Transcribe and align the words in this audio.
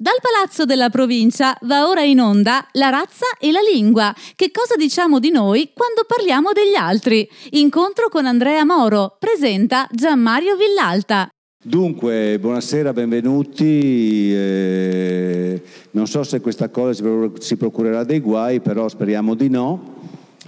Dal 0.00 0.16
Palazzo 0.22 0.64
della 0.64 0.88
Provincia 0.88 1.54
va 1.64 1.86
ora 1.86 2.02
in 2.02 2.20
onda 2.20 2.66
La 2.72 2.88
razza 2.88 3.26
e 3.38 3.52
la 3.52 3.60
lingua. 3.60 4.14
Che 4.34 4.50
cosa 4.50 4.74
diciamo 4.74 5.18
di 5.18 5.30
noi 5.30 5.72
quando 5.74 6.04
parliamo 6.06 6.52
degli 6.52 6.74
altri? 6.74 7.28
Incontro 7.50 8.08
con 8.08 8.24
Andrea 8.24 8.64
Moro. 8.64 9.18
Presenta 9.18 9.86
Gianmario 9.92 10.56
Villalta. 10.56 11.28
Dunque, 11.62 12.38
buonasera, 12.38 12.94
benvenuti. 12.94 14.32
Eh, 14.32 15.62
non 15.90 16.06
so 16.06 16.22
se 16.22 16.40
questa 16.40 16.70
cosa 16.70 16.94
si 17.38 17.56
procurerà 17.58 18.02
dei 18.02 18.20
guai, 18.20 18.60
però 18.60 18.88
speriamo 18.88 19.34
di 19.34 19.50
no, 19.50 19.96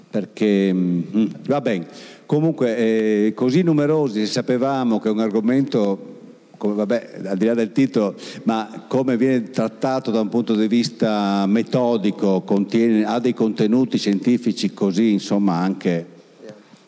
perché 0.09 0.73
mm, 0.73 1.27
va 1.47 1.61
bene. 1.61 1.89
Comunque, 2.25 2.75
eh, 2.79 3.33
così 3.35 3.61
numerosi, 3.61 4.25
sapevamo 4.25 4.99
che 4.99 5.09
è 5.09 5.13
un 5.13 5.21
argomento 5.21 6.13
come, 6.63 6.75
vabbè, 6.75 7.23
al 7.25 7.37
di 7.37 7.47
là 7.47 7.55
del 7.55 7.73
titolo, 7.73 8.15
ma 8.45 8.85
come 8.87 9.17
viene 9.17 9.51
trattato 9.51 10.13
da 10.13 10.21
un 10.21 10.29
punto 10.29 10.55
di 10.55 10.69
vista 10.69 11.45
metodico, 11.49 12.43
contiene, 12.43 13.05
ha 13.05 13.19
dei 13.19 13.35
contenuti 13.35 13.99
scientifici 13.99 14.73
così, 14.73 15.11
insomma, 15.11 15.57
anche 15.57 16.07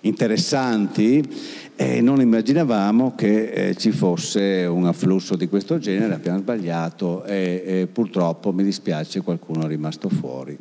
interessanti 0.03 1.29
e 1.75 2.01
non 2.01 2.21
immaginavamo 2.21 3.15
che 3.17 3.51
eh, 3.51 3.75
ci 3.75 3.91
fosse 3.91 4.65
un 4.65 4.87
afflusso 4.87 5.35
di 5.35 5.49
questo 5.49 5.79
genere, 5.79 6.15
abbiamo 6.15 6.39
sbagliato 6.39 7.25
e, 7.25 7.63
e 7.67 7.89
purtroppo 7.93 8.53
mi 8.53 8.63
dispiace 8.63 9.23
qualcuno 9.23 9.65
è 9.65 9.67
rimasto 9.67 10.09
fuori 10.09 10.57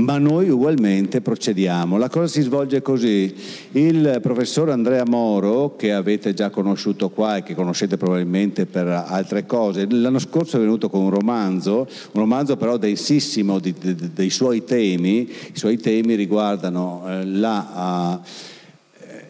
ma 0.00 0.18
noi 0.18 0.48
ugualmente 0.48 1.20
procediamo. 1.20 1.96
La 1.96 2.08
cosa 2.08 2.26
si 2.26 2.42
svolge 2.42 2.82
così. 2.82 3.34
Il 3.72 4.18
professor 4.22 4.70
Andrea 4.70 5.04
Moro, 5.06 5.76
che 5.76 5.92
avete 5.92 6.34
già 6.34 6.50
conosciuto 6.50 7.10
qua 7.10 7.36
e 7.36 7.42
che 7.42 7.54
conoscete 7.54 7.96
probabilmente 7.96 8.66
per 8.66 8.86
altre 8.88 9.46
cose, 9.46 9.86
l'anno 9.88 10.18
scorso 10.18 10.56
è 10.56 10.60
venuto 10.60 10.88
con 10.88 11.02
un 11.02 11.10
romanzo, 11.10 11.88
un 12.12 12.20
romanzo 12.20 12.56
però 12.56 12.76
densissimo 12.76 13.58
di, 13.58 13.74
di, 13.78 14.12
dei 14.12 14.30
suoi 14.30 14.64
temi. 14.64 15.20
I 15.20 15.58
suoi 15.58 15.76
temi 15.78 16.14
riguardano 16.14 17.04
eh, 17.06 17.24
la... 17.26 18.20
Uh, 18.22 18.49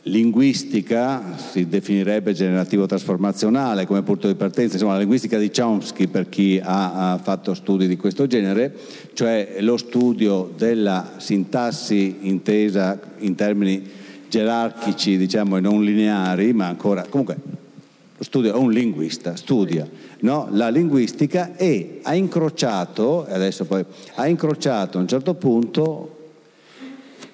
linguistica, 0.04 1.36
si 1.36 1.68
definirebbe 1.68 2.32
generativo 2.32 2.86
trasformazionale 2.86 3.86
come 3.86 4.02
punto 4.02 4.28
di 4.28 4.34
partenza, 4.34 4.74
insomma 4.74 4.92
la 4.92 5.00
linguistica 5.00 5.38
di 5.38 5.50
Chomsky 5.50 6.06
per 6.06 6.28
chi 6.28 6.60
ha, 6.62 7.12
ha, 7.12 7.18
fatto 7.18 7.54
studi 7.54 7.86
di 7.86 7.96
questo 7.96 8.26
genere, 8.26 8.74
cioè 9.12 9.56
lo 9.60 9.76
studio 9.76 10.52
della 10.56 11.14
sintassi 11.18 12.18
intesa 12.20 12.98
in 13.18 13.34
termini 13.34 13.82
gerarchici 14.28 15.16
diciamo 15.16 15.58
e 15.58 15.60
non 15.60 15.84
lineari, 15.84 16.52
ma 16.52 16.66
ancora 16.66 17.04
comunque 17.08 17.36
studio 18.20 18.54
è 18.54 18.56
un 18.56 18.70
linguista, 18.70 19.36
studia 19.36 19.88
no? 20.20 20.48
la 20.52 20.68
linguistica 20.68 21.56
e 21.56 22.00
ha 22.02 22.14
incrociato, 22.14 23.26
adesso 23.26 23.64
poi, 23.64 23.84
ha 24.14 24.26
incrociato 24.26 24.98
a 24.98 25.00
un 25.00 25.08
certo 25.08 25.34
punto 25.34 26.16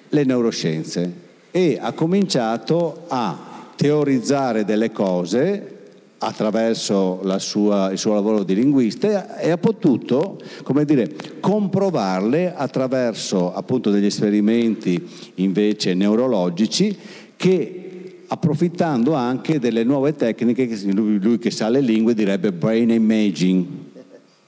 le 0.09 0.23
neuroscienze 0.23 1.25
e 1.51 1.77
ha 1.79 1.91
cominciato 1.93 3.03
a 3.07 3.71
teorizzare 3.75 4.65
delle 4.65 4.91
cose 4.91 5.75
attraverso 6.19 7.21
sua, 7.37 7.91
il 7.91 7.97
suo 7.97 8.13
lavoro 8.13 8.43
di 8.43 8.55
linguista 8.55 9.37
e 9.37 9.51
ha 9.51 9.57
potuto, 9.57 10.41
dire, 10.85 11.15
comprovarle 11.39 12.53
attraverso 12.55 13.53
appunto 13.53 13.91
degli 13.91 14.05
esperimenti 14.05 15.07
invece 15.35 15.93
neurologici 15.93 16.97
che 17.35 17.87
approfittando 18.27 19.13
anche 19.13 19.59
delle 19.59 19.83
nuove 19.83 20.15
tecniche 20.15 20.67
che 20.67 20.77
lui, 20.91 21.19
lui 21.19 21.37
che 21.37 21.51
sa 21.51 21.69
le 21.69 21.81
lingue 21.81 22.13
direbbe 22.13 22.51
brain 22.51 22.89
imaging, 22.89 23.65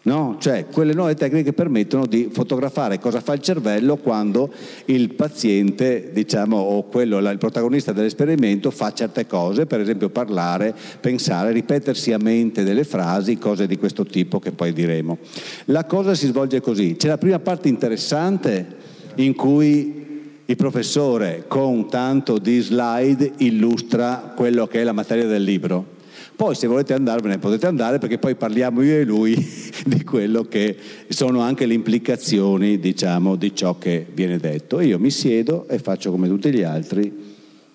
No? 0.01 0.37
Cioè 0.39 0.67
quelle 0.71 0.93
nuove 0.93 1.15
tecniche 1.15 1.51
permettono 1.51 2.05
di 2.05 2.29
fotografare 2.31 2.99
cosa 2.99 3.19
fa 3.19 3.33
il 3.33 3.41
cervello 3.41 3.97
quando 3.97 4.49
il 4.85 5.13
paziente, 5.13 6.11
diciamo, 6.13 6.55
o 6.55 6.83
quello, 6.83 7.17
il 7.17 7.37
protagonista 7.37 7.91
dell'esperimento 7.91 8.71
fa 8.71 8.93
certe 8.93 9.27
cose, 9.27 9.65
per 9.65 9.81
esempio 9.81 10.09
parlare, 10.09 10.73
pensare, 11.01 11.51
ripetersi 11.51 12.13
a 12.13 12.17
mente 12.17 12.63
delle 12.63 12.85
frasi, 12.85 13.37
cose 13.37 13.67
di 13.67 13.77
questo 13.77 14.05
tipo 14.05 14.39
che 14.39 14.53
poi 14.53 14.71
diremo. 14.71 15.17
La 15.65 15.83
cosa 15.83 16.15
si 16.15 16.27
svolge 16.27 16.61
così. 16.61 16.95
C'è 16.95 17.09
la 17.09 17.17
prima 17.17 17.39
parte 17.39 17.67
interessante 17.67 18.77
in 19.15 19.35
cui 19.35 19.97
il 20.45 20.55
professore 20.55 21.43
con 21.47 21.89
tanto 21.89 22.37
di 22.39 22.59
slide 22.61 23.33
illustra 23.37 24.33
quello 24.33 24.65
che 24.65 24.79
è 24.79 24.83
la 24.85 24.93
materia 24.93 25.27
del 25.27 25.43
libro 25.43 25.97
poi 26.39 26.55
se 26.55 26.67
volete 26.67 26.93
andarvene 26.93 27.37
potete 27.37 27.67
andare 27.67 27.97
perché 27.97 28.17
poi 28.17 28.33
parliamo 28.33 28.81
io 28.81 28.95
e 28.95 29.03
lui 29.03 29.35
di 29.85 30.05
quello 30.05 30.43
che 30.43 30.73
sono 31.09 31.41
anche 31.41 31.65
le 31.65 31.73
implicazioni 31.73 32.79
diciamo, 32.79 33.35
di 33.35 33.53
ciò 33.53 33.77
che 33.77 34.05
viene 34.09 34.37
detto. 34.37 34.79
io 34.79 34.97
mi 34.99 35.11
siedo 35.11 35.67
e 35.67 35.79
faccio 35.79 36.11
come 36.11 36.29
tutti 36.29 36.49
gli 36.49 36.63
altri, 36.63 37.13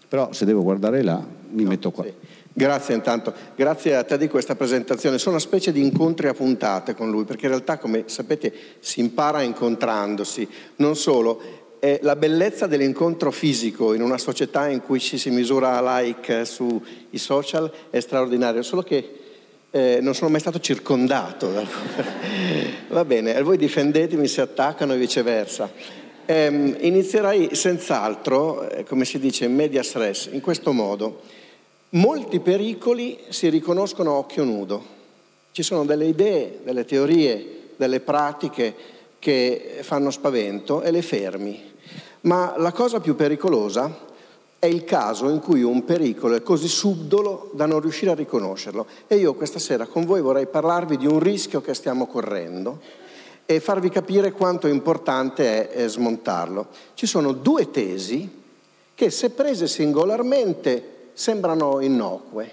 però 0.08 0.32
se 0.32 0.47
devo 0.47 0.62
guardare 0.62 1.03
là 1.03 1.22
mi 1.50 1.64
no, 1.64 1.69
metto 1.69 1.91
qua. 1.91 2.04
Sì. 2.04 2.12
Grazie 2.54 2.94
intanto, 2.94 3.34
grazie 3.54 3.97
a 3.97 4.03
te 4.03 4.16
di 4.16 4.28
questa 4.28 4.54
presentazione. 4.54 5.19
Sono 5.19 5.32
una 5.32 5.44
specie 5.44 5.70
di 5.70 5.82
incontri 5.82 6.28
a 6.28 6.32
puntate 6.32 6.94
con 6.94 7.10
lui, 7.10 7.24
perché 7.24 7.44
in 7.44 7.50
realtà, 7.50 7.76
come 7.76 8.04
sapete, 8.06 8.50
si 8.78 9.00
impara 9.00 9.42
incontrandosi. 9.42 10.48
Non 10.76 10.97
solo, 10.97 11.63
eh, 11.84 11.99
la 12.00 12.17
bellezza 12.17 12.67
dell'incontro 12.67 13.31
fisico 13.31 13.93
in 13.93 14.00
una 14.00 14.17
società 14.17 14.69
in 14.71 14.81
cui 14.81 14.99
ci 14.99 15.19
si 15.19 15.28
misura 15.28 15.99
like 15.99 16.47
sui 16.47 16.81
social 17.12 17.71
è 17.91 18.00
straordinario, 18.00 18.62
solo 18.62 18.81
che 18.81 19.11
eh, 19.71 19.99
non 20.00 20.15
sono 20.15 20.31
mai 20.31 20.41
stato 20.41 20.61
circondato. 20.61 21.53
Va 22.89 23.05
bene, 23.05 23.43
voi 23.43 23.59
difendetemi 23.59 24.27
se 24.28 24.41
attaccano 24.41 24.95
e 24.95 24.97
viceversa. 24.97 25.71
Eh, 26.25 26.47
inizierei 26.81 27.55
senz'altro, 27.55 28.66
eh, 28.66 28.84
come 28.84 29.05
si 29.05 29.19
dice, 29.19 29.45
in 29.45 29.55
media 29.55 29.83
stress, 29.83 30.31
in 30.33 30.41
questo 30.41 30.72
modo. 30.72 31.21
Molti 31.91 32.41
pericoli 32.41 33.19
si 33.28 33.51
riconoscono 33.51 34.12
a 34.12 34.16
occhio 34.16 34.45
nudo. 34.45 34.83
Ci 35.53 35.62
sono 35.62 35.84
delle 35.84 36.06
idee, 36.06 36.61
delle 36.65 36.87
teorie, 36.87 37.72
delle 37.77 38.01
pratiche 38.01 38.75
che 39.19 39.81
fanno 39.83 40.11
spavento 40.11 40.81
e 40.81 40.91
le 40.91 41.03
fermi. 41.03 41.72
Ma 42.24 42.54
la 42.56 42.72
cosa 42.72 43.00
più 43.00 43.14
pericolosa 43.14 44.12
è 44.58 44.66
il 44.66 44.84
caso 44.84 45.28
in 45.28 45.40
cui 45.40 45.62
un 45.62 45.84
pericolo 45.84 46.34
è 46.34 46.42
così 46.42 46.68
subdolo 46.68 47.50
da 47.52 47.66
non 47.66 47.80
riuscire 47.80 48.12
a 48.12 48.14
riconoscerlo. 48.14 48.86
E 49.06 49.16
io 49.16 49.34
questa 49.34 49.58
sera 49.58 49.86
con 49.86 50.06
voi 50.06 50.22
vorrei 50.22 50.46
parlarvi 50.46 50.96
di 50.96 51.06
un 51.06 51.18
rischio 51.18 51.60
che 51.60 51.74
stiamo 51.74 52.06
correndo 52.06 52.80
e 53.44 53.60
farvi 53.60 53.90
capire 53.90 54.32
quanto 54.32 54.68
importante 54.68 55.70
è 55.70 55.86
smontarlo. 55.86 56.68
Ci 56.94 57.04
sono 57.04 57.32
due 57.32 57.70
tesi 57.70 58.42
che 58.94 59.10
se 59.10 59.28
prese 59.30 59.66
singolarmente 59.66 61.10
sembrano 61.12 61.80
innocue, 61.80 62.50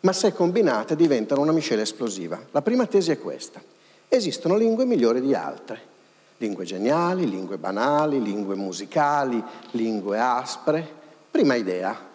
ma 0.00 0.12
se 0.12 0.32
combinate 0.32 0.96
diventano 0.96 1.40
una 1.40 1.52
miscela 1.52 1.82
esplosiva. 1.82 2.40
La 2.50 2.62
prima 2.62 2.86
tesi 2.86 3.12
è 3.12 3.18
questa. 3.20 3.62
Esistono 4.08 4.56
lingue 4.56 4.84
migliori 4.86 5.20
di 5.20 5.34
altre 5.34 5.96
lingue 6.38 6.64
geniali, 6.64 7.28
lingue 7.28 7.58
banali, 7.58 8.22
lingue 8.22 8.54
musicali, 8.54 9.42
lingue 9.72 10.18
aspre. 10.18 10.96
Prima 11.30 11.54
idea. 11.54 12.06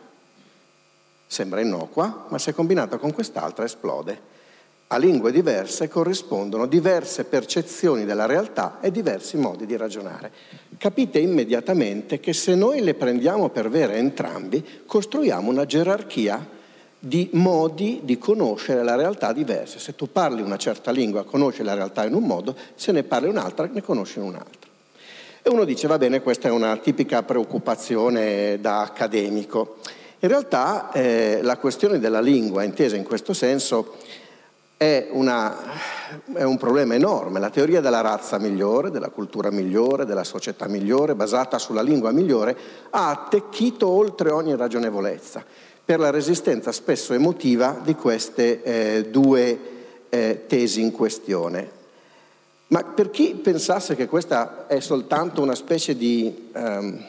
Sembra 1.25 1.61
innocua, 1.61 2.25
ma 2.29 2.38
se 2.38 2.53
combinata 2.53 2.97
con 2.97 3.13
quest'altra 3.13 3.66
esplode. 3.66 4.31
A 4.88 4.97
lingue 4.97 5.31
diverse 5.31 5.88
corrispondono 5.88 6.67
diverse 6.67 7.23
percezioni 7.23 8.06
della 8.06 8.28
realtà 8.28 8.78
e 8.79 8.91
diversi 8.91 9.38
modi 9.38 9.66
di 9.66 9.75
ragionare. 9.75 10.31
Capite 10.78 11.17
immediatamente 11.17 12.19
che 12.19 12.33
se 12.33 12.53
noi 12.53 12.81
le 12.81 12.94
prendiamo 12.94 13.50
per 13.50 13.69
vere 13.69 13.95
entrambi, 13.95 14.83
costruiamo 14.85 15.50
una 15.50 15.66
gerarchia 15.66 16.62
di 17.06 17.28
modi 17.34 18.00
di 18.03 18.18
conoscere 18.18 18.81
la 18.81 18.96
realtà 18.96 19.34
diverse. 19.34 19.78
Se 19.78 19.94
tu 19.94 20.09
parli 20.09 20.41
una 20.41 20.56
certa 20.56 20.90
lingua, 20.90 21.25
conosci 21.25 21.62
la 21.62 21.74
realtà 21.74 22.06
in 22.06 22.13
un 22.13 22.24
modo, 22.24 22.56
se 22.75 22.94
ne 22.94 23.04
parli 23.04 23.27
un'altra, 23.27 23.68
ne 23.69 23.81
conosci 23.81 24.19
in 24.19 24.24
un 24.24 24.36
altro. 24.36 24.72
E 25.42 25.50
uno 25.50 25.66
dice, 25.66 25.88
va 25.88 25.98
bene, 25.98 26.22
questa 26.22 26.48
è 26.48 26.51
una 26.51 26.77
tipica 26.77 27.22
preoccupazione 27.24 28.57
da 28.62 28.80
accademico. 28.83 29.80
In 30.19 30.30
realtà 30.30 30.94
eh, 30.94 31.39
la 31.42 31.57
questione 31.57 32.00
della 32.00 32.22
lingua, 32.22 32.63
intesa 32.63 32.95
in 32.95 33.04
questo 33.04 33.33
senso, 33.33 33.98
è, 34.77 35.10
una, 35.12 35.57
è, 36.31 36.44
un 36.44 36.57
problema 36.57 36.94
enorme. 36.94 37.42
La 37.42 37.50
teoria 37.50 37.81
della 37.81 38.00
razza 38.00 38.38
migliore, 38.38 38.92
della 38.92 39.10
cultura 39.10 39.51
migliore, 39.51 40.06
della 40.06 40.24
società 40.24 40.69
migliore, 40.69 41.16
basata 41.16 41.57
sulla 41.57 41.81
lingua 41.81 42.12
migliore, 42.12 42.56
ha 42.92 43.10
attecchito 43.10 43.89
oltre 43.89 44.31
ogni 44.31 44.56
ragionevolezza 44.56 45.44
per 45.85 46.00
la 46.00 46.09
resistenza 46.09 46.71
spesso 46.71 47.13
emotiva 47.13 47.80
di 47.83 47.95
queste 47.95 48.63
eh, 48.63 49.09
due 49.09 49.59
eh, 50.09 50.44
tesi 50.47 50.81
in 50.81 50.91
questione. 50.91 51.81
Ma 52.68 52.83
per 52.83 53.09
chi 53.09 53.35
pensasse 53.35 53.95
che 53.95 54.07
questa 54.07 54.65
è 54.68 54.80
soltanto 54.80 55.41
una 55.41 55.56
specie 55.56 55.95
di, 55.95 56.50
ehm, 56.53 57.06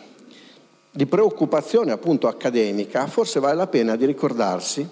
di 0.91 1.07
preoccupazione 1.07 1.93
appunto 1.93 2.27
accademica, 2.27 3.07
forse 3.07 3.41
vale 3.41 3.55
la 3.55 3.67
pena 3.67 3.97
di 3.97 4.05
ricordarsi 4.05 4.87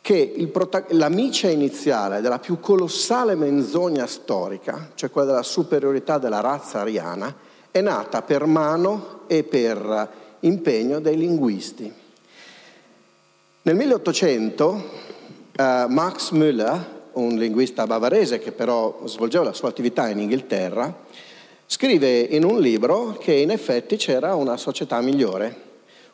che 0.00 0.48
prota- 0.52 0.84
la 0.90 1.08
micia 1.08 1.48
iniziale 1.48 2.20
della 2.20 2.38
più 2.38 2.60
colossale 2.60 3.34
menzogna 3.34 4.06
storica, 4.06 4.90
cioè 4.94 5.10
quella 5.10 5.28
della 5.28 5.42
superiorità 5.42 6.18
della 6.18 6.40
razza 6.40 6.80
ariana, 6.80 7.34
è 7.70 7.80
nata 7.80 8.22
per 8.22 8.46
mano 8.46 9.20
e 9.26 9.42
per 9.42 10.08
impegno 10.40 11.00
dei 11.00 11.16
linguisti. 11.16 11.97
Nel 13.68 13.76
1800 13.76 14.82
eh, 15.54 15.84
Max 15.90 16.30
Müller, 16.32 16.82
un 17.12 17.36
linguista 17.36 17.86
bavarese 17.86 18.38
che 18.38 18.50
però 18.50 19.02
svolgeva 19.04 19.44
la 19.44 19.52
sua 19.52 19.68
attività 19.68 20.08
in 20.08 20.20
Inghilterra, 20.20 21.04
scrive 21.66 22.18
in 22.18 22.44
un 22.44 22.60
libro 22.60 23.18
che 23.20 23.34
in 23.34 23.50
effetti 23.50 23.96
c'era 23.96 24.34
una 24.34 24.56
società 24.56 25.02
migliore, 25.02 25.66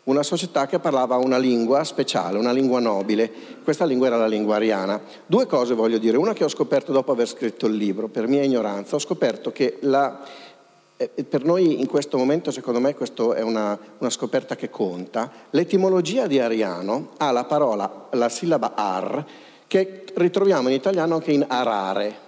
una 0.05 0.25
società 0.25 0.67
che 0.67 0.81
parlava 0.81 1.15
una 1.15 1.39
lingua 1.39 1.85
speciale, 1.85 2.39
una 2.39 2.51
lingua 2.51 2.81
nobile. 2.81 3.31
Questa 3.63 3.85
lingua 3.85 4.09
era 4.09 4.17
la 4.17 4.27
lingua 4.27 4.57
ariana. 4.57 5.01
Due 5.25 5.47
cose 5.47 5.75
voglio 5.75 5.99
dire. 5.99 6.17
Una 6.17 6.33
che 6.33 6.43
ho 6.43 6.49
scoperto 6.49 6.91
dopo 6.91 7.13
aver 7.13 7.29
scritto 7.29 7.67
il 7.67 7.77
libro, 7.77 8.09
per 8.09 8.27
mia 8.27 8.43
ignoranza, 8.43 8.97
ho 8.97 8.99
scoperto 8.99 9.53
che 9.53 9.77
la, 9.83 10.23
eh, 10.97 11.09
per 11.25 11.45
noi 11.45 11.81
in 11.81 11.87
questo 11.87 12.17
momento, 12.17 12.51
secondo 12.51 12.79
me, 12.79 12.95
questa 12.95 13.35
è 13.35 13.43
una, 13.43 13.79
una, 13.99 14.11
scoperta 14.11 14.55
che 14.55 14.71
conta. 14.71 15.31
L'etimologia 15.51 16.27
di 16.27 16.39
ariano 16.39 17.11
ha 17.17 17.33
la 17.33 17.45
parola, 17.45 18.09
la 18.11 18.29
sillaba 18.29 18.75
ar, 18.75 19.25
che 19.67 20.05
ritroviamo 20.15 20.69
in 20.69 20.75
italiano 20.75 21.15
anche 21.15 21.33
in 21.33 21.45
arare. 21.49 22.23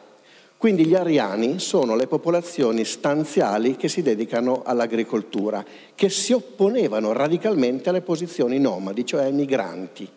Quindi 0.57 0.87
gli 0.87 0.95
ariani 0.95 1.61
sono 1.61 1.95
le 1.95 2.07
popolazioni 2.07 2.85
stanziali 2.85 3.77
che 3.77 3.89
si 3.89 4.03
dedicano 4.03 4.63
all'agricoltura, 4.65 5.65
che 5.95 6.09
si 6.09 6.33
opponevano 6.33 7.13
radicalmente 7.13 7.91
alle 7.91 8.01
posizioni 8.01 8.59
nomadi, 8.59 9.05
cioè 9.05 9.25
ai 9.25 9.33
migranti. 9.33 10.09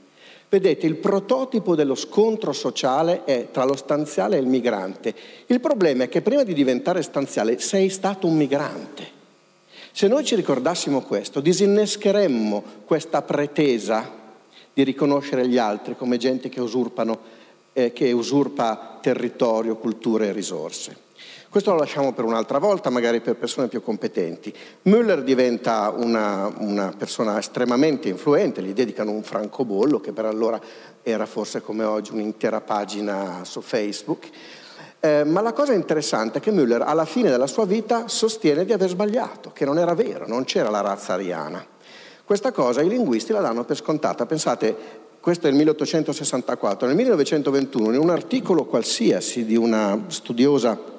Vedete, 0.50 0.88
il 0.88 0.96
prototipo 0.96 1.75
dello 1.75 1.94
scontro 1.94 2.54
sociale 2.54 3.24
è 3.24 3.50
tra 3.51 3.66
lo 3.66 3.75
stanziale 3.75 4.36
e 4.36 4.40
il 4.40 4.48
migrante. 4.48 5.13
Il 5.46 5.60
problema 5.60 6.06
è 6.06 6.10
che 6.10 6.22
prima 6.22 6.44
di 6.44 6.54
diventare 6.54 7.04
stanziale 7.04 7.60
sei 7.60 7.90
stato 7.90 8.25
un 8.25 8.36
migrante. 8.36 9.18
Se 9.92 10.07
noi 10.07 10.25
ci 10.25 10.36
ricordassimo 10.36 11.01
questo, 11.01 11.40
disinnescheremmo 11.40 12.63
questa 12.86 13.22
pretesa 13.22 14.18
di 14.74 14.84
riconoscere 14.84 15.48
gli 15.48 15.57
altri 15.57 15.96
come 15.96 16.18
gente 16.18 16.50
che 16.50 16.62
usurpano 16.62 17.38
eh, 17.74 17.94
che 17.94 18.12
usurpa 18.12 18.98
territorio, 19.02 19.78
culture 19.78 20.28
e 20.28 20.31
risorse. 20.31 21.07
Questo 21.50 21.72
lo 21.72 21.80
lasciamo 21.80 22.13
per 22.13 22.25
un'altra 22.25 22.60
volta, 22.60 22.92
magari 22.92 23.22
per 23.22 23.36
persone 23.36 23.69
più 23.69 23.81
competenti. 23.81 24.54
Müller 24.84 25.24
diventa 25.24 25.92
una, 25.98 26.54
una, 26.60 26.94
persona 26.96 27.40
estremamente 27.40 28.07
influente, 28.07 28.62
gli 28.62 28.72
dedicano 28.72 29.10
un 29.10 29.24
francobollo, 29.24 30.00
che 30.00 30.12
per 30.12 30.25
allora 30.25 30.62
era 31.01 31.25
forse 31.25 31.62
come 31.62 31.84
oggi 31.84 32.12
un'intera 32.12 32.62
pagina 32.62 33.40
su 33.46 33.62
Facebook. 33.62 34.30
Eh, 35.00 35.24
ma 35.24 35.42
la 35.42 35.54
cosa 35.54 35.74
interessante 35.74 36.38
è 36.38 36.42
che 36.42 36.51
Müller 36.51 36.84
alla 36.86 37.06
fine 37.06 37.31
della 37.31 37.48
sua 37.48 37.66
vita 37.66 38.07
sostiene 38.07 38.63
di 38.63 38.72
aver 38.72 38.90
sbagliato, 38.90 39.50
che 39.52 39.66
non 39.66 39.80
era 39.80 39.95
vero, 39.95 40.28
non 40.28 40.44
c'era 40.44 40.69
la 40.69 40.81
razza 40.81 41.13
ariana. 41.13 41.66
Questa 42.24 42.52
cosa 42.52 42.84
i 42.84 42.88
linguisti 42.88 43.31
la 43.31 43.42
danno 43.42 43.63
per 43.63 43.75
scontata. 43.75 44.28
Pensate, 44.28 44.75
questo 45.19 45.48
è 45.48 45.50
il 45.50 45.56
1864, 45.56 46.86
nel 46.86 46.95
1921 46.95 47.94
in 47.94 48.00
un 48.00 48.12
articolo 48.12 48.66
qualsiasi 48.66 49.45
di 49.45 49.56
una 49.56 50.04
studiosa 50.10 50.98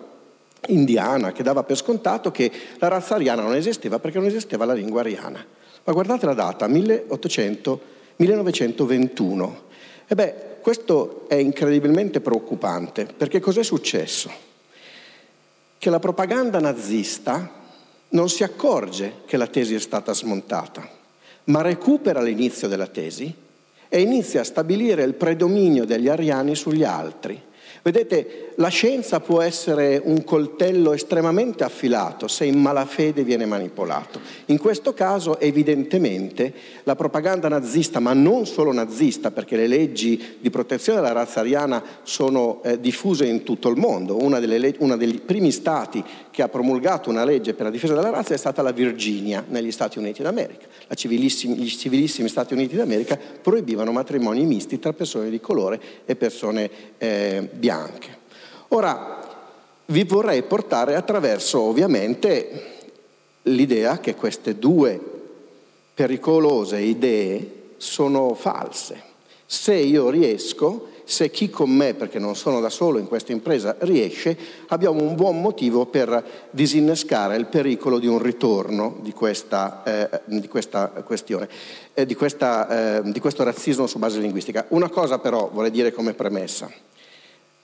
indiana 0.66 1.32
che 1.32 1.42
dava 1.42 1.62
per 1.62 1.76
scontato 1.76 2.30
che 2.30 2.50
la 2.78 2.88
razza 2.88 3.14
ariana 3.14 3.42
non 3.42 3.54
esisteva 3.54 3.98
perché 3.98 4.18
non 4.18 4.26
esisteva 4.26 4.64
la 4.64 4.74
lingua 4.74 5.00
ariana. 5.00 5.44
Ma 5.84 5.92
guardate 5.92 6.26
la 6.26 6.34
data, 6.34 6.66
1800, 6.66 7.80
1921. 8.16 9.60
E 10.06 10.14
beh, 10.14 10.34
questo 10.60 11.24
è 11.28 11.36
incredibilmente 11.36 12.20
preoccupante 12.20 13.06
perché 13.06 13.40
cos'è 13.40 13.62
successo? 13.62 14.30
Che 15.78 15.90
la 15.90 15.98
propaganda 15.98 16.60
nazista 16.60 17.58
non 18.10 18.28
si 18.28 18.42
accorge 18.42 19.22
che 19.24 19.36
la 19.36 19.46
tesi 19.46 19.74
è 19.74 19.78
stata 19.78 20.12
smontata, 20.12 20.86
ma 21.44 21.62
recupera 21.62 22.20
l'inizio 22.20 22.68
della 22.68 22.86
tesi 22.86 23.34
e 23.88 24.00
inizia 24.00 24.42
a 24.42 24.44
stabilire 24.44 25.02
il 25.02 25.14
predominio 25.14 25.84
degli 25.84 26.08
ariani 26.08 26.54
sugli 26.54 26.84
altri. 26.84 27.40
Vedete, 27.82 28.49
la 28.60 28.68
scienza 28.68 29.20
può 29.20 29.40
essere 29.40 30.00
un 30.04 30.22
coltello 30.22 30.92
estremamente 30.92 31.64
affilato 31.64 32.28
se 32.28 32.44
in 32.44 32.60
malafede 32.60 33.24
viene 33.24 33.46
manipolato. 33.46 34.20
In 34.46 34.58
questo 34.58 34.92
caso, 34.92 35.40
evidentemente, 35.40 36.52
la 36.82 36.94
propaganda 36.94 37.48
nazista, 37.48 38.00
ma 38.00 38.12
non 38.12 38.44
solo 38.44 38.70
nazista, 38.72 39.30
perché 39.30 39.56
le 39.56 39.66
leggi 39.66 40.36
di 40.38 40.50
protezione 40.50 41.00
della 41.00 41.14
razza 41.14 41.40
ariana 41.40 41.82
sono 42.02 42.60
eh, 42.62 42.78
diffuse 42.78 43.24
in 43.24 43.44
tutto 43.44 43.70
il 43.70 43.78
mondo. 43.78 44.22
Uno 44.22 44.38
dei 44.38 45.22
primi 45.24 45.52
stati 45.52 46.04
che 46.30 46.42
ha 46.42 46.48
promulgato 46.48 47.08
una 47.08 47.24
legge 47.24 47.54
per 47.54 47.64
la 47.64 47.70
difesa 47.70 47.94
della 47.94 48.10
razza 48.10 48.34
è 48.34 48.38
stata 48.38 48.60
la 48.60 48.72
Virginia, 48.72 49.42
negli 49.48 49.72
Stati 49.72 49.98
Uniti 49.98 50.22
d'America. 50.22 50.66
Civilissimi, 50.94 51.54
gli 51.56 51.68
civilissimi 51.68 52.28
Stati 52.28 52.52
Uniti 52.52 52.76
d'America 52.76 53.18
proibivano 53.40 53.90
matrimoni 53.90 54.44
misti 54.44 54.78
tra 54.78 54.92
persone 54.92 55.30
di 55.30 55.40
colore 55.40 55.80
e 56.04 56.14
persone 56.14 56.70
eh, 56.98 57.48
bianche. 57.50 58.19
Ora, 58.72 59.18
vi 59.86 60.04
vorrei 60.04 60.42
portare 60.44 60.94
attraverso 60.94 61.60
ovviamente 61.60 62.76
l'idea 63.42 63.98
che 63.98 64.14
queste 64.14 64.58
due 64.58 65.00
pericolose 65.92 66.78
idee 66.78 67.72
sono 67.78 68.34
false. 68.34 69.02
Se 69.44 69.74
io 69.74 70.08
riesco, 70.08 70.90
se 71.02 71.30
chi 71.30 71.50
con 71.50 71.68
me, 71.68 71.94
perché 71.94 72.20
non 72.20 72.36
sono 72.36 72.60
da 72.60 72.68
solo 72.68 72.98
in 72.98 73.08
questa 73.08 73.32
impresa, 73.32 73.74
riesce, 73.80 74.38
abbiamo 74.68 75.02
un 75.02 75.16
buon 75.16 75.40
motivo 75.40 75.86
per 75.86 76.48
disinnescare 76.52 77.36
il 77.36 77.46
pericolo 77.46 77.98
di 77.98 78.06
un 78.06 78.22
ritorno 78.22 78.98
di 79.00 79.12
questa, 79.12 79.82
eh, 79.82 80.20
di 80.26 80.46
questa 80.46 80.90
questione, 81.04 81.48
eh, 81.92 82.06
di, 82.06 82.14
questa, 82.14 82.98
eh, 82.98 83.10
di 83.10 83.18
questo 83.18 83.42
razzismo 83.42 83.88
su 83.88 83.98
base 83.98 84.20
linguistica. 84.20 84.66
Una 84.68 84.88
cosa 84.88 85.18
però 85.18 85.50
vorrei 85.52 85.72
dire 85.72 85.92
come 85.92 86.14
premessa. 86.14 86.70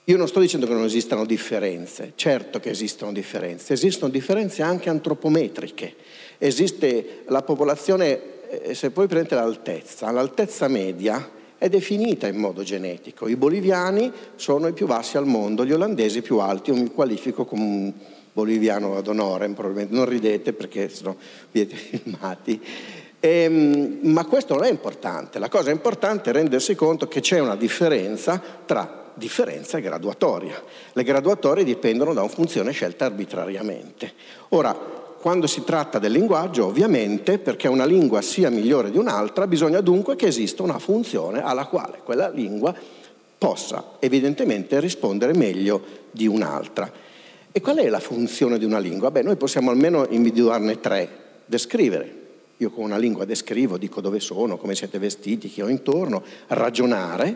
Io 0.09 0.15
non 0.15 0.29
sto 0.29 0.39
dicendo 0.39 0.65
che 0.65 0.71
non 0.71 0.85
esistano 0.85 1.25
differenze, 1.25 2.13
certo 2.15 2.61
che 2.61 2.69
esistono 2.69 3.11
differenze, 3.11 3.73
esistono 3.73 4.09
differenze 4.09 4.61
anche 4.61 4.89
antropometriche. 4.89 5.95
Esiste 6.37 7.23
la 7.27 7.41
popolazione, 7.41 8.47
eh, 8.49 8.73
se 8.73 8.91
poi 8.91 9.07
prendete 9.07 9.35
l'altezza, 9.35 10.09
l'altezza 10.11 10.69
media 10.69 11.29
è 11.57 11.67
definita 11.67 12.25
in 12.25 12.37
modo 12.37 12.63
genetico. 12.63 13.27
I 13.27 13.35
boliviani 13.35 14.09
sono 14.35 14.67
i 14.67 14.71
più 14.71 14.85
bassi 14.85 15.17
al 15.17 15.25
mondo, 15.25 15.65
gli 15.65 15.73
olandesi 15.73 16.21
più 16.21 16.37
alti, 16.37 16.69
io 16.69 16.77
mi 16.77 16.87
qualifico 16.87 17.43
come 17.43 17.63
un 17.63 17.93
boliviano 18.31 18.95
ad 18.95 19.07
onore, 19.07 19.49
probabilmente 19.49 19.93
non 19.93 20.05
ridete 20.05 20.53
perché 20.53 20.87
sono 20.87 21.17
siete 21.51 21.75
filmati. 21.75 22.61
Ehm, 23.19 23.97
ma 24.03 24.25
questo 24.25 24.53
non 24.53 24.65
è 24.65 24.69
importante, 24.69 25.39
la 25.39 25.49
cosa 25.49 25.71
importante 25.71 26.29
è 26.29 26.33
rendersi 26.33 26.75
conto 26.75 27.07
che 27.07 27.19
c'è 27.19 27.39
una 27.39 27.55
differenza 27.55 28.39
tra 28.63 29.06
differenza 29.17 29.79
graduatoria. 29.79 30.61
Le 30.93 31.03
graduatorie 31.03 31.63
dipendono 31.63 32.13
da 32.13 32.21
una 32.21 32.29
funzione 32.29 32.71
scelta 32.71 33.05
arbitrariamente. 33.05 34.13
Ora, 34.49 34.73
quando 35.19 35.47
si 35.47 35.63
tratta 35.63 35.99
del 35.99 36.11
linguaggio, 36.11 36.67
ovviamente, 36.67 37.39
perché 37.39 37.67
una 37.67 37.85
lingua 37.85 38.21
sia 38.21 38.49
migliore 38.49 38.91
di 38.91 38.97
un'altra, 38.97 39.47
bisogna 39.47 39.81
dunque 39.81 40.15
che 40.15 40.27
esista 40.27 40.63
una 40.63 40.79
funzione 40.79 41.43
alla 41.43 41.65
quale 41.65 41.99
quella 42.03 42.29
lingua 42.29 42.73
possa 43.37 43.97
evidentemente 43.99 44.79
rispondere 44.79 45.33
meglio 45.33 45.83
di 46.11 46.27
un'altra. 46.27 46.89
E 47.51 47.61
qual 47.61 47.77
è 47.77 47.89
la 47.89 47.99
funzione 47.99 48.59
di 48.59 48.65
una 48.65 48.79
lingua? 48.79 49.11
Beh, 49.11 49.23
noi 49.23 49.35
possiamo 49.35 49.71
almeno 49.71 50.05
individuarne 50.09 50.79
tre. 50.79 51.09
Descrivere. 51.45 52.15
Io 52.57 52.71
con 52.71 52.83
una 52.83 52.97
lingua 52.97 53.25
descrivo, 53.25 53.77
dico 53.77 54.01
dove 54.01 54.19
sono, 54.19 54.57
come 54.57 54.75
siete 54.75 54.97
vestiti, 54.99 55.49
chi 55.49 55.61
ho 55.61 55.67
intorno, 55.67 56.23
ragionare, 56.47 57.35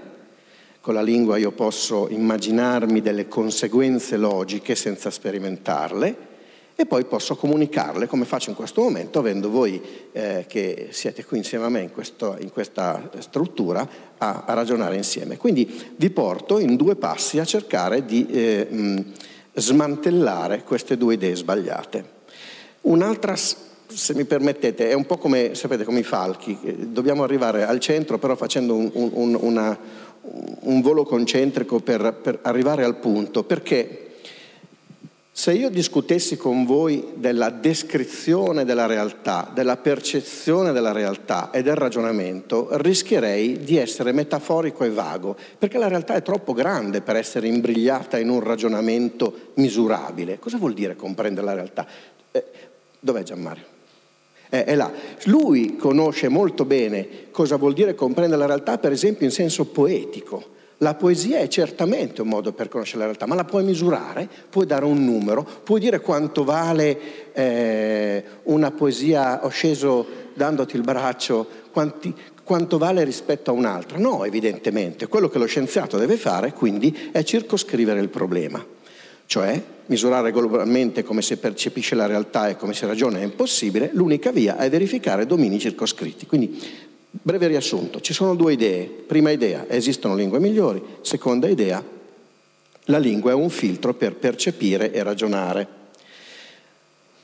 con 0.82 0.96
la 0.96 1.04
lingua 1.04 1.38
io 1.38 1.52
posso 1.52 2.08
immaginarmi 2.10 3.02
delle 3.02 3.28
conseguenze 3.28 4.18
logiche 4.18 4.74
senza 4.74 5.12
sperimentarle 5.12 6.30
e 6.76 6.86
poi 6.88 7.06
posso 7.06 7.36
comunicarle 7.36 8.08
come 8.08 8.26
faccio 8.26 8.50
in 8.50 8.56
questo 8.56 8.82
momento 8.82 9.20
avendo 9.20 9.52
voi 9.52 9.80
eh, 10.12 10.46
che 10.48 10.88
siete 10.90 11.24
qui 11.24 11.38
insieme 11.38 11.66
a 11.66 11.70
me 11.70 11.82
in, 11.82 11.92
questo, 11.92 12.36
in 12.40 12.52
questa 12.52 13.12
struttura 13.20 13.88
a, 14.18 14.44
a, 14.48 14.54
ragionare 14.54 14.96
insieme. 14.96 15.38
Quindi 15.38 15.94
vi 15.96 16.10
porto 16.10 16.58
in 16.58 16.76
due 16.76 16.96
passi 16.96 17.38
a 17.38 17.46
cercare 17.46 18.04
di 18.04 18.26
eh, 18.32 18.68
mh, 18.68 19.06
smantellare 19.54 20.64
queste 20.64 20.98
due 20.98 21.14
idee 21.14 21.36
sbagliate. 21.36 22.20
Un'altra 22.82 23.36
se 23.94 24.16
mi 24.16 24.26
permettete, 24.26 24.90
è 24.90 24.94
un 24.94 25.06
po' 25.06 25.18
come, 25.18 25.54
sapete, 25.54 25.84
come 25.84 26.00
i 26.00 26.04
falchi, 26.04 26.58
dobbiamo 26.92 27.24
arrivare 27.24 27.66
al 27.66 27.80
centro 27.80 28.18
però 28.18 28.36
facendo 28.36 28.76
un, 28.76 28.90
un, 28.94 29.38
una, 29.40 29.78
un 30.24 30.82
volo 30.82 31.04
concentrico 31.04 31.80
per, 31.80 32.14
per 32.22 32.40
arrivare 32.44 32.84
al 32.84 32.98
punto, 32.98 33.44
perché 33.44 34.12
Se 35.34 35.54
io 35.54 35.70
discutessi 35.70 36.36
con 36.36 36.66
voi 36.66 37.14
della 37.16 37.50
descrizione 37.50 38.66
della 38.66 38.86
realtà, 38.86 39.50
della 39.54 39.78
percezione 39.78 40.74
della 40.74 40.92
realtà 40.92 41.52
e 41.52 41.64
del 41.64 41.76
ragionamento, 41.76 42.68
rischierei 42.74 43.60
di 43.60 43.78
essere 43.78 44.12
metaforico 44.12 44.84
e 44.84 44.90
vago, 44.90 45.38
perché 45.58 45.78
la 45.78 45.88
realtà 45.88 46.16
è 46.16 46.22
troppo 46.22 46.52
grande 46.52 47.02
per 47.02 47.16
essere 47.16 47.48
imbrigliata 47.48 48.20
in 48.20 48.30
un 48.30 48.42
ragionamento 48.42 49.52
misurabile. 49.56 50.38
Cosa 50.38 50.58
vuol 50.58 50.74
dire 50.74 50.98
comprendere 50.98 51.46
la 51.46 51.54
realtà? 51.54 51.88
Eh, 52.30 52.44
dov'è 53.00 53.24
Gianmario? 53.24 53.71
Eh, 54.54 54.66
è 54.66 54.76
là. 54.76 54.92
Lui 55.26 55.76
conosce 55.78 56.28
molto 56.28 56.66
bene 56.66 57.30
cosa 57.32 57.56
vuol 57.56 57.74
dire 57.74 57.96
comprendere 57.96 58.40
la 58.40 58.46
realtà, 58.46 58.78
per 58.78 58.92
esempio 58.92 59.26
in 59.26 59.32
senso 59.32 59.66
poetico 59.66 60.60
la 60.82 60.96
poesia 60.96 61.40
è 61.40 61.48
certamente 61.48 62.22
un 62.22 62.28
modo 62.28 62.54
per 62.54 62.68
conoscere 62.68 63.00
la 63.00 63.06
realtà, 63.06 63.28
ma 63.28 63.36
la 63.36 63.44
puoi 63.44 63.64
misurare, 63.64 64.28
puoi 64.50 64.66
dare 64.66 64.86
un 64.86 65.04
numero, 65.04 65.48
puoi 65.64 65.80
dire 65.80 66.02
quanto 66.02 66.44
vale 66.44 67.32
eh, 67.34 68.24
una 68.44 68.72
poesia, 68.72 69.46
ho 69.46 69.50
sceso 69.50 70.06
dandoti 70.34 70.76
il 70.76 70.82
braccio, 70.82 71.48
quanti, 71.72 72.14
quanto 72.44 72.80
vale 72.80 73.04
rispetto 73.04 73.52
a 73.52 73.54
un'altra. 73.54 74.00
No, 74.00 74.26
evidentemente, 74.26 75.08
quello 75.08 75.30
che 75.30 75.38
lo 75.38 75.46
scienziato 75.46 75.98
deve 75.98 76.18
fare 76.18 76.52
quindi 76.52 77.10
è 77.12 77.22
circoscrivere 77.24 78.00
il 78.00 78.10
problema, 78.10 78.66
cioè 79.32 79.64
misurare 79.86 80.34
globalmente 80.34 81.04
come 81.04 81.22
si 81.22 81.38
percepisce 81.38 81.96
la 81.96 82.06
realtà 82.06 82.50
e 82.50 82.58
come 82.58 82.74
si 82.74 82.86
ragiona 82.86 83.20
è 83.20 83.24
impossibile, 83.24 83.92
l'unica 83.94 84.30
via 84.30 84.58
è 84.58 84.70
verificare 84.70 85.26
domini 85.26 85.58
circoscritti. 85.58 86.26
Quindi 86.26 86.62
Breve 87.10 87.48
riassunto, 87.48 88.02
ci 88.02 88.12
sono 88.12 88.36
due 88.36 88.52
idee. 88.52 88.84
Prima 88.84 89.30
idea, 89.30 89.70
esistono 89.70 90.16
lingue 90.16 90.42
migliori. 90.42 90.84
Seconda 91.00 91.48
idea, 91.48 91.82
la 92.84 92.98
lingua 92.98 93.32
è 93.32 93.34
un 93.34 93.50
filtro 93.50 93.94
per 93.94 94.16
percepire 94.16 94.92
e 94.92 95.02
ragionare. 95.02 95.68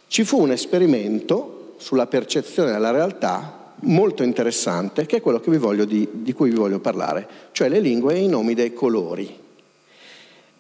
Ci 0.08 0.24
fu 0.24 0.40
un 0.40 0.52
esperimento 0.52 1.76
sulla 1.80 2.08
percezione 2.08 2.72
della 2.72 2.92
realtà 2.92 3.74
molto 3.82 4.24
interessante, 4.24 5.06
che 5.06 5.18
è 5.18 5.22
quello 5.22 5.42
che 5.42 5.86
di, 5.86 6.08
di 6.14 6.32
cui 6.32 6.52
vi 6.52 6.56
voglio 6.56 6.80
parlare, 6.80 7.28
cioè 7.52 7.68
le 7.68 7.82
lingue 7.82 8.14
e 8.14 8.20
i 8.20 8.30
nomi 8.30 8.54
dei 8.54 8.72
colori. 8.72 9.46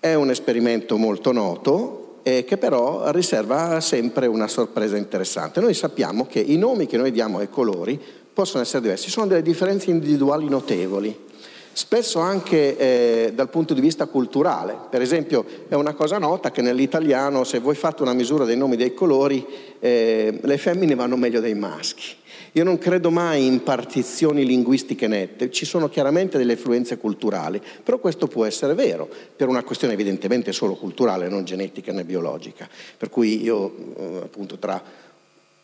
È 0.07 0.13
un 0.13 0.29
esperimento 0.29 0.95
molto 0.95 1.33
noto, 1.33 2.19
eh, 2.23 2.45
che 2.45 2.55
però 2.55 3.11
riserva 3.11 3.81
sempre 3.81 4.25
una 4.25 4.47
sorpresa 4.47 4.95
interessante. 4.95 5.59
Noi 5.59 5.73
sappiamo 5.73 6.25
che 6.25 6.39
i 6.39 6.55
nomi 6.55 6.85
che 6.85 6.95
noi 6.95 7.11
diamo 7.11 7.39
ai 7.39 7.49
colori 7.49 7.99
possono 8.33 8.63
essere 8.63 8.83
diversi, 8.83 9.09
sono 9.09 9.27
delle 9.27 9.41
differenze 9.41 9.89
individuali 9.89 10.47
notevoli, 10.47 11.25
spesso 11.73 12.19
anche 12.19 12.77
eh, 12.77 13.31
dal 13.33 13.49
punto 13.49 13.73
di 13.73 13.81
vista 13.81 14.05
culturale. 14.05 14.77
Per 14.89 15.01
esempio 15.01 15.43
è 15.67 15.75
una 15.75 15.93
cosa 15.93 16.17
nota 16.17 16.51
che 16.51 16.61
nell'italiano 16.61 17.43
se 17.43 17.59
voi 17.59 17.75
fate 17.75 18.01
una 18.01 18.13
misura 18.13 18.45
dei 18.45 18.55
nomi 18.55 18.77
dei 18.77 18.93
colori, 18.93 19.45
eh, 19.77 20.39
le 20.41 20.57
femmine 20.57 20.95
vanno 20.95 21.17
meglio 21.17 21.41
dei 21.41 21.53
maschi. 21.53 22.15
Io 22.53 22.63
non 22.63 22.77
credo 22.77 23.11
mai 23.11 23.45
in 23.45 23.63
partizioni 23.63 24.45
linguistiche 24.45 25.07
nette, 25.07 25.51
ci 25.51 25.65
sono 25.65 25.89
chiaramente 25.89 26.37
delle 26.37 26.53
influenze 26.53 26.97
culturali, 26.97 27.61
però 27.83 27.99
questo 27.99 28.27
può 28.27 28.45
essere 28.45 28.73
vero, 28.73 29.09
per 29.35 29.47
una 29.47 29.63
questione 29.63 29.93
evidentemente 29.93 30.51
solo 30.51 30.75
culturale, 30.75 31.29
non 31.29 31.45
genetica 31.45 31.91
né 31.91 32.03
biologica. 32.03 32.67
Per 32.97 33.09
cui 33.09 33.41
io 33.41 33.75
eh, 33.97 34.17
appunto 34.23 34.57
tra 34.57 34.81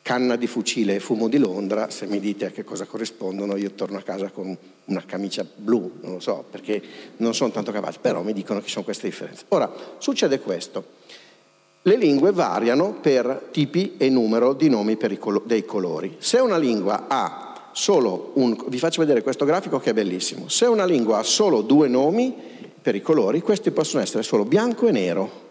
canna 0.04 0.36
di 0.36 0.48
fucile 0.48 0.96
e 0.96 1.00
fumo 1.00 1.30
di 1.30 1.38
Londra, 1.38 1.90
se 1.90 2.06
mi 2.06 2.20
dite 2.20 2.46
a 2.46 2.52
che 2.52 2.66
cosa 2.66 2.86
corrispondono, 2.86 3.56
io 3.56 3.72
torno 3.72 3.98
a 3.98 4.02
casa 4.02 4.30
con 4.30 4.56
una 4.86 5.04
camicia 5.06 5.46
blu, 5.56 6.00
non 6.02 6.14
lo 6.14 6.20
so, 6.20 6.44
perché 6.52 6.82
non 7.18 7.34
sono 7.34 7.52
tanto 7.52 7.72
capace, 7.72 8.00
però 8.02 8.22
mi 8.22 8.34
dicono 8.34 8.60
che 8.60 8.66
ci 8.66 8.74
sono 8.74 8.84
queste 8.84 9.08
differenze. 9.08 9.46
Ora, 9.48 9.72
succede 9.98 10.40
questo. 10.40 11.02
Le 11.86 11.98
lingue 11.98 12.32
variano 12.32 12.94
per 13.02 13.50
tipi 13.52 13.96
e 13.98 14.10
numero 14.10 14.54
di 14.54 14.70
nomi 14.70 14.98
colo- 15.20 15.44
dei 15.46 15.66
colori. 15.66 16.16
Se 16.18 16.38
una 16.38 16.58
lingua 16.58 17.08
ha 17.10 17.72
solo 17.74 18.32
un... 18.36 18.56
vi 18.68 18.78
faccio 18.80 19.02
vedere 19.02 19.22
questo 19.22 19.44
grafico 19.44 19.80
che 19.80 19.90
è 19.90 19.94
bellissimo. 19.94 20.48
Se 20.48 20.66
una 20.66 20.86
lingua 20.86 21.18
ha 21.18 21.24
solo 21.24 21.62
due 21.62 21.90
nomi 21.90 22.34
per 22.82 22.96
i 22.96 23.02
colori, 23.02 23.42
questi 23.42 23.72
possono 23.72 24.02
essere 24.02 24.24
solo 24.24 24.46
bianco 24.46 24.88
e 24.88 24.92
nero. 24.92 25.42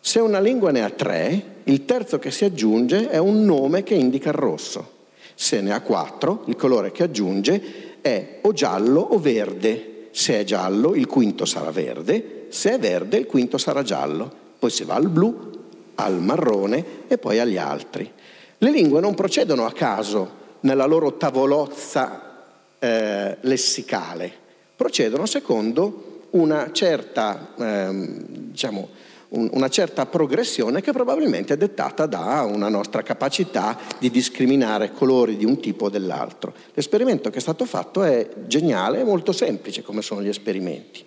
Se 0.00 0.18
una 0.18 0.40
lingua 0.40 0.72
ne 0.72 0.82
ha 0.82 0.90
tre, 0.90 1.60
il 1.62 1.84
terzo 1.84 2.18
che 2.18 2.32
si 2.32 2.44
aggiunge 2.44 3.08
è 3.08 3.18
un 3.18 3.44
nome 3.44 3.84
che 3.84 3.94
indica 3.94 4.30
il 4.30 4.34
rosso. 4.34 4.90
Se 5.36 5.60
ne 5.60 5.72
ha 5.72 5.80
quattro, 5.80 6.42
il 6.46 6.56
colore 6.56 6.90
che 6.90 7.04
aggiunge 7.04 8.00
è 8.00 8.40
o 8.42 8.52
giallo 8.52 9.00
o 9.00 9.20
verde. 9.20 10.08
Se 10.10 10.40
è 10.40 10.42
giallo, 10.42 10.96
il 10.96 11.06
quinto 11.06 11.44
sarà 11.44 11.70
verde, 11.70 12.46
se 12.48 12.72
è 12.72 12.78
verde, 12.80 13.16
il 13.16 13.26
quinto 13.26 13.58
sarà 13.58 13.82
giallo. 13.84 14.42
Poi 14.64 14.72
si 14.72 14.84
va 14.84 14.94
al 14.94 15.10
blu, 15.10 15.50
al 15.96 16.22
marrone 16.22 17.02
e 17.06 17.18
poi 17.18 17.38
agli 17.38 17.58
altri. 17.58 18.10
Le 18.56 18.70
lingue 18.70 18.98
non 18.98 19.12
procedono 19.12 19.66
a 19.66 19.72
caso 19.72 20.30
nella 20.60 20.86
loro 20.86 21.18
tavolozza 21.18 22.46
eh, 22.78 23.36
lessicale, 23.42 24.32
procedono 24.74 25.26
secondo 25.26 26.28
una 26.30 26.70
certa, 26.72 27.50
eh, 27.58 27.90
diciamo, 28.26 28.88
una 29.28 29.68
certa 29.68 30.06
progressione 30.06 30.80
che 30.80 30.92
probabilmente 30.92 31.52
è 31.52 31.56
dettata 31.58 32.06
da 32.06 32.48
una 32.50 32.70
nostra 32.70 33.02
capacità 33.02 33.76
di 33.98 34.10
discriminare 34.10 34.92
colori 34.94 35.36
di 35.36 35.44
un 35.44 35.60
tipo 35.60 35.84
o 35.84 35.90
dell'altro. 35.90 36.54
L'esperimento 36.72 37.28
che 37.28 37.36
è 37.36 37.42
stato 37.42 37.66
fatto 37.66 38.02
è 38.02 38.26
geniale 38.46 39.00
e 39.00 39.04
molto 39.04 39.32
semplice 39.32 39.82
come 39.82 40.00
sono 40.00 40.22
gli 40.22 40.28
esperimenti. 40.28 41.04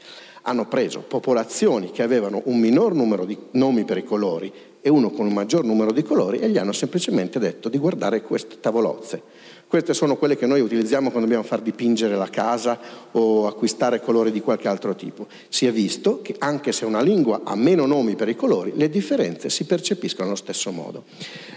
Hanno 0.47 0.65
preso 0.65 1.01
popolazioni 1.01 1.91
che 1.91 2.03
avevano 2.03 2.41
un 2.45 2.57
minor 2.57 2.93
numero 2.93 3.25
di 3.25 3.37
nomi 3.51 3.83
per 3.83 3.97
i 3.97 4.05
colori 4.05 4.49
e 4.79 4.89
uno 4.89 5.09
con 5.09 5.25
un 5.25 5.33
maggior 5.33 5.65
numero 5.65 5.91
di 5.91 6.03
colori 6.03 6.39
e 6.39 6.49
gli 6.49 6.57
hanno 6.57 6.71
semplicemente 6.71 7.37
detto 7.37 7.67
di 7.67 7.77
guardare 7.77 8.21
queste 8.21 8.61
tavolozze 8.61 9.21
queste 9.67 9.93
sono 9.93 10.15
quelle 10.15 10.37
che 10.37 10.45
noi 10.45 10.61
utilizziamo 10.61 11.09
quando 11.09 11.27
dobbiamo 11.27 11.43
far 11.43 11.59
dipingere 11.59 12.15
la 12.15 12.29
casa 12.29 12.79
o 13.11 13.47
acquistare 13.47 13.99
colori 13.99 14.31
di 14.31 14.39
qualche 14.39 14.69
altro 14.69 14.95
tipo. 14.95 15.27
Si 15.49 15.65
è 15.65 15.73
visto 15.73 16.21
che 16.21 16.35
anche 16.39 16.71
se 16.71 16.85
una 16.85 17.01
lingua 17.01 17.41
ha 17.43 17.55
meno 17.55 17.85
nomi 17.85 18.15
per 18.15 18.29
i 18.29 18.35
colori, 18.35 18.71
le 18.75 18.89
differenze 18.89 19.49
si 19.49 19.65
percepiscono 19.65 20.27
allo 20.27 20.37
stesso 20.37 20.71
modo. 20.71 21.03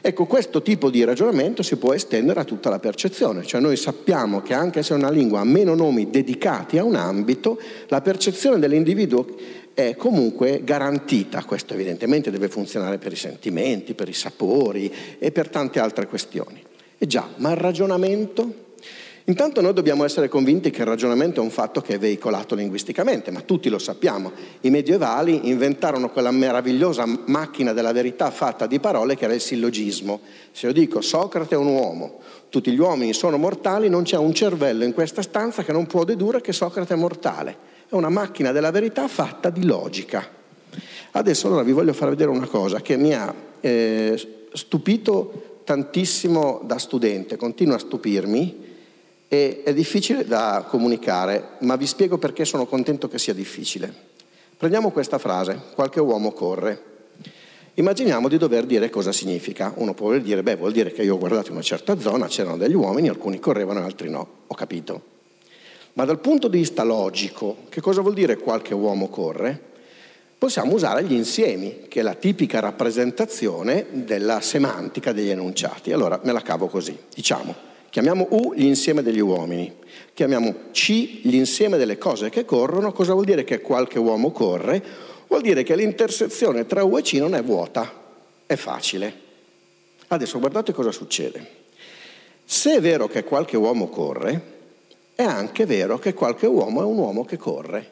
Ecco, 0.00 0.26
questo 0.26 0.60
tipo 0.60 0.90
di 0.90 1.04
ragionamento 1.04 1.62
si 1.62 1.76
può 1.76 1.92
estendere 1.92 2.40
a 2.40 2.44
tutta 2.44 2.68
la 2.68 2.80
percezione, 2.80 3.44
cioè 3.44 3.60
noi 3.60 3.76
sappiamo 3.76 4.42
che 4.42 4.54
anche 4.54 4.82
se 4.82 4.92
una 4.92 5.10
lingua 5.10 5.40
ha 5.40 5.44
meno 5.44 5.76
nomi 5.76 6.10
dedicati 6.10 6.78
a 6.78 6.84
un 6.84 6.96
ambito, 6.96 7.60
la 7.86 8.00
percezione 8.00 8.58
dell'individuo 8.58 9.24
è 9.72 9.94
comunque 9.94 10.62
garantita. 10.64 11.44
Questo 11.44 11.74
evidentemente 11.74 12.32
deve 12.32 12.48
funzionare 12.48 12.98
per 12.98 13.12
i 13.12 13.16
sentimenti, 13.16 13.94
per 13.94 14.08
i 14.08 14.14
sapori 14.14 14.92
e 15.18 15.30
per 15.30 15.48
tante 15.48 15.78
altre 15.78 16.08
questioni. 16.08 16.68
E 17.02 17.06
già, 17.06 17.26
ma 17.36 17.52
il 17.52 17.56
ragionamento? 17.56 18.52
Intanto 19.24 19.62
noi 19.62 19.72
dobbiamo 19.72 20.04
essere 20.04 20.28
convinti 20.28 20.68
che 20.68 20.82
il 20.82 20.86
ragionamento 20.86 21.40
è 21.40 21.42
un 21.42 21.48
fatto 21.48 21.80
che 21.80 21.94
è 21.94 21.98
veicolato 21.98 22.54
linguisticamente, 22.54 23.30
ma 23.30 23.40
tutti 23.40 23.70
lo 23.70 23.78
sappiamo. 23.78 24.30
I 24.60 24.68
medievali 24.68 25.48
inventarono 25.48 26.10
quella 26.10 26.30
meravigliosa 26.30 27.06
macchina 27.24 27.72
della 27.72 27.92
verità 27.92 28.30
fatta 28.30 28.66
di 28.66 28.80
parole 28.80 29.16
che 29.16 29.24
era 29.24 29.32
il 29.32 29.40
sillogismo. 29.40 30.20
Se 30.52 30.66
io 30.66 30.74
dico 30.74 31.00
Socrate 31.00 31.54
è 31.54 31.56
un 31.56 31.68
uomo, 31.68 32.18
tutti 32.50 32.70
gli 32.70 32.78
uomini 32.78 33.14
sono 33.14 33.38
mortali, 33.38 33.88
non 33.88 34.02
c'è 34.02 34.18
un 34.18 34.34
cervello 34.34 34.84
in 34.84 34.92
questa 34.92 35.22
stanza 35.22 35.62
che 35.62 35.72
non 35.72 35.86
può 35.86 36.04
dedurre 36.04 36.42
che 36.42 36.52
Socrate 36.52 36.92
è 36.92 36.98
mortale. 36.98 37.56
È 37.88 37.94
una 37.94 38.10
macchina 38.10 38.52
della 38.52 38.70
verità 38.70 39.08
fatta 39.08 39.48
di 39.48 39.64
logica. 39.64 40.28
Adesso 41.12 41.46
allora 41.46 41.62
vi 41.62 41.72
voglio 41.72 41.94
far 41.94 42.10
vedere 42.10 42.28
una 42.28 42.46
cosa 42.46 42.82
che 42.82 42.98
mi 42.98 43.14
ha 43.14 43.34
eh, 43.62 44.46
stupito 44.52 45.49
tantissimo 45.64 46.60
da 46.64 46.78
studente, 46.78 47.36
continua 47.36 47.76
a 47.76 47.78
stupirmi 47.78 48.68
e 49.28 49.62
è 49.62 49.72
difficile 49.72 50.24
da 50.24 50.66
comunicare, 50.68 51.50
ma 51.60 51.76
vi 51.76 51.86
spiego 51.86 52.18
perché 52.18 52.44
sono 52.44 52.66
contento 52.66 53.08
che 53.08 53.18
sia 53.18 53.32
difficile. 53.32 53.92
Prendiamo 54.56 54.90
questa 54.90 55.18
frase, 55.18 55.58
qualche 55.74 56.00
uomo 56.00 56.32
corre. 56.32 56.88
Immaginiamo 57.74 58.28
di 58.28 58.36
dover 58.36 58.66
dire 58.66 58.90
cosa 58.90 59.12
significa. 59.12 59.72
Uno 59.76 59.94
può 59.94 60.12
dire, 60.18 60.42
beh, 60.42 60.56
vuol 60.56 60.72
dire 60.72 60.92
che 60.92 61.02
io 61.02 61.14
ho 61.14 61.18
guardato 61.18 61.46
in 61.46 61.54
una 61.54 61.62
certa 61.62 61.98
zona, 61.98 62.26
c'erano 62.26 62.56
degli 62.56 62.74
uomini, 62.74 63.08
alcuni 63.08 63.38
correvano 63.38 63.80
e 63.80 63.84
altri 63.84 64.10
no. 64.10 64.26
Ho 64.48 64.54
capito. 64.54 65.02
Ma 65.94 66.04
dal 66.04 66.18
punto 66.18 66.48
di 66.48 66.58
vista 66.58 66.82
logico, 66.82 67.58
che 67.68 67.80
cosa 67.80 68.00
vuol 68.00 68.14
dire 68.14 68.36
qualche 68.36 68.74
uomo 68.74 69.08
corre? 69.08 69.69
Possiamo 70.40 70.72
usare 70.72 71.04
gli 71.04 71.12
insiemi, 71.12 71.80
che 71.86 72.00
è 72.00 72.02
la 72.02 72.14
tipica 72.14 72.60
rappresentazione 72.60 73.88
della 73.90 74.40
semantica 74.40 75.12
degli 75.12 75.28
enunciati. 75.28 75.92
Allora 75.92 76.18
me 76.22 76.32
la 76.32 76.40
cavo 76.40 76.66
così, 76.66 76.98
diciamo, 77.14 77.54
chiamiamo 77.90 78.26
U 78.30 78.54
l'insieme 78.54 79.02
degli 79.02 79.20
uomini, 79.20 79.70
chiamiamo 80.14 80.54
C 80.72 81.20
l'insieme 81.24 81.76
delle 81.76 81.98
cose 81.98 82.30
che 82.30 82.46
corrono, 82.46 82.90
cosa 82.90 83.12
vuol 83.12 83.26
dire 83.26 83.44
che 83.44 83.60
qualche 83.60 83.98
uomo 83.98 84.30
corre? 84.30 84.82
Vuol 85.28 85.42
dire 85.42 85.62
che 85.62 85.76
l'intersezione 85.76 86.64
tra 86.64 86.84
U 86.84 86.96
e 86.96 87.02
C 87.02 87.12
non 87.18 87.34
è 87.34 87.42
vuota, 87.42 87.92
è 88.46 88.56
facile. 88.56 89.12
Adesso 90.06 90.38
guardate 90.38 90.72
cosa 90.72 90.90
succede. 90.90 91.58
Se 92.46 92.76
è 92.76 92.80
vero 92.80 93.08
che 93.08 93.24
qualche 93.24 93.58
uomo 93.58 93.90
corre, 93.90 94.42
è 95.14 95.22
anche 95.22 95.66
vero 95.66 95.98
che 95.98 96.14
qualche 96.14 96.46
uomo 96.46 96.80
è 96.80 96.84
un 96.84 96.96
uomo 96.96 97.26
che 97.26 97.36
corre. 97.36 97.90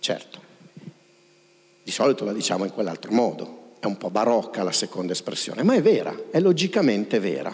Certo, 0.00 0.50
di 1.82 1.90
solito 1.90 2.24
la 2.24 2.32
diciamo 2.32 2.64
in 2.64 2.72
quell'altro 2.72 3.12
modo. 3.12 3.60
è 3.82 3.86
un 3.86 3.96
po' 3.96 4.10
barocca 4.10 4.62
la 4.62 4.70
seconda 4.70 5.10
espressione, 5.10 5.64
ma 5.64 5.74
è 5.74 5.82
vera, 5.82 6.16
è 6.30 6.38
logicamente 6.38 7.18
vera. 7.18 7.52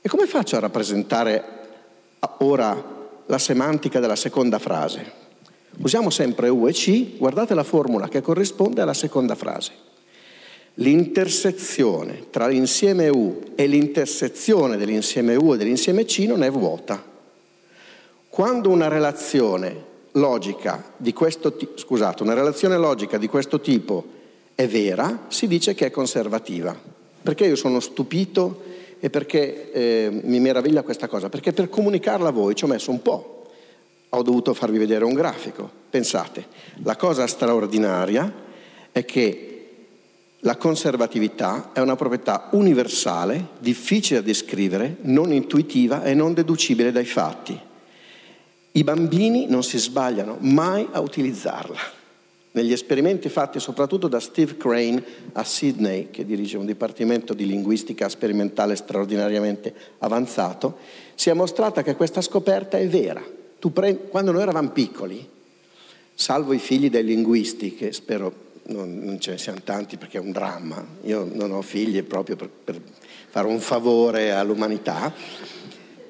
E 0.00 0.08
come 0.08 0.26
faccio 0.26 0.56
a 0.56 0.58
rappresentare 0.58 1.44
ora 2.38 2.98
la 3.26 3.38
semantica 3.38 4.00
della 4.00 4.16
seconda 4.16 4.58
frase? 4.58 5.18
Usiamo 5.82 6.10
sempre 6.10 6.48
U 6.48 6.66
e 6.66 6.72
C, 6.72 7.16
guardate 7.16 7.54
la 7.54 7.62
formula 7.62 8.08
che 8.08 8.22
corrisponde 8.22 8.80
alla 8.80 8.92
seconda 8.92 9.36
frase. 9.36 9.70
L'intersezione 10.74 12.28
tra 12.30 12.48
l'insieme 12.48 13.08
U 13.08 13.40
e 13.54 13.68
l'intersezione 13.68 14.76
dell'insieme 14.76 15.36
U 15.36 15.54
e 15.54 15.56
dell'insieme 15.58 16.06
C 16.06 16.24
non 16.26 16.42
è 16.42 16.50
vuota. 16.50 17.00
Quando 18.28 18.68
una 18.68 18.88
relazione 18.88 19.89
logica 20.12 20.92
di 20.96 21.12
questo, 21.12 21.56
scusate, 21.74 22.22
una 22.22 22.34
relazione 22.34 22.76
logica 22.76 23.18
di 23.18 23.28
questo 23.28 23.60
tipo 23.60 24.18
è 24.54 24.66
vera, 24.66 25.26
si 25.28 25.46
dice 25.46 25.74
che 25.74 25.86
è 25.86 25.90
conservativa. 25.90 26.76
Perché 27.22 27.46
io 27.46 27.56
sono 27.56 27.80
stupito 27.80 28.62
e 28.98 29.10
perché 29.10 29.72
eh, 29.72 30.20
mi 30.24 30.40
meraviglia 30.40 30.82
questa 30.82 31.08
cosa? 31.08 31.28
Perché 31.28 31.52
per 31.52 31.68
comunicarla 31.68 32.28
a 32.28 32.32
voi 32.32 32.54
ci 32.54 32.64
ho 32.64 32.68
messo 32.68 32.90
un 32.90 33.02
po' 33.02 33.40
ho 34.12 34.22
dovuto 34.22 34.54
farvi 34.54 34.78
vedere 34.78 35.04
un 35.04 35.14
grafico. 35.14 35.70
Pensate, 35.88 36.46
la 36.82 36.96
cosa 36.96 37.26
straordinaria 37.26 38.32
è 38.90 39.04
che 39.04 39.46
la 40.40 40.56
conservatività 40.56 41.70
è 41.72 41.80
una 41.80 41.96
proprietà 41.96 42.48
universale, 42.52 43.48
difficile 43.58 44.20
da 44.20 44.26
descrivere, 44.26 44.96
non 45.02 45.32
intuitiva 45.32 46.02
e 46.02 46.14
non 46.14 46.34
deducibile 46.34 46.92
dai 46.92 47.04
fatti. 47.04 47.68
I 48.72 48.84
bambini 48.84 49.46
non 49.46 49.62
si 49.62 49.78
sbagliano 49.78 50.36
mai 50.40 50.86
a 50.92 51.00
utilizzarla. 51.00 51.98
Negli 52.52 52.72
esperimenti 52.72 53.28
fatti 53.28 53.60
soprattutto 53.60 54.08
da 54.08 54.18
Steve 54.18 54.56
Crane 54.56 55.02
a 55.32 55.44
Sydney, 55.44 56.10
che 56.10 56.24
dirige 56.24 56.56
un 56.56 56.66
dipartimento 56.66 57.32
di 57.32 57.46
linguistica 57.46 58.08
sperimentale 58.08 58.74
straordinariamente 58.74 59.72
avanzato, 59.98 60.78
si 61.14 61.30
è 61.30 61.32
mostrata 61.32 61.82
che 61.82 61.94
questa 61.94 62.20
scoperta 62.20 62.76
è 62.76 62.88
vera 62.88 63.38
Prendi, 63.68 64.08
quando 64.08 64.32
noi 64.32 64.40
eravamo 64.40 64.70
piccoli, 64.70 65.28
salvo 66.14 66.54
i 66.54 66.58
figli 66.58 66.88
dei 66.88 67.04
linguisti, 67.04 67.74
che 67.74 67.92
spero 67.92 68.48
non, 68.68 69.18
ce 69.20 69.32
ne 69.32 69.38
siano 69.38 69.60
tanti 69.62 69.98
perché 69.98 70.16
è 70.16 70.20
un 70.20 70.32
dramma, 70.32 70.82
io 71.02 71.28
non 71.30 71.52
ho 71.52 71.60
figli 71.60 72.02
proprio 72.02 72.36
per, 72.36 72.48
per 72.48 72.80
fare 73.28 73.46
un 73.46 73.60
favore 73.60 74.32
all'umanità, 74.32 75.12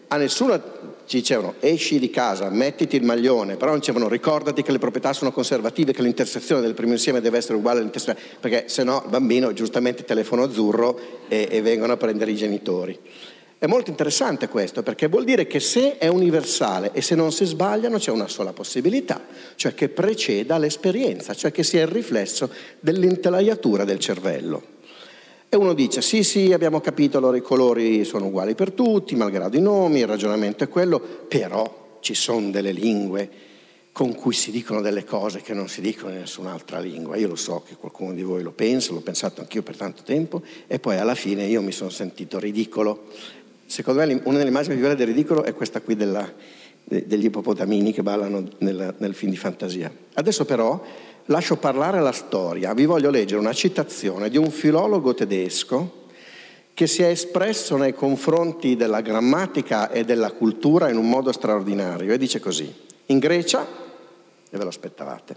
a 0.06 0.16
nessuno 0.16 0.62
ci 1.10 1.16
dicevano 1.16 1.54
esci 1.58 1.98
di 1.98 2.08
casa, 2.08 2.50
mettiti 2.50 2.94
il 2.94 3.02
maglione, 3.02 3.56
però 3.56 3.72
non 3.72 3.80
dicevano 3.80 4.08
ricordati 4.08 4.62
che 4.62 4.70
le 4.70 4.78
proprietà 4.78 5.12
sono 5.12 5.32
conservative, 5.32 5.92
che 5.92 6.02
l'intersezione 6.02 6.60
del 6.60 6.74
primo 6.74 6.92
insieme 6.92 7.20
deve 7.20 7.38
essere 7.38 7.56
uguale 7.56 7.80
all'intersezione, 7.80 8.36
perché 8.38 8.68
se 8.68 8.84
no 8.84 9.02
il 9.04 9.10
bambino 9.10 9.52
giustamente 9.52 10.04
telefono 10.04 10.44
azzurro 10.44 11.24
e, 11.26 11.48
e 11.50 11.62
vengono 11.62 11.94
a 11.94 11.96
prendere 11.96 12.30
i 12.30 12.36
genitori. 12.36 12.96
È 13.58 13.66
molto 13.66 13.90
interessante 13.90 14.46
questo 14.46 14.84
perché 14.84 15.08
vuol 15.08 15.24
dire 15.24 15.48
che 15.48 15.58
se 15.58 15.98
è 15.98 16.06
universale 16.06 16.92
e 16.92 17.02
se 17.02 17.16
non 17.16 17.32
si 17.32 17.44
sbagliano 17.44 17.98
c'è 17.98 18.12
una 18.12 18.28
sola 18.28 18.52
possibilità, 18.52 19.20
cioè 19.56 19.74
che 19.74 19.88
preceda 19.88 20.58
l'esperienza, 20.58 21.34
cioè 21.34 21.50
che 21.50 21.64
sia 21.64 21.80
il 21.80 21.88
riflesso 21.88 22.48
dell'intelaiatura 22.78 23.82
del 23.82 23.98
cervello. 23.98 24.78
E 25.52 25.56
uno 25.56 25.74
dice 25.74 26.00
sì 26.00 26.22
sì 26.22 26.52
abbiamo 26.52 26.80
capito 26.80 27.18
allora 27.18 27.36
i 27.36 27.42
colori 27.42 28.04
sono 28.04 28.26
uguali 28.26 28.54
per 28.54 28.70
tutti, 28.70 29.16
malgrado 29.16 29.56
i 29.56 29.60
nomi, 29.60 29.98
il 29.98 30.06
ragionamento 30.06 30.62
è 30.62 30.68
quello, 30.68 31.00
però 31.00 31.98
ci 31.98 32.14
sono 32.14 32.50
delle 32.50 32.70
lingue 32.70 33.28
con 33.90 34.14
cui 34.14 34.32
si 34.32 34.52
dicono 34.52 34.80
delle 34.80 35.04
cose 35.04 35.40
che 35.40 35.52
non 35.52 35.68
si 35.68 35.80
dicono 35.80 36.12
in 36.12 36.20
nessun'altra 36.20 36.78
lingua. 36.78 37.16
Io 37.16 37.26
lo 37.26 37.34
so 37.34 37.64
che 37.66 37.74
qualcuno 37.74 38.12
di 38.12 38.22
voi 38.22 38.44
lo 38.44 38.52
pensa, 38.52 38.92
l'ho 38.92 39.00
pensato 39.00 39.40
anch'io 39.40 39.62
per 39.62 39.76
tanto 39.76 40.02
tempo 40.04 40.40
e 40.68 40.78
poi 40.78 40.98
alla 40.98 41.16
fine 41.16 41.44
io 41.46 41.60
mi 41.62 41.72
sono 41.72 41.90
sentito 41.90 42.38
ridicolo 42.38 43.08
Secondo 43.70 44.04
me 44.04 44.20
una 44.24 44.38
delle 44.38 44.50
immagini 44.50 44.74
più 44.74 44.82
belle 44.82 44.96
del 44.96 45.06
ridicolo 45.06 45.44
è 45.44 45.54
questa 45.54 45.80
qui 45.80 45.94
della, 45.94 46.28
degli 46.82 47.26
ippopotamini 47.26 47.92
che 47.92 48.02
ballano 48.02 48.48
nel, 48.58 48.96
nel 48.98 49.14
film 49.14 49.30
di 49.30 49.36
fantasia. 49.36 49.92
Adesso 50.14 50.44
però 50.44 50.82
lascio 51.30 51.56
parlare 51.56 52.00
la 52.00 52.12
storia. 52.12 52.74
Vi 52.74 52.84
voglio 52.84 53.10
leggere 53.10 53.40
una 53.40 53.52
citazione 53.52 54.28
di 54.28 54.36
un 54.36 54.50
filologo 54.50 55.14
tedesco 55.14 55.98
che 56.74 56.86
si 56.86 57.02
è 57.02 57.06
espresso 57.06 57.76
nei 57.76 57.94
confronti 57.94 58.76
della 58.76 59.00
grammatica 59.00 59.90
e 59.90 60.04
della 60.04 60.32
cultura 60.32 60.88
in 60.88 60.96
un 60.96 61.08
modo 61.08 61.32
straordinario 61.32 62.12
e 62.12 62.18
dice 62.18 62.40
così. 62.40 62.72
In 63.06 63.18
Grecia, 63.18 63.66
e 64.50 64.56
ve 64.56 64.62
lo 64.62 64.68
aspettavate, 64.68 65.36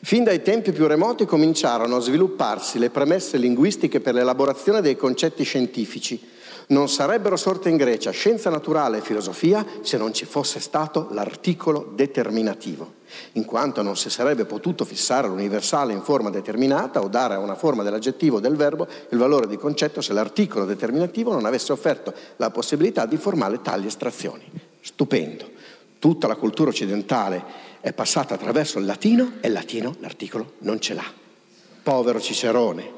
fin 0.00 0.24
dai 0.24 0.42
tempi 0.42 0.72
più 0.72 0.86
remoti 0.86 1.24
cominciarono 1.24 1.96
a 1.96 2.00
svilupparsi 2.00 2.78
le 2.78 2.90
premesse 2.90 3.36
linguistiche 3.36 4.00
per 4.00 4.14
l'elaborazione 4.14 4.80
dei 4.80 4.96
concetti 4.96 5.44
scientifici 5.44 6.34
non 6.68 6.88
sarebbero 6.88 7.36
sorte 7.36 7.68
in 7.68 7.76
Grecia 7.76 8.10
scienza 8.10 8.50
naturale 8.50 8.98
e 8.98 9.02
filosofia 9.02 9.64
se 9.82 9.96
non 9.98 10.12
ci 10.12 10.24
fosse 10.24 10.58
stato 10.58 11.08
l'articolo 11.12 11.92
determinativo, 11.94 12.95
in 13.32 13.44
quanto 13.44 13.82
non 13.82 13.96
si 13.96 14.10
sarebbe 14.10 14.44
potuto 14.44 14.84
fissare 14.84 15.28
l'universale 15.28 15.92
in 15.92 16.02
forma 16.02 16.30
determinata 16.30 17.00
o 17.00 17.08
dare 17.08 17.34
a 17.34 17.38
una 17.38 17.54
forma 17.54 17.82
dell'aggettivo 17.82 18.36
o 18.36 18.40
del 18.40 18.56
verbo 18.56 18.86
il 19.10 19.18
valore 19.18 19.46
di 19.46 19.56
concetto 19.56 20.00
se 20.00 20.12
l'articolo 20.12 20.64
determinativo 20.64 21.32
non 21.32 21.44
avesse 21.44 21.72
offerto 21.72 22.12
la 22.36 22.50
possibilità 22.50 23.06
di 23.06 23.16
formare 23.16 23.62
tali 23.62 23.86
estrazioni. 23.86 24.44
Stupendo. 24.80 25.54
Tutta 25.98 26.26
la 26.26 26.36
cultura 26.36 26.70
occidentale 26.70 27.42
è 27.80 27.92
passata 27.92 28.34
attraverso 28.34 28.78
il 28.78 28.84
latino 28.84 29.32
e 29.40 29.48
il 29.48 29.52
latino 29.52 29.96
l'articolo 30.00 30.52
non 30.58 30.80
ce 30.80 30.94
l'ha. 30.94 31.10
Povero 31.82 32.20
Cicerone, 32.20 32.95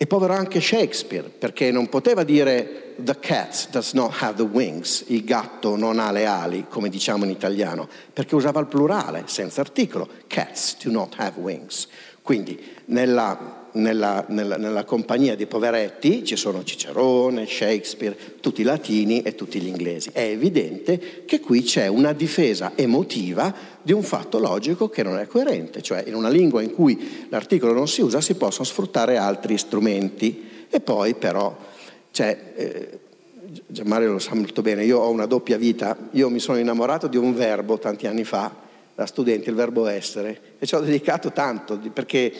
e 0.00 0.06
povero 0.06 0.32
anche 0.32 0.60
Shakespeare, 0.60 1.28
perché 1.28 1.72
non 1.72 1.88
poteva 1.88 2.22
dire 2.22 2.94
the 3.02 3.18
cat 3.18 3.68
does 3.70 3.92
not 3.92 4.22
have 4.22 4.36
the 4.36 4.42
wings, 4.42 5.04
il 5.08 5.24
gatto 5.24 5.76
non 5.76 5.98
ha 5.98 6.12
le 6.12 6.24
ali, 6.24 6.66
come 6.68 6.88
diciamo 6.88 7.24
in 7.24 7.30
italiano, 7.30 7.88
perché 8.12 8.36
usava 8.36 8.60
il 8.60 8.66
plurale, 8.66 9.24
senza 9.26 9.60
articolo, 9.60 10.08
cats 10.28 10.76
do 10.82 10.92
not 10.92 11.14
have 11.18 11.40
wings. 11.40 11.88
Quindi 12.22 12.58
nella 12.86 13.57
nella, 13.72 14.24
nella, 14.28 14.56
nella, 14.56 14.84
compagnia 14.84 15.36
dei 15.36 15.46
poveretti 15.46 16.24
ci 16.24 16.36
sono 16.36 16.64
Cicerone, 16.64 17.46
Shakespeare, 17.46 18.16
tutti 18.40 18.62
i 18.62 18.64
latini 18.64 19.22
e 19.22 19.34
tutti 19.34 19.60
gli 19.60 19.66
inglesi. 19.66 20.10
È 20.12 20.22
evidente 20.22 21.24
che 21.24 21.40
qui 21.40 21.62
c'è 21.62 21.86
una 21.86 22.12
difesa 22.12 22.72
emotiva 22.74 23.54
di 23.82 23.92
un 23.92 24.02
fatto 24.02 24.38
logico 24.38 24.88
che 24.88 25.02
non 25.02 25.18
è 25.18 25.26
coerente, 25.26 25.82
cioè 25.82 26.04
in 26.06 26.14
una 26.14 26.28
lingua 26.28 26.62
in 26.62 26.72
cui 26.72 27.26
l'articolo 27.28 27.72
non 27.72 27.88
si 27.88 28.00
usa 28.00 28.20
si 28.20 28.34
possono 28.34 28.64
sfruttare 28.64 29.16
altri 29.16 29.58
strumenti 29.58 30.66
e 30.70 30.80
poi 30.80 31.14
però, 31.14 31.56
cioè, 32.10 32.52
eh, 32.54 32.98
Gianmario 33.66 34.12
lo 34.12 34.18
sa 34.18 34.34
molto 34.34 34.62
bene, 34.62 34.84
io 34.84 34.98
ho 34.98 35.10
una 35.10 35.26
doppia 35.26 35.56
vita, 35.56 35.96
io 36.12 36.28
mi 36.28 36.38
sono 36.38 36.58
innamorato 36.58 37.06
di 37.06 37.16
un 37.16 37.34
verbo 37.34 37.78
tanti 37.78 38.06
anni 38.06 38.24
fa, 38.24 38.66
da 38.98 39.06
studente, 39.06 39.48
il 39.48 39.54
verbo 39.54 39.86
essere, 39.86 40.56
e 40.58 40.66
ci 40.66 40.74
ho 40.74 40.80
dedicato 40.80 41.30
tanto 41.30 41.78
perché 41.92 42.32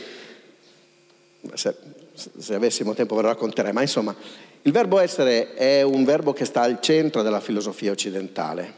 se, 1.54 1.74
se 2.14 2.54
avessimo 2.54 2.94
tempo 2.94 3.14
ve 3.14 3.22
lo 3.22 3.28
racconterei, 3.28 3.72
ma 3.72 3.82
insomma 3.82 4.14
il 4.62 4.72
verbo 4.72 4.98
essere 4.98 5.54
è 5.54 5.82
un 5.82 6.04
verbo 6.04 6.32
che 6.32 6.44
sta 6.44 6.62
al 6.62 6.80
centro 6.80 7.22
della 7.22 7.40
filosofia 7.40 7.92
occidentale, 7.92 8.72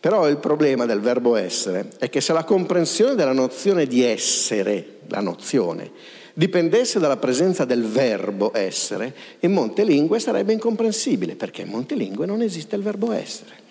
però 0.00 0.28
il 0.28 0.38
problema 0.38 0.84
del 0.84 1.00
verbo 1.00 1.36
essere 1.36 1.88
è 1.98 2.10
che 2.10 2.20
se 2.20 2.32
la 2.32 2.44
comprensione 2.44 3.14
della 3.14 3.32
nozione 3.32 3.86
di 3.86 4.02
essere, 4.02 4.98
la 5.08 5.20
nozione, 5.20 5.90
dipendesse 6.34 6.98
dalla 6.98 7.18
presenza 7.18 7.64
del 7.64 7.84
verbo 7.84 8.50
essere, 8.54 9.14
in 9.40 9.52
molte 9.52 9.84
lingue 9.84 10.18
sarebbe 10.18 10.52
incomprensibile, 10.52 11.36
perché 11.36 11.62
in 11.62 11.68
molte 11.68 11.94
lingue 11.94 12.26
non 12.26 12.42
esiste 12.42 12.76
il 12.76 12.82
verbo 12.82 13.12
essere. 13.12 13.61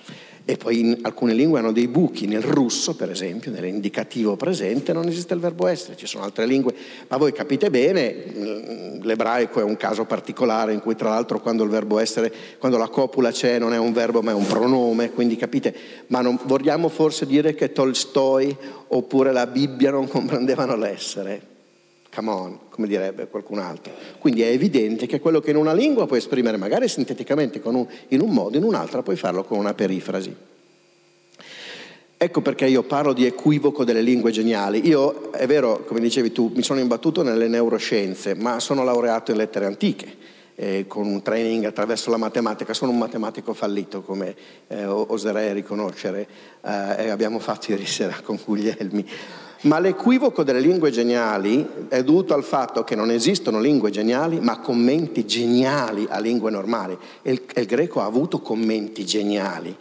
E 0.44 0.58
poi 0.58 0.80
in 0.80 1.00
alcune 1.04 1.34
lingue 1.34 1.60
hanno 1.60 1.72
dei 1.72 1.88
buchi, 1.88 2.26
nel 2.26 2.42
russo 2.42 2.96
per 2.96 3.12
esempio, 3.12 3.52
nell'indicativo 3.52 4.36
presente 4.36 4.92
non 4.92 5.08
esiste 5.08 5.36
il 5.36 5.40
verbo 5.40 5.68
essere, 5.68 5.96
ci 5.96 6.08
sono 6.08 6.24
altre 6.24 6.48
lingue, 6.48 6.74
ma 7.08 7.18
voi 7.18 7.32
capite 7.32 7.70
bene, 7.70 8.16
mm, 8.36 9.02
l'ebraico 9.04 9.60
è 9.60 9.64
un 9.64 9.78
caso 9.78 10.06
particolare 10.06 10.74
in 10.74 10.82
cui 10.82 10.96
tra 10.96 11.10
l'altro 11.10 11.40
quando 11.40 11.64
il 11.64 11.70
verbo 11.70 12.00
essere, 12.00 12.34
quando 12.58 12.78
la 12.78 12.88
copula 12.88 13.32
c'è 13.32 13.60
non 13.60 13.74
è 13.74 13.78
un 13.78 13.94
verbo 13.94 14.22
ma 14.22 14.32
è 14.32 14.34
un 14.34 14.48
pronome, 14.48 15.12
quindi 15.12 15.36
capite, 15.36 15.76
ma 16.08 16.22
non, 16.22 16.40
vogliamo 16.46 16.90
forse 16.90 17.28
dire 17.28 17.54
che 17.54 17.72
Tolstoi 17.72 18.56
oppure 18.88 19.32
la 19.32 19.46
Bibbia 19.46 19.92
non 19.92 20.08
comprendevano 20.08 20.76
l'essere? 20.76 21.51
Come 22.14 22.30
on, 22.30 22.60
come 22.70 22.88
direbbe 22.88 23.28
qualcun 23.28 23.60
altro. 23.60 23.94
Quindi 24.20 24.42
è 24.42 24.48
evidente 24.48 25.06
che 25.08 25.22
quello 25.22 25.40
che 25.40 25.52
in 25.52 25.56
una 25.56 25.74
lingua 25.74 26.08
puoi 26.08 26.20
esprimere 26.20 26.58
magari 26.58 26.90
sinteticamente 26.90 27.62
un, 27.64 27.88
in 28.10 28.20
un 28.20 28.32
modo, 28.32 28.58
in 28.58 28.64
un'altra 28.64 29.02
puoi 29.02 29.16
farlo 29.16 29.46
con 29.46 29.58
una 29.58 29.74
perifrasi. 29.74 30.36
Ecco 32.24 32.42
perché 32.42 32.68
io 32.68 32.84
parlo 32.84 33.14
di 33.14 33.26
equivoco 33.26 33.84
delle 33.84 34.02
lingue 34.02 34.30
geniali. 34.30 34.86
Io, 34.88 35.32
è 35.32 35.48
vero, 35.48 35.86
come 35.86 36.00
dicevi 36.00 36.32
tu, 36.32 36.52
mi 36.54 36.62
sono 36.62 36.80
imbattuto 36.80 37.24
nelle 37.24 37.48
neuroscienze, 37.48 38.36
ma 38.36 38.60
sono 38.60 38.84
laureato 38.84 39.32
in 39.32 39.38
lettere 39.38 39.66
antiche, 39.66 40.18
eh, 40.54 40.86
con 40.88 41.08
un 41.08 41.24
training 41.24 41.64
attraverso 41.66 42.12
la 42.12 42.18
matematica. 42.18 42.76
Sono 42.76 42.92
un 42.92 43.00
matematico 43.00 43.54
fallito, 43.54 44.02
come 44.04 44.36
eh, 44.68 44.86
oserei 44.86 45.52
riconoscere, 45.54 46.28
eh, 46.62 47.06
e 47.06 47.10
abbiamo 47.10 47.40
fatto 47.40 47.72
ieri 47.72 47.88
sera 47.88 48.20
con 48.22 48.38
Guglielmi. 48.46 49.06
Ma 49.64 49.78
l'equivoco 49.78 50.42
delle 50.42 50.60
lingue 50.60 50.90
geniali 50.90 51.88
è 51.88 52.04
dovuto 52.04 52.34
al 52.34 52.44
fatto 52.44 52.84
che 52.84 52.96
non 52.96 53.12
esistono 53.12 53.60
lingue 53.60 53.92
geniali, 53.92 54.40
ma 54.40 54.60
commenti 54.60 55.28
geniali 55.28 56.08
a 56.10 56.20
lingue 56.20 56.50
normali. 56.50 56.98
E 57.22 57.32
il, 57.32 57.44
il 57.56 57.66
greco 57.68 58.02
ha 58.02 58.06
avuto 58.06 58.40
commenti 58.40 59.06
geniali. 59.06 59.76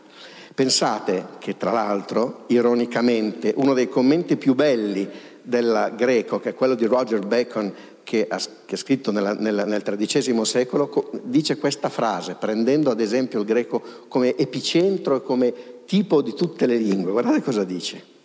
Pensate 0.54 1.28
che 1.38 1.56
tra 1.56 1.70
l'altro, 1.70 2.44
ironicamente, 2.48 3.54
uno 3.56 3.72
dei 3.72 3.88
commenti 3.88 4.36
più 4.36 4.54
belli 4.54 5.08
del 5.40 5.94
greco, 5.96 6.40
che 6.40 6.50
è 6.50 6.54
quello 6.54 6.74
di 6.74 6.84
Roger 6.84 7.24
Bacon, 7.24 7.72
che 8.04 8.26
ha, 8.28 8.38
che 8.66 8.74
ha 8.74 8.78
scritto 8.78 9.10
nella, 9.10 9.32
nella, 9.32 9.64
nel 9.64 9.82
XIII 9.82 10.44
secolo, 10.44 11.10
dice 11.22 11.56
questa 11.56 11.88
frase, 11.88 12.34
prendendo 12.34 12.90
ad 12.90 13.00
esempio 13.00 13.38
il 13.40 13.46
greco 13.46 13.82
come 14.08 14.36
epicentro 14.36 15.16
e 15.16 15.22
come 15.22 15.54
tipo 15.86 16.20
di 16.20 16.34
tutte 16.34 16.66
le 16.66 16.76
lingue. 16.76 17.12
Guardate 17.12 17.40
cosa 17.42 17.64
dice. 17.64 18.18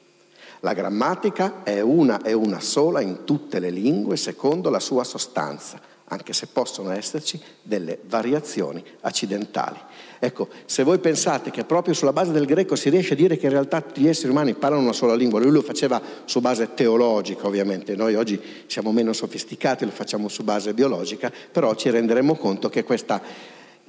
La 0.61 0.73
grammatica 0.73 1.63
è 1.63 1.81
una 1.81 2.21
e 2.21 2.33
una 2.33 2.59
sola 2.59 3.01
in 3.01 3.23
tutte 3.23 3.59
le 3.59 3.69
lingue 3.69 4.17
secondo 4.17 4.69
la 4.69 4.79
sua 4.79 5.03
sostanza, 5.03 5.79
anche 6.05 6.33
se 6.33 6.47
possono 6.47 6.91
esserci 6.91 7.39
delle 7.61 7.99
variazioni 8.07 8.83
accidentali. 9.01 9.77
Ecco, 10.19 10.47
se 10.65 10.83
voi 10.83 10.99
pensate 10.99 11.51
che 11.51 11.65
proprio 11.65 11.93
sulla 11.93 12.13
base 12.13 12.31
del 12.31 12.45
greco 12.45 12.75
si 12.75 12.89
riesce 12.89 13.13
a 13.13 13.17
dire 13.17 13.37
che 13.37 13.45
in 13.45 13.51
realtà 13.51 13.83
gli 13.93 14.07
esseri 14.07 14.31
umani 14.31 14.53
parlano 14.53 14.83
una 14.83 14.93
sola 14.93 15.13
lingua, 15.13 15.39
lui 15.39 15.51
lo 15.51 15.61
faceva 15.61 16.01
su 16.25 16.39
base 16.41 16.73
teologica 16.73 17.45
ovviamente, 17.45 17.95
noi 17.95 18.15
oggi 18.15 18.39
siamo 18.67 18.91
meno 18.91 19.13
sofisticati, 19.13 19.85
lo 19.85 19.91
facciamo 19.91 20.27
su 20.27 20.43
base 20.43 20.73
biologica, 20.73 21.31
però 21.51 21.75
ci 21.75 21.89
renderemo 21.89 22.35
conto 22.35 22.69
che 22.69 22.83
questa 22.83 23.21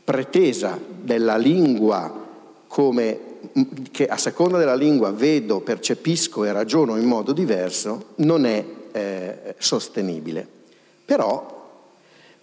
pretesa 0.05 0.79
della 1.03 1.37
lingua 1.37 2.25
come 2.67 3.36
che 3.91 4.07
a 4.07 4.17
seconda 4.17 4.59
della 4.59 4.75
lingua 4.75 5.11
vedo, 5.11 5.61
percepisco 5.61 6.45
e 6.45 6.53
ragiono 6.53 6.97
in 6.97 7.07
modo 7.07 7.33
diverso, 7.33 8.13
non 8.17 8.47
è 8.47 8.65
eh, 8.93 9.55
sostenibile. 9.59 10.47
Però 11.05 11.55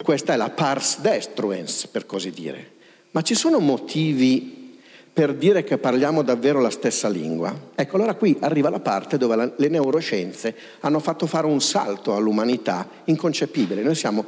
questa 0.01 0.33
è 0.33 0.37
la 0.37 0.49
pars 0.49 0.99
destruens, 0.99 1.87
per 1.87 2.05
così 2.05 2.31
dire. 2.31 2.71
Ma 3.11 3.21
ci 3.21 3.35
sono 3.35 3.59
motivi 3.59 4.79
per 5.13 5.35
dire 5.35 5.63
che 5.63 5.77
parliamo 5.77 6.23
davvero 6.23 6.59
la 6.59 6.71
stessa 6.71 7.07
lingua? 7.07 7.53
Ecco, 7.75 7.95
allora 7.95 8.15
qui 8.15 8.35
arriva 8.39 8.69
la 8.69 8.79
parte 8.79 9.17
dove 9.17 9.35
la, 9.35 9.51
le 9.55 9.67
neuroscienze 9.67 10.55
hanno 10.79 10.99
fatto 10.99 11.27
fare 11.27 11.45
un 11.45 11.61
salto 11.61 12.15
all'umanità 12.15 12.87
inconcepibile. 13.05 13.83
Noi 13.83 13.95
siamo 13.95 14.25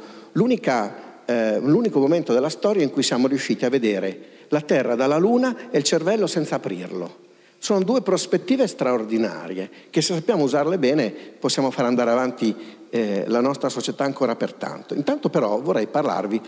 eh, 1.26 1.58
l'unico 1.58 1.98
momento 1.98 2.32
della 2.32 2.48
storia 2.48 2.82
in 2.82 2.90
cui 2.90 3.02
siamo 3.02 3.26
riusciti 3.26 3.64
a 3.64 3.68
vedere 3.68 4.34
la 4.48 4.60
Terra 4.60 4.94
dalla 4.94 5.18
Luna 5.18 5.70
e 5.70 5.78
il 5.78 5.84
cervello 5.84 6.26
senza 6.26 6.56
aprirlo. 6.56 7.24
Sono 7.58 7.82
due 7.82 8.02
prospettive 8.02 8.66
straordinarie 8.66 9.70
che 9.90 10.02
se 10.02 10.14
sappiamo 10.14 10.44
usarle 10.44 10.78
bene 10.78 11.10
possiamo 11.10 11.70
far 11.70 11.86
andare 11.86 12.10
avanti 12.10 12.54
eh, 12.90 13.24
la 13.26 13.40
nostra 13.40 13.68
società 13.68 14.04
ancora 14.04 14.36
per 14.36 14.52
tanto. 14.52 14.94
Intanto 14.94 15.30
però 15.30 15.60
vorrei 15.60 15.86
parlarvi 15.86 16.40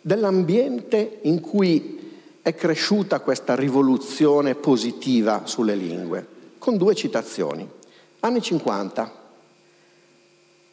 dell'ambiente 0.00 1.18
in 1.22 1.40
cui 1.40 1.98
è 2.42 2.54
cresciuta 2.54 3.20
questa 3.20 3.54
rivoluzione 3.54 4.54
positiva 4.54 5.42
sulle 5.44 5.74
lingue, 5.74 6.26
con 6.58 6.76
due 6.76 6.94
citazioni. 6.94 7.68
Anni 8.20 8.40
50, 8.40 9.12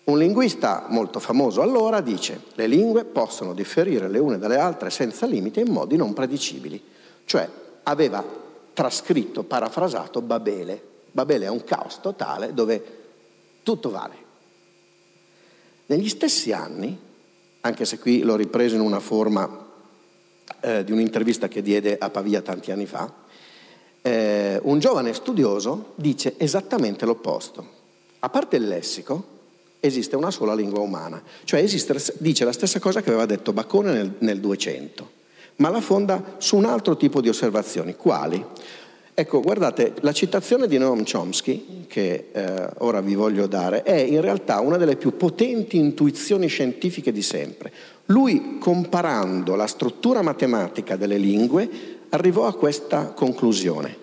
un 0.06 0.18
linguista 0.18 0.88
molto 0.90 1.20
famoso 1.20 1.62
allora 1.62 2.02
dice 2.02 2.42
le 2.56 2.68
lingue 2.68 3.06
possono 3.06 3.54
differire 3.54 4.10
le 4.10 4.20
une 4.20 4.38
dalle 4.38 4.58
altre 4.58 4.90
senza 4.90 5.26
limite 5.26 5.62
in 5.62 5.72
modi 5.72 5.96
non 5.96 6.14
predicibili, 6.14 6.82
cioè 7.26 7.48
aveva 7.84 8.24
trascritto, 8.74 9.44
parafrasato 9.44 10.22
Babele. 10.22 10.92
Babele 11.12 11.46
è 11.46 11.50
un 11.50 11.64
caos 11.64 12.00
totale 12.02 12.54
dove 12.54 12.84
tutto 13.64 13.92
vale. 13.92 14.16
Negli 15.86 16.10
stessi 16.10 16.52
anni, 16.52 16.98
anche 17.62 17.86
se 17.86 18.00
qui 18.00 18.24
l'ho 18.24 18.36
ripreso 18.36 18.76
in 18.76 18.82
una 18.82 19.00
forma 19.00 19.68
eh, 20.60 20.84
di 20.84 20.92
un'intervista 20.92 21.48
che 21.48 21.62
diede 21.62 21.98
a 21.98 22.10
Pavia 22.10 22.42
tanti 22.42 22.72
anni 22.72 22.86
fa, 22.86 23.12
eh, 24.02 24.60
un 24.64 24.80
giovane 24.80 25.14
studioso 25.14 25.94
dice 25.96 26.34
esattamente 26.38 27.06
l'opposto. 27.06 27.82
A 28.20 28.30
parte 28.30 28.56
il 28.58 28.68
lessico, 28.68 29.33
esiste 29.86 30.16
una 30.16 30.32
sola 30.32 30.54
lingua 30.54 30.80
umana, 30.80 31.22
cioè 31.44 31.60
esiste, 31.62 31.94
dice 32.20 32.46
la 32.46 32.54
stessa 32.54 32.80
cosa 32.80 33.02
che 33.02 33.10
aveva 33.10 33.26
detto 33.26 33.52
Bacone 33.52 33.92
nel, 33.92 34.14
nel 34.20 34.40
200, 34.40 35.10
ma 35.58 35.68
la 35.68 35.82
fonda 35.82 36.36
su 36.38 36.56
un 36.56 36.64
altro 36.64 36.96
tipo 36.96 37.20
di 37.20 37.28
osservazioni. 37.28 37.94
Quali? 37.98 38.42
Ecco, 39.14 39.42
guardate, 39.42 39.92
la 40.00 40.14
citazione 40.14 40.68
di 40.68 40.78
Noam 40.78 41.04
Chomsky, 41.04 41.86
che 41.88 42.30
eh, 42.32 42.70
ora 42.78 43.02
vi 43.02 43.14
voglio 43.14 43.46
dare, 43.46 43.84
è 43.84 44.00
in 44.00 44.22
realtà 44.22 44.62
una 44.62 44.78
delle 44.78 44.96
più 44.96 45.18
potenti 45.18 45.76
intuizioni 45.76 46.48
scientifiche 46.48 47.12
di 47.12 47.22
sempre. 47.22 47.72
Lui, 48.06 48.58
comparando 48.60 49.56
la 49.56 49.68
struttura 49.68 50.22
matematica 50.22 50.96
delle 50.96 51.18
lingue, 51.18 51.70
arrivò 52.10 52.48
a 52.48 52.56
questa 52.56 53.08
conclusione 53.08 54.03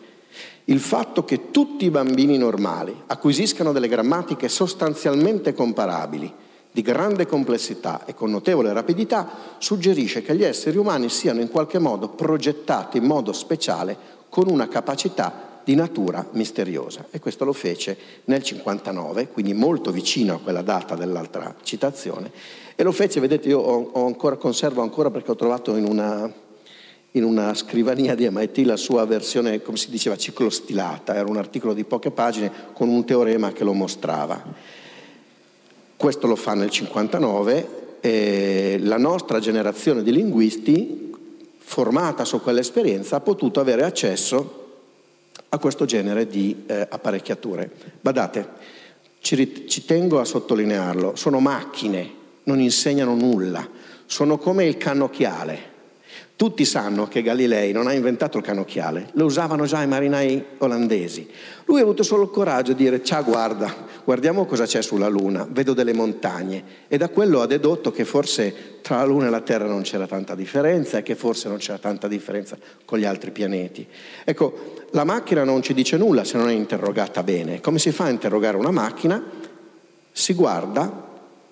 il 0.70 0.78
fatto 0.78 1.24
che 1.24 1.50
tutti 1.50 1.85
i 1.85 1.90
bambini 1.90 2.38
normali 2.38 2.94
acquisiscano 3.06 3.72
delle 3.72 3.88
grammatiche 3.88 4.48
sostanzialmente 4.48 5.52
comparabili, 5.52 6.33
di 6.70 6.83
grande 6.83 7.26
complessità 7.26 8.04
e 8.04 8.14
con 8.14 8.30
notevole 8.30 8.72
rapidità, 8.72 9.28
suggerisce 9.59 10.22
che 10.22 10.37
gli 10.37 10.44
esseri 10.44 10.78
umani 10.78 11.09
siano 11.09 11.40
in 11.40 11.50
qualche 11.50 11.80
modo 11.80 12.11
progettati 12.11 12.98
in 12.98 13.04
modo 13.04 13.33
speciale 13.33 13.96
con 14.28 14.48
una 14.48 14.68
capacità 14.68 15.48
di 15.64 15.74
natura 15.74 16.24
misteriosa. 16.33 17.06
E 17.11 17.18
questo 17.18 17.44
lo 17.44 17.52
fece 17.52 17.96
nel 18.26 18.44
59, 18.44 19.28
quindi 19.28 19.52
molto 19.52 19.90
vicino 19.90 20.35
a 20.35 20.40
quella 20.40 20.62
data 20.62 20.94
dell'altra 20.94 21.52
citazione. 21.64 22.30
E 22.76 22.83
lo 22.85 22.92
fece, 22.92 23.18
vedete, 23.18 23.48
io 23.48 23.59
ho, 23.59 24.06
ancora, 24.06 24.37
conservo 24.37 24.83
ancora 24.83 25.11
perché 25.11 25.33
ho 25.33 25.37
trovato 25.37 25.74
in 25.74 25.85
una 25.85 26.33
in 27.12 27.25
una 27.25 27.55
scrivania 27.55 28.14
di 28.14 28.29
MIT 28.31 28.59
la 28.59 28.77
sua 28.77 29.05
versione, 29.05 29.62
come 29.62 29.77
si 29.77 29.90
diceva, 29.90 30.16
ciclostilata, 30.16 31.14
era 31.14 31.29
un 31.29 31.37
articolo 31.37 31.75
di 31.75 31.85
poche 31.85 32.11
pagine 32.11 32.53
con 32.73 32.88
un 32.88 33.05
teorema 33.05 33.53
che 33.53 33.64
lo 33.64 33.73
mostrava. 33.73 34.42
Questo 35.96 36.27
lo 36.27 36.37
fa 36.37 36.55
nel 36.55 36.70
59 36.70 37.99
e 38.01 38.79
la 38.81 38.96
nostra 38.96 39.40
generazione 39.40 40.03
di 40.03 40.12
linguisti, 40.12 41.12
formata 41.59 42.25
su 42.25 42.40
quell'esperienza, 42.40 43.16
ha 43.16 43.20
potuto 43.20 43.59
avere 43.59 43.85
accesso 43.85 44.59
a 45.49 45.59
questo 45.59 45.85
genere 45.85 46.29
di 46.29 46.62
eh, 46.66 46.87
apparecchiature. 46.88 47.70
Badate, 48.01 48.49
ci, 49.20 49.66
ci 49.68 49.85
tengo 49.85 50.20
a 50.20 50.25
sottolinearlo, 50.25 51.16
sono 51.16 51.40
macchine, 51.40 52.18
non 52.44 52.61
insegnano 52.61 53.14
nulla, 53.16 53.68
sono 54.07 54.38
come 54.38 54.64
il 54.64 54.77
cannocchiale 54.77 55.69
tutti 56.40 56.64
sanno 56.64 57.07
che 57.07 57.20
Galilei 57.20 57.70
non 57.70 57.87
ha 57.87 57.92
inventato 57.92 58.38
il 58.38 58.42
cannocchiale, 58.42 59.11
lo 59.12 59.26
usavano 59.26 59.66
già 59.66 59.83
i 59.83 59.87
marinai 59.87 60.42
olandesi. 60.57 61.29
Lui 61.66 61.81
ha 61.81 61.83
avuto 61.83 62.03
solo 62.03 62.22
il 62.22 62.31
coraggio 62.31 62.72
di 62.72 62.83
dire, 62.83 63.05
ciao 63.05 63.22
guarda, 63.22 63.70
guardiamo 64.05 64.46
cosa 64.46 64.64
c'è 64.64 64.81
sulla 64.81 65.09
Luna, 65.09 65.46
vedo 65.50 65.74
delle 65.74 65.92
montagne. 65.92 66.64
E 66.88 66.96
da 66.96 67.11
quello 67.11 67.42
ha 67.42 67.46
dedotto 67.46 67.90
che 67.90 68.07
forse 68.07 68.79
tra 68.81 68.96
la 68.96 69.05
Luna 69.05 69.26
e 69.26 69.29
la 69.29 69.42
Terra 69.42 69.66
non 69.66 69.83
c'era 69.83 70.07
tanta 70.07 70.35
differenza 70.35 70.96
e 70.96 71.03
che 71.03 71.14
forse 71.14 71.48
non 71.48 71.59
c'era 71.59 71.76
tanta 71.76 72.09
differenza 72.09 72.57
con 72.87 72.98
gli 72.98 73.05
altri 73.05 73.33
pianeti. 73.33 73.87
Ecco, 74.24 74.87
la 74.92 75.05
macchina 75.05 75.44
non 75.44 75.61
ci 75.61 75.74
dice 75.74 75.98
nulla 75.98 76.24
se 76.24 76.38
non 76.38 76.48
è 76.48 76.55
interrogata 76.55 77.22
bene. 77.22 77.61
Come 77.61 77.79
si 77.79 77.92
fa 77.92 78.05
a 78.05 78.09
interrogare 78.09 78.57
una 78.57 78.70
macchina? 78.70 79.22
Si 80.11 80.33
guarda 80.33 81.10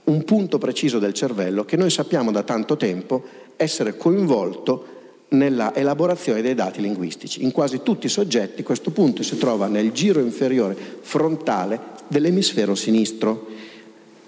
un 0.09 0.25
punto 0.25 0.59
preciso 0.59 0.99
del 0.99 1.13
cervello 1.13 1.65
che 1.65 1.77
noi 1.77 1.91
sappiamo 1.91 2.33
da 2.33 2.43
tanto 2.43 2.77
tempo 2.77 3.23
essere 3.57 3.97
coinvolto 3.97 4.97
nella 5.31 5.75
elaborazione 5.75 6.41
dei 6.41 6.55
dati 6.55 6.81
linguistici. 6.81 7.43
In 7.45 7.53
quasi 7.53 7.83
tutti 7.83 8.07
i 8.07 8.11
soggetti 8.11 8.63
questo 8.63 8.91
punto 8.91 9.23
si 9.23 9.37
trova 9.37 9.67
nel 9.67 9.93
giro 9.93 10.21
inferiore 10.21 10.77
frontale 11.01 11.79
dell'emisfero 12.09 12.75
sinistro. 12.75 13.47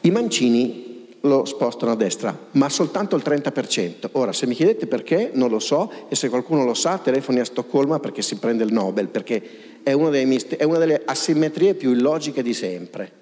I 0.02 0.10
mancini 0.10 1.08
lo 1.22 1.44
spostano 1.44 1.92
a 1.92 1.96
destra, 1.96 2.36
ma 2.52 2.68
soltanto 2.68 3.16
il 3.16 3.22
30%. 3.24 4.10
Ora, 4.12 4.32
se 4.32 4.46
mi 4.46 4.54
chiedete 4.54 4.86
perché, 4.86 5.30
non 5.34 5.50
lo 5.50 5.58
so, 5.58 5.90
e 6.08 6.14
se 6.14 6.28
qualcuno 6.28 6.64
lo 6.64 6.74
sa, 6.74 6.98
telefoni 6.98 7.40
a 7.40 7.44
Stoccolma 7.44 7.98
perché 7.98 8.22
si 8.22 8.36
prende 8.36 8.64
il 8.64 8.72
Nobel, 8.72 9.08
perché 9.08 9.42
è, 9.82 9.94
mist- 9.94 10.56
è 10.56 10.64
una 10.64 10.78
delle 10.78 11.02
asimmetrie 11.04 11.74
più 11.74 11.92
illogiche 11.92 12.42
di 12.42 12.54
sempre. 12.54 13.19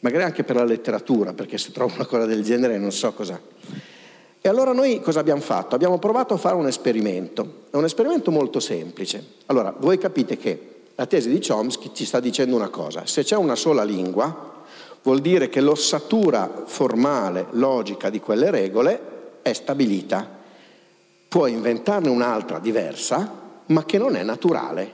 Magari 0.00 0.22
anche 0.22 0.44
per 0.44 0.56
la 0.56 0.64
letteratura, 0.64 1.32
perché 1.32 1.58
se 1.58 1.72
trovo 1.72 1.94
una 1.94 2.06
cosa 2.06 2.24
del 2.24 2.42
genere 2.44 2.78
non 2.78 2.92
so 2.92 3.12
cosa. 3.12 3.40
E 4.40 4.48
allora 4.48 4.72
noi 4.72 5.00
cosa 5.00 5.20
abbiamo 5.20 5.40
fatto? 5.40 5.74
Abbiamo 5.74 5.98
provato 5.98 6.34
a 6.34 6.36
fare 6.36 6.54
un 6.54 6.68
esperimento, 6.68 7.64
è 7.70 7.76
un 7.76 7.84
esperimento 7.84 8.30
molto 8.30 8.60
semplice. 8.60 9.24
Allora, 9.46 9.74
voi 9.76 9.98
capite 9.98 10.36
che 10.36 10.76
la 10.94 11.06
tesi 11.06 11.28
di 11.28 11.44
Chomsky 11.44 11.90
ci 11.92 12.04
sta 12.04 12.20
dicendo 12.20 12.54
una 12.54 12.68
cosa, 12.68 13.06
se 13.06 13.24
c'è 13.24 13.36
una 13.36 13.56
sola 13.56 13.82
lingua, 13.82 14.64
vuol 15.02 15.20
dire 15.20 15.48
che 15.48 15.60
l'ossatura 15.60 16.62
formale, 16.66 17.46
logica 17.50 18.10
di 18.10 18.20
quelle 18.20 18.50
regole 18.50 19.00
è 19.42 19.52
stabilita. 19.52 20.36
Puoi 21.28 21.52
inventarne 21.52 22.08
un'altra 22.08 22.58
diversa, 22.58 23.30
ma 23.66 23.84
che 23.84 23.98
non 23.98 24.16
è 24.16 24.22
naturale. 24.22 24.92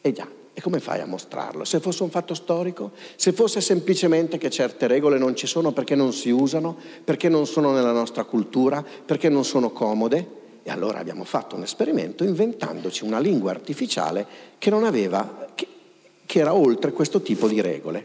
E 0.00 0.12
già, 0.12 0.26
E 0.56 0.60
come 0.60 0.78
fai 0.78 1.00
a 1.00 1.06
mostrarlo? 1.06 1.64
Se 1.64 1.80
fosse 1.80 2.04
un 2.04 2.10
fatto 2.10 2.32
storico? 2.32 2.92
Se 3.16 3.32
fosse 3.32 3.60
semplicemente 3.60 4.38
che 4.38 4.50
certe 4.50 4.86
regole 4.86 5.18
non 5.18 5.34
ci 5.34 5.48
sono 5.48 5.72
perché 5.72 5.96
non 5.96 6.12
si 6.12 6.30
usano, 6.30 6.76
perché 7.02 7.28
non 7.28 7.44
sono 7.46 7.72
nella 7.72 7.90
nostra 7.90 8.22
cultura, 8.22 8.84
perché 9.04 9.28
non 9.28 9.44
sono 9.44 9.70
comode? 9.70 10.42
E 10.62 10.70
allora 10.70 11.00
abbiamo 11.00 11.24
fatto 11.24 11.56
un 11.56 11.62
esperimento 11.62 12.22
inventandoci 12.22 13.02
una 13.04 13.18
lingua 13.18 13.50
artificiale 13.50 14.26
che 14.56 14.70
non 14.70 14.84
aveva, 14.84 15.48
che, 15.56 15.66
che 16.24 16.38
era 16.38 16.54
oltre 16.54 16.92
questo 16.92 17.20
tipo 17.20 17.48
di 17.48 17.60
regole. 17.60 18.04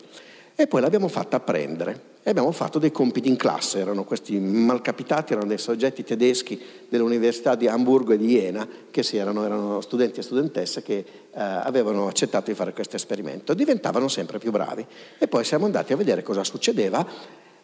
E 0.56 0.66
poi 0.66 0.82
l'abbiamo 0.82 1.08
fatta 1.08 1.38
apprendere 1.38 2.18
e 2.30 2.32
abbiamo 2.32 2.52
fatto 2.52 2.78
dei 2.78 2.92
compiti 2.92 3.28
in 3.28 3.38
classe, 3.38 3.80
erano 3.80 4.04
questi 4.04 4.38
malcapitati, 4.38 5.34
erano 5.34 5.48
dei 5.48 5.58
soggetti 5.58 6.04
tedeschi 6.04 6.62
dell'Università 6.88 7.56
di 7.56 7.68
Hamburgo 7.68 8.14
e 8.14 8.18
di 8.18 8.28
Jena, 8.28 8.68
che 8.92 9.04
erano, 9.14 9.46
erano 9.46 9.82
studenti 9.82 10.20
e 10.20 10.22
studentesse 10.22 10.84
che 10.84 10.98
eh, 10.98 11.06
avevano 11.34 12.08
accettato 12.08 12.52
di 12.52 12.56
fare 12.56 12.72
questo 12.72 12.98
esperimento, 12.98 13.56
diventavano 13.56 14.08
sempre 14.08 14.38
più 14.38 14.52
bravi. 14.52 14.86
E 15.18 15.28
poi 15.28 15.44
siamo 15.44 15.66
andati 15.66 15.92
a 15.92 15.96
vedere 15.96 16.22
cosa 16.22 16.44
succedeva 16.44 17.04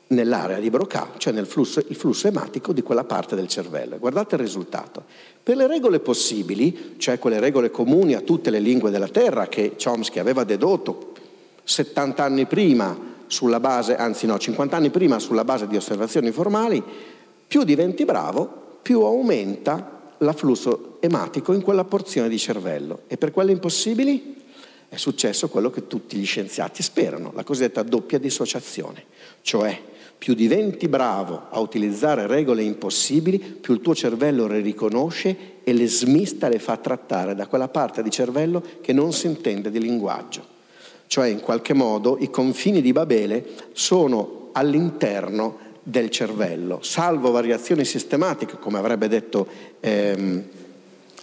nell'area 0.08 0.58
di 0.58 0.72
Broca, 0.72 1.12
cioè 1.18 1.32
nel 1.32 1.46
flusso, 1.46 1.86
flusso 1.92 2.28
ematico 2.28 2.74
di 2.74 2.82
quella 2.82 3.04
parte 3.04 3.36
del 3.36 3.48
cervello. 3.48 4.00
Guardate 4.00 4.34
il 4.34 4.42
risultato. 4.42 5.04
Per 5.44 5.56
le 5.56 5.68
regole 5.68 6.00
possibili, 6.00 6.96
cioè 6.98 7.20
quelle 7.20 7.40
regole 7.40 7.70
comuni 7.70 8.16
a 8.16 8.22
tutte 8.22 8.50
le 8.50 8.58
lingue 8.58 8.90
della 8.90 9.10
Terra 9.10 9.46
che 9.46 9.76
Chomsky 9.80 10.18
aveva 10.18 10.44
dedotto 10.44 11.12
70 11.64 12.24
anni 12.24 12.48
prima 12.48 13.14
sulla 13.28 13.60
base, 13.60 13.96
anzi 13.96 14.26
no, 14.26 14.38
50 14.38 14.76
anni 14.76 14.90
prima 14.90 15.20
sulla 15.20 15.44
base 15.44 15.68
di 15.68 15.76
osservazioni 15.76 16.32
formali, 16.32 16.84
più 17.48 17.64
diventi 17.64 18.06
bravo, 18.06 18.80
più 18.82 19.02
aumenta 19.02 20.14
l'afflusso 20.20 20.98
ematico 21.00 21.54
in 21.54 21.62
quella 21.62 21.84
porzione 21.84 22.30
di 22.30 22.38
cervello. 22.38 23.02
E 23.08 23.18
per 23.18 23.32
quelle 23.32 23.52
impossibili 23.52 24.44
è 24.88 24.98
successo 24.98 25.50
quello 25.50 25.70
che 25.70 25.88
tutti 25.88 26.18
gli 26.18 26.26
scienziati 26.26 26.84
sperano, 26.84 27.32
la 27.36 27.44
cosiddetta 27.44 27.84
doppia 27.84 28.20
dissociazione, 28.20 29.04
cioè 29.42 29.80
più 30.18 30.34
diventi 30.34 30.88
bravo 30.88 31.48
a 31.50 31.60
utilizzare 31.60 32.26
regole 32.26 32.64
impossibili, 32.64 33.38
più 33.38 33.74
il 33.74 33.82
tuo 33.82 33.94
cervello 33.94 34.48
le 34.48 34.62
riconosce 34.62 35.62
e 35.64 35.74
le 35.74 35.88
smista, 35.88 36.48
le 36.48 36.60
fa 36.60 36.78
trattare 36.78 37.36
da 37.36 37.48
quella 37.48 37.68
parte 37.68 38.02
di 38.02 38.10
cervello 38.10 38.64
che 38.82 38.94
non 38.94 39.12
si 39.12 39.28
intende 39.28 39.70
di 39.70 39.80
linguaggio 39.80 40.54
cioè 41.08 41.28
in 41.28 41.40
qualche 41.40 41.74
modo 41.74 42.18
i 42.20 42.30
confini 42.30 42.82
di 42.82 42.92
Babele 42.92 43.46
sono 43.74 44.50
all'interno 44.54 45.64
del 45.82 46.10
cervello, 46.10 46.80
salvo 46.82 47.32
variazioni 47.32 47.86
sistematiche, 47.86 48.58
come 48.58 48.80
avrebbe 48.80 49.08
detto 49.08 49.48
ehm, 49.80 50.44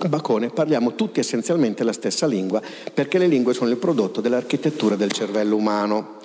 Bacone, 0.09 0.51
parliamo 0.51 0.95
tutti 0.95 1.21
essenzialmente 1.21 1.85
la 1.85 1.93
stessa 1.93 2.27
lingua, 2.27 2.61
perché 2.93 3.19
le 3.19 3.27
lingue 3.27 3.55
sono 3.55 3.71
il 3.71 3.77
prodotto 3.77 4.21
dell'architettura 4.21 4.97
del 4.97 5.13
cervello 5.13 5.57
umano. 5.57 6.19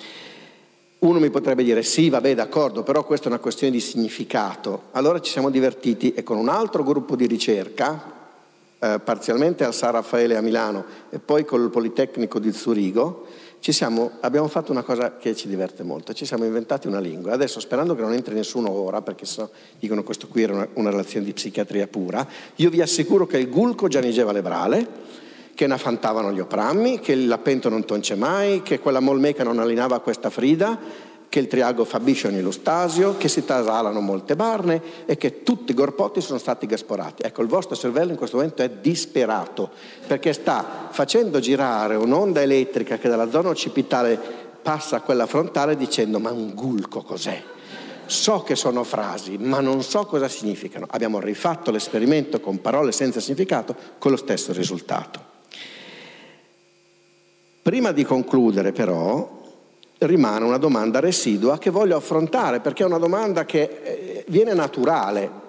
Uno 1.00 1.20
mi 1.20 1.30
potrebbe 1.30 1.62
dire 1.62 1.82
sì, 1.82 2.08
vabbè, 2.08 2.34
d'accordo, 2.34 2.82
però 2.82 3.04
questa 3.04 3.26
è 3.26 3.28
una 3.28 3.38
questione 3.38 3.72
di 3.72 3.80
significato. 3.80 4.84
Allora 4.92 5.20
ci 5.20 5.30
siamo 5.30 5.50
divertiti 5.50 6.12
e 6.12 6.24
con 6.24 6.38
un 6.38 6.48
altro 6.48 6.82
gruppo 6.82 7.14
di 7.14 7.26
ricerca, 7.26 8.16
eh, 8.80 8.98
parzialmente 9.02 9.64
al 9.64 9.74
San 9.74 9.92
Raffaele 9.92 10.36
a 10.36 10.40
Milano 10.40 10.84
e 11.10 11.18
poi 11.18 11.44
col 11.44 11.70
Politecnico 11.70 12.40
di 12.40 12.52
Zurigo, 12.52 13.26
siamo, 13.72 14.12
abbiamo 14.20 14.48
fatto 14.48 14.72
una 14.72 14.82
cosa 14.82 15.16
che 15.16 15.34
ci 15.34 15.48
diverte 15.48 15.82
molto, 15.82 16.12
ci 16.12 16.24
siamo 16.24 16.44
inventati 16.44 16.86
una 16.86 17.00
lingua. 17.00 17.32
Adesso, 17.32 17.60
sperando 17.60 17.94
che 17.94 18.02
non 18.02 18.12
entri 18.12 18.34
nessuno 18.34 18.70
ora, 18.70 19.02
perché 19.02 19.24
so, 19.24 19.50
dicono 19.78 20.02
questo 20.02 20.28
qui 20.28 20.42
era 20.42 20.54
una, 20.54 20.68
una, 20.74 20.90
relazione 20.90 21.26
di 21.26 21.32
psichiatria 21.32 21.86
pura, 21.86 22.26
io 22.56 22.70
vi 22.70 22.80
assicuro 22.80 23.26
che 23.26 23.38
il 23.38 23.48
gulco 23.48 23.88
gianigeva 23.88 24.32
le 24.32 24.42
brale, 24.42 24.86
che 25.54 25.66
nafantavano 25.66 26.32
gli 26.32 26.38
oprammi, 26.38 27.00
che 27.00 27.12
il 27.12 27.26
lapento 27.26 27.68
non 27.68 27.84
tonce 27.84 28.14
mai, 28.14 28.62
che 28.62 28.78
quella 28.78 29.00
molmeca 29.00 29.42
non 29.42 29.58
allinava 29.58 29.98
questa 29.98 30.30
frida, 30.30 30.78
che 31.28 31.38
il 31.40 31.46
triago 31.46 31.84
fabbisce 31.84 32.28
ogni 32.28 32.40
lustasio, 32.40 33.16
che 33.16 33.28
si 33.28 33.44
trasalano 33.44 34.00
molte 34.00 34.34
barne 34.34 34.80
e 35.04 35.16
che 35.16 35.42
tutti 35.42 35.72
i 35.72 35.74
gorpotti 35.74 36.20
sono 36.20 36.38
stati 36.38 36.66
gasporati. 36.66 37.22
Ecco, 37.22 37.42
il 37.42 37.48
vostro 37.48 37.76
cervello 37.76 38.12
in 38.12 38.16
questo 38.16 38.36
momento 38.36 38.62
è 38.62 38.70
disperato 38.70 39.70
perché 40.06 40.32
sta 40.32 40.88
facendo 40.90 41.38
girare 41.38 41.96
un'onda 41.96 42.40
elettrica 42.40 42.96
che 42.96 43.08
dalla 43.08 43.30
zona 43.30 43.50
occipitale 43.50 44.18
passa 44.62 44.96
a 44.96 45.00
quella 45.00 45.26
frontale 45.26 45.76
dicendo 45.76 46.18
ma 46.18 46.30
un 46.30 46.54
gulco 46.54 47.02
cos'è? 47.02 47.42
So 48.06 48.42
che 48.42 48.56
sono 48.56 48.84
frasi, 48.84 49.36
ma 49.36 49.60
non 49.60 49.82
so 49.82 50.06
cosa 50.06 50.28
significano. 50.28 50.86
Abbiamo 50.88 51.20
rifatto 51.20 51.70
l'esperimento 51.70 52.40
con 52.40 52.62
parole 52.62 52.90
senza 52.90 53.20
significato 53.20 53.76
con 53.98 54.10
lo 54.10 54.16
stesso 54.16 54.54
risultato. 54.54 55.36
Prima 57.60 57.92
di 57.92 58.04
concludere 58.04 58.72
però 58.72 59.37
rimane 59.98 60.44
una 60.44 60.58
domanda 60.58 61.00
residua 61.00 61.58
che 61.58 61.70
voglio 61.70 61.96
affrontare 61.96 62.60
perché 62.60 62.82
è 62.82 62.86
una 62.86 62.98
domanda 62.98 63.44
che 63.44 63.62
eh, 63.82 64.24
viene 64.28 64.54
naturale. 64.54 65.46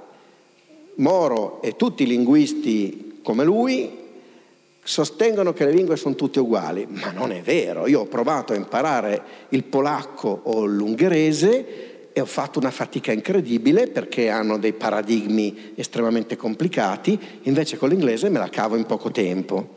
Moro 0.96 1.62
e 1.62 1.76
tutti 1.76 2.04
i 2.04 2.08
linguisti 2.08 3.20
come 3.24 3.44
lui 3.44 3.98
sostengono 4.84 5.54
che 5.54 5.66
le 5.66 5.72
lingue 5.72 5.96
sono 5.96 6.16
tutte 6.16 6.40
uguali, 6.40 6.88
ma 6.90 7.12
non 7.12 7.32
è 7.32 7.42
vero. 7.42 7.88
Io 7.88 8.02
ho 8.02 8.06
provato 8.06 8.54
a 8.54 8.56
imparare 8.56 9.22
il 9.50 9.64
polacco 9.64 10.42
o 10.44 10.66
l'ungherese 10.66 12.10
e 12.12 12.20
ho 12.20 12.26
fatto 12.26 12.60
una 12.60 12.72
fatica 12.72 13.12
incredibile 13.12 13.88
perché 13.88 14.30
hanno 14.30 14.58
dei 14.58 14.74
paradigmi 14.74 15.74
estremamente 15.76 16.36
complicati, 16.36 17.18
invece 17.44 17.78
con 17.78 17.90
l'inglese 17.90 18.30
me 18.30 18.40
la 18.40 18.50
cavo 18.50 18.76
in 18.76 18.86
poco 18.86 19.12
tempo. 19.12 19.76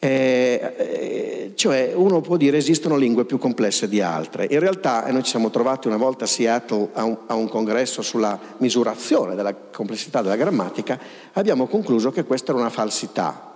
Eh, 0.00 0.74
eh, 0.76 1.52
cioè 1.56 1.92
uno 1.92 2.20
può 2.20 2.36
dire 2.36 2.56
esistono 2.56 2.96
lingue 2.96 3.24
più 3.24 3.36
complesse 3.36 3.88
di 3.88 4.00
altre. 4.00 4.46
In 4.48 4.60
realtà 4.60 5.04
e 5.04 5.12
noi 5.12 5.24
ci 5.24 5.30
siamo 5.30 5.50
trovati 5.50 5.88
una 5.88 5.96
volta 5.96 6.24
a 6.24 6.28
Seattle 6.28 6.90
a 6.92 7.02
un, 7.02 7.16
a 7.26 7.34
un 7.34 7.48
congresso 7.48 8.00
sulla 8.00 8.38
misurazione 8.58 9.34
della 9.34 9.52
complessità 9.54 10.22
della 10.22 10.36
grammatica, 10.36 10.98
abbiamo 11.32 11.66
concluso 11.66 12.12
che 12.12 12.24
questa 12.24 12.52
era 12.52 12.60
una 12.60 12.70
falsità. 12.70 13.46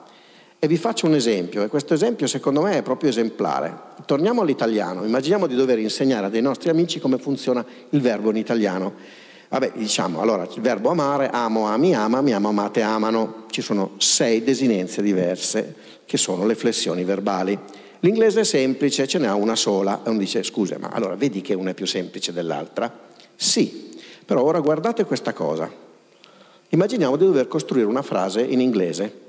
E 0.59 0.69
vi 0.69 0.77
faccio 0.77 1.07
un 1.07 1.15
esempio, 1.15 1.63
e 1.63 1.69
questo 1.69 1.95
esempio 1.95 2.27
secondo 2.27 2.63
me 2.63 2.77
è 2.77 2.83
proprio 2.83 3.11
esemplare. 3.11 3.77
Torniamo 4.05 4.43
all'italiano, 4.43 5.05
immaginiamo 5.05 5.47
di 5.47 5.57
dover 5.57 5.79
insegnare 5.79 6.27
a 6.27 6.29
dei 6.29 6.43
nostri 6.43 6.71
amici 6.71 7.01
come 7.01 7.19
funziona 7.19 7.65
il 7.91 8.01
verbo 8.01 8.31
in 8.31 8.37
italiano. 8.37 8.95
Vabbè, 9.53 9.73
diciamo, 9.75 10.23
allora 10.23 10.49
il 10.51 10.63
verbo 10.63 10.89
amare, 10.89 11.29
amo, 11.29 11.67
ami, 11.67 11.95
ama, 11.95 12.23
mi 12.23 12.33
amo, 12.33 12.49
amate, 12.49 12.81
amano. 12.81 13.45
Ci 13.51 13.61
sono 13.61 13.97
sei 13.99 14.43
desinenze 14.43 15.03
diverse 15.03 15.75
che 16.07 16.17
sono 16.17 16.47
le 16.47 16.55
flessioni 16.55 17.05
verbali. 17.05 17.59
L'inglese 18.01 18.41
è 18.41 18.45
semplice, 18.45 19.07
ce 19.07 19.19
n'è 19.19 19.31
una 19.31 19.55
sola, 19.55 20.01
e 20.07 20.09
uno 20.09 20.21
dice 20.21 20.43
scusa, 20.43 20.79
ma 20.79 20.89
allora 20.89 21.17
vedi 21.17 21.43
che 21.43 21.53
una 21.53 21.73
è 21.73 21.75
più 21.75 21.85
semplice 21.85 22.33
dell'altra? 22.33 22.91
Sì, 23.37 23.91
però 24.25 24.43
ora 24.43 24.59
guardate 24.61 25.05
questa 25.05 25.35
cosa. 25.35 25.71
Immaginiamo 26.71 27.17
di 27.17 27.27
dover 27.27 27.47
costruire 27.47 27.87
una 27.87 28.01
frase 28.01 28.41
in 28.41 28.59
inglese, 28.59 29.21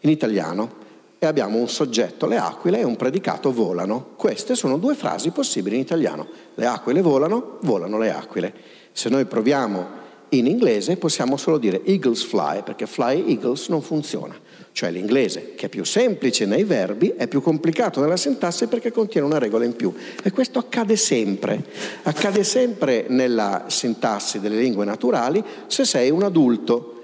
in 0.00 0.08
italiano, 0.08 0.84
e 1.18 1.26
abbiamo 1.26 1.58
un 1.58 1.68
soggetto, 1.68 2.26
le 2.26 2.38
aquile, 2.38 2.80
e 2.80 2.84
un 2.84 2.96
predicato, 2.96 3.52
volano. 3.52 4.12
Queste 4.16 4.54
sono 4.54 4.78
due 4.78 4.94
frasi 4.94 5.32
possibili 5.32 5.76
in 5.76 5.82
italiano. 5.82 6.26
Le 6.54 6.64
aquile 6.64 7.02
volano, 7.02 7.58
volano 7.60 7.98
le 7.98 8.10
aquile. 8.10 8.54
Se 8.96 9.10
noi 9.10 9.26
proviamo 9.26 10.04
in 10.30 10.46
inglese 10.46 10.96
possiamo 10.96 11.36
solo 11.36 11.58
dire 11.58 11.84
eagles 11.84 12.24
fly, 12.24 12.62
perché 12.62 12.86
fly 12.86 13.28
eagles 13.28 13.68
non 13.68 13.82
funziona. 13.82 14.34
Cioè 14.72 14.90
l'inglese, 14.90 15.54
che 15.54 15.66
è 15.66 15.68
più 15.68 15.84
semplice 15.84 16.46
nei 16.46 16.64
verbi, 16.64 17.12
è 17.14 17.28
più 17.28 17.42
complicato 17.42 18.00
nella 18.00 18.16
sintassi 18.16 18.68
perché 18.68 18.92
contiene 18.92 19.26
una 19.26 19.36
regola 19.36 19.66
in 19.66 19.76
più. 19.76 19.92
E 20.22 20.30
questo 20.30 20.58
accade 20.58 20.96
sempre, 20.96 21.62
accade 22.04 22.42
sempre 22.42 23.04
nella 23.08 23.66
sintassi 23.66 24.40
delle 24.40 24.56
lingue 24.56 24.86
naturali 24.86 25.44
se 25.66 25.84
sei 25.84 26.08
un 26.08 26.22
adulto, 26.22 26.95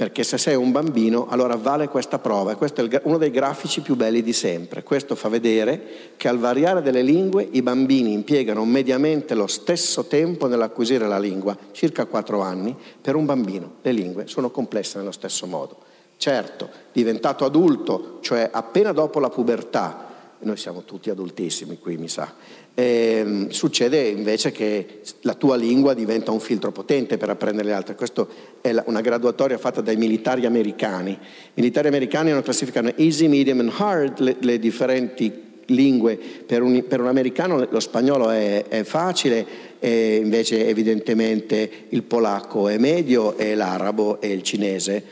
perché 0.00 0.24
se 0.24 0.38
sei 0.38 0.54
un 0.54 0.72
bambino 0.72 1.26
allora 1.28 1.56
vale 1.56 1.88
questa 1.88 2.18
prova. 2.18 2.52
E 2.52 2.54
questo 2.54 2.82
è 2.82 3.00
uno 3.04 3.18
dei 3.18 3.30
grafici 3.30 3.82
più 3.82 3.96
belli 3.96 4.22
di 4.22 4.32
sempre. 4.32 4.82
Questo 4.82 5.14
fa 5.14 5.28
vedere 5.28 6.14
che 6.16 6.26
al 6.26 6.38
variare 6.38 6.80
delle 6.80 7.02
lingue 7.02 7.46
i 7.50 7.60
bambini 7.60 8.14
impiegano 8.14 8.64
mediamente 8.64 9.34
lo 9.34 9.46
stesso 9.46 10.06
tempo 10.06 10.46
nell'acquisire 10.46 11.06
la 11.06 11.18
lingua, 11.18 11.54
circa 11.72 12.06
4 12.06 12.40
anni. 12.40 12.74
Per 12.98 13.14
un 13.14 13.26
bambino 13.26 13.72
le 13.82 13.92
lingue 13.92 14.26
sono 14.26 14.50
complesse 14.50 14.96
nello 14.96 15.12
stesso 15.12 15.46
modo. 15.46 15.76
Certo, 16.16 16.70
diventato 16.92 17.44
adulto, 17.44 18.20
cioè 18.22 18.48
appena 18.50 18.92
dopo 18.92 19.20
la 19.20 19.28
pubertà, 19.28 20.08
noi 20.38 20.56
siamo 20.56 20.84
tutti 20.84 21.10
adultissimi 21.10 21.78
qui, 21.78 21.98
mi 21.98 22.08
sa, 22.08 22.32
eh, 22.74 23.46
succede 23.50 24.08
invece 24.08 24.52
che 24.52 25.00
la 25.22 25.34
tua 25.34 25.56
lingua 25.56 25.94
diventa 25.94 26.30
un 26.30 26.40
filtro 26.40 26.72
potente 26.72 27.16
per 27.16 27.28
apprendere 27.28 27.68
le 27.68 27.74
altre. 27.74 27.94
Questa 27.94 28.26
è 28.60 28.72
la, 28.72 28.82
una 28.86 29.00
graduatoria 29.00 29.58
fatta 29.58 29.80
dai 29.80 29.96
militari 29.96 30.46
americani. 30.46 31.10
I 31.10 31.16
militari 31.54 31.88
americani 31.88 32.30
hanno 32.30 32.42
classificato 32.42 32.92
easy, 32.96 33.28
medium 33.28 33.60
and 33.60 33.72
hard 33.76 34.20
le, 34.20 34.36
le 34.38 34.58
differenti 34.58 35.48
lingue. 35.66 36.16
Per 36.16 36.62
un, 36.62 36.84
per 36.86 37.00
un, 37.00 37.08
americano 37.08 37.66
lo 37.68 37.80
spagnolo 37.80 38.30
è, 38.30 38.64
è 38.66 38.82
facile, 38.84 39.46
e 39.78 40.16
invece 40.16 40.66
evidentemente 40.68 41.86
il 41.90 42.02
polacco 42.02 42.68
è 42.68 42.78
medio 42.78 43.36
e 43.36 43.54
l'arabo 43.54 44.20
e 44.20 44.30
il 44.30 44.42
cinese 44.42 45.04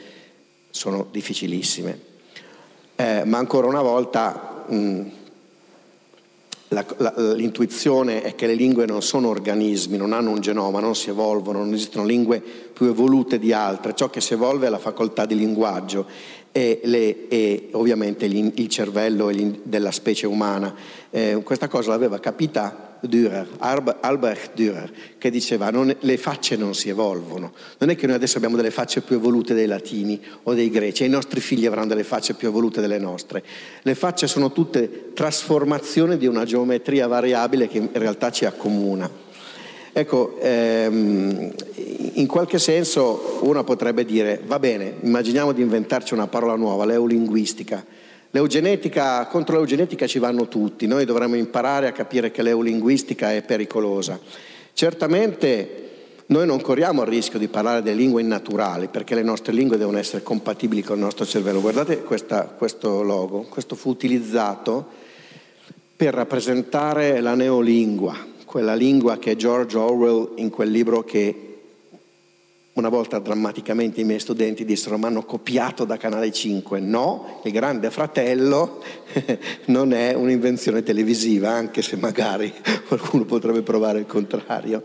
sono 0.71 1.09
difficilissime. 1.11 2.07
Eh, 2.97 3.23
ma 3.25 3.39
ancora 3.39 3.67
una 3.67 3.83
volta 3.83 4.65
mh, 4.67 5.03
la, 6.69 6.85
la, 6.99 7.15
l'intuizione 7.35 8.23
è 8.23 8.35
che 8.35 8.47
le 8.47 8.55
lingue 8.55 8.87
non 8.87 9.03
sono 9.03 9.29
organismi, 9.29 9.97
non 9.97 10.13
hanno 10.13 10.31
un 10.31 10.41
genoma, 10.41 10.81
non 10.81 10.95
si 10.95 11.11
evolvono, 11.11 11.59
non 11.61 11.73
esistono 11.73 12.05
lingue 12.05 12.41
più 12.41 12.87
evolute 12.87 13.39
di 13.39 13.53
altre, 13.53 13.95
ciò 13.95 14.11
che 14.11 14.21
si 14.21 14.35
evolve 14.35 14.67
è 14.67 14.71
la 14.71 14.79
facoltà 14.79 15.25
di 15.25 15.37
linguaggio 15.37 16.07
e, 16.53 16.81
le, 16.85 17.29
e 17.29 17.69
ovviamente 17.73 18.27
il 18.27 18.69
cervello 18.69 19.31
della 19.63 19.91
specie 19.91 20.27
umana. 20.27 20.75
Eh, 21.11 21.41
questa 21.43 21.69
cosa 21.69 21.91
l'aveva 21.91 22.19
capita 22.19 22.88
Dürer, 23.01 23.47
Albrecht 23.59 24.55
Dürer, 24.55 24.91
che 25.19 25.31
diceva 25.31 25.71
non, 25.71 25.95
le 25.99 26.17
facce 26.17 26.57
non 26.57 26.75
si 26.75 26.89
evolvono. 26.89 27.53
Non 27.79 27.91
è 27.91 27.97
che 27.97 28.07
noi 28.07 28.17
adesso 28.17 28.37
abbiamo 28.37 28.57
delle 28.57 28.71
facce 28.71 29.03
più 29.03 29.17
evolute 29.17 29.55
dei 29.55 29.67
latini 29.67 30.21
o 30.45 30.55
dei 30.55 30.71
greci, 30.71 31.03
e 31.03 31.07
i 31.07 31.11
nostri 31.11 31.41
figli 31.41 31.67
avranno 31.67 31.89
delle 31.89 32.05
facce 32.05 32.35
più 32.35 32.49
evolute 32.49 32.81
delle 32.81 32.99
nostre. 32.99 33.45
Le 33.83 33.95
facce 33.95 34.27
sono 34.27 34.53
tutte 34.53 35.13
trasformazioni 35.15 36.17
di 36.17 36.27
una 36.27 36.45
geometria 36.45 37.07
variabile 37.07 37.69
che 37.69 37.79
in 37.79 37.91
realtà 37.93 38.31
ci 38.31 38.45
accomuna. 38.45 39.27
Ecco, 39.93 40.39
ehm, 40.41 41.53
in 42.13 42.27
qualche 42.27 42.59
senso 42.59 43.41
uno 43.43 43.65
potrebbe 43.65 44.05
dire, 44.05 44.41
va 44.47 44.59
bene, 44.59 44.95
immaginiamo 45.01 45.53
di 45.53 45.63
inventarci 45.63 46.15
una 46.15 46.29
parola 46.29 46.55
nuova, 46.55 46.85
l'eulinguistica. 46.85 47.85
L'eugenetica, 48.31 49.27
contro 49.27 49.57
l'eugenetica 49.57 50.07
ci 50.07 50.19
vanno 50.19 50.49
tutti, 50.49 50.87
noi 50.87 51.07
dovremmo 51.07 51.37
imparare 51.37 51.87
a 51.87 51.93
capire 51.93 52.31
che 52.31 52.43
l'eulinguistica 52.43 53.33
è 53.33 53.43
pericolosa. 53.43 54.21
Certamente 54.75 55.89
noi 56.27 56.45
non 56.45 56.61
corriamo 56.61 57.03
il 57.03 57.09
rischio 57.09 57.39
di 57.39 57.49
parlare 57.49 57.81
delle 57.81 57.97
lingue 57.97 58.21
innaturali, 58.21 58.89
perché 58.89 59.15
le 59.15 59.23
nostre 59.23 59.55
lingue 59.55 59.79
devono 59.79 59.97
essere 59.97 60.23
compatibili 60.23 60.83
con 60.83 60.97
il 60.97 61.05
nostro 61.05 61.25
cervello. 61.25 61.63
Guardate 61.63 62.03
questa, 62.03 62.43
questo 62.45 63.03
logo, 63.03 63.47
questo 63.49 63.75
fu 63.75 63.89
utilizzato 63.89 64.87
per 65.97 66.13
rappresentare 66.13 67.23
la 67.23 67.35
neolingua, 67.35 68.15
quella 68.45 68.75
lingua 68.75 69.17
che 69.17 69.37
George 69.37 69.79
Orwell 69.79 70.33
in 70.37 70.51
quel 70.51 70.71
libro 70.71 71.03
che 71.03 71.48
una 72.79 72.89
volta 72.89 73.19
drammaticamente 73.19 74.01
i 74.01 74.05
miei 74.05 74.21
studenti 74.21 74.65
dissero 74.65 74.99
ma 74.99 75.09
hanno 75.09 75.25
copiato 75.25 75.85
da 75.85 75.97
Canale 75.97 76.33
5. 76.33 76.81
No, 76.81 77.41
il 77.45 77.53
grande 77.53 77.91
fratello 77.91 78.83
non 79.67 79.93
è 79.93 80.15
un'invenzione 80.15 80.83
televisiva, 80.83 81.51
anche 81.51 81.83
se 81.83 81.97
magari 81.97 82.53
qualcuno 82.87 83.25
potrebbe 83.25 83.63
provare 83.63 83.99
il 83.99 84.07
contrario. 84.07 84.83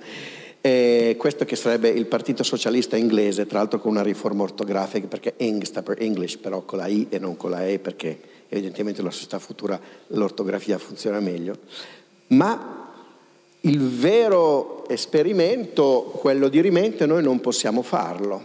E 0.59 1.15
questo 1.17 1.45
che 1.45 1.55
sarebbe 1.55 1.89
il 1.89 2.05
Partito 2.05 2.41
Socialista 2.41 2.95
inglese, 2.95 3.45
tra 3.45 3.59
l'altro 3.59 3.79
con 3.79 3.91
una 3.91 4.01
riforma 4.01 4.43
ortografica, 4.43 5.07
perché 5.07 5.35
Eng 5.37 5.63
sta 5.63 5.83
per 5.83 6.01
English, 6.01 6.37
però 6.37 6.61
con 6.61 6.79
la 6.79 6.87
I 6.87 7.07
e 7.09 7.19
non 7.19 7.35
con 7.35 7.51
la 7.51 7.67
E, 7.67 7.79
perché 7.79 8.17
evidentemente 8.47 9.01
nella 9.01 9.13
società 9.13 9.39
futura 9.39 9.79
l'ortografia 10.07 10.77
funziona 10.77 11.19
meglio. 11.19 11.57
Ma 12.27 12.82
il 13.65 13.79
vero 13.79 14.87
esperimento, 14.89 16.11
quello 16.15 16.49
di 16.49 16.59
rimente, 16.59 17.05
noi 17.05 17.23
non 17.23 17.39
possiamo 17.39 17.81
farlo, 17.81 18.41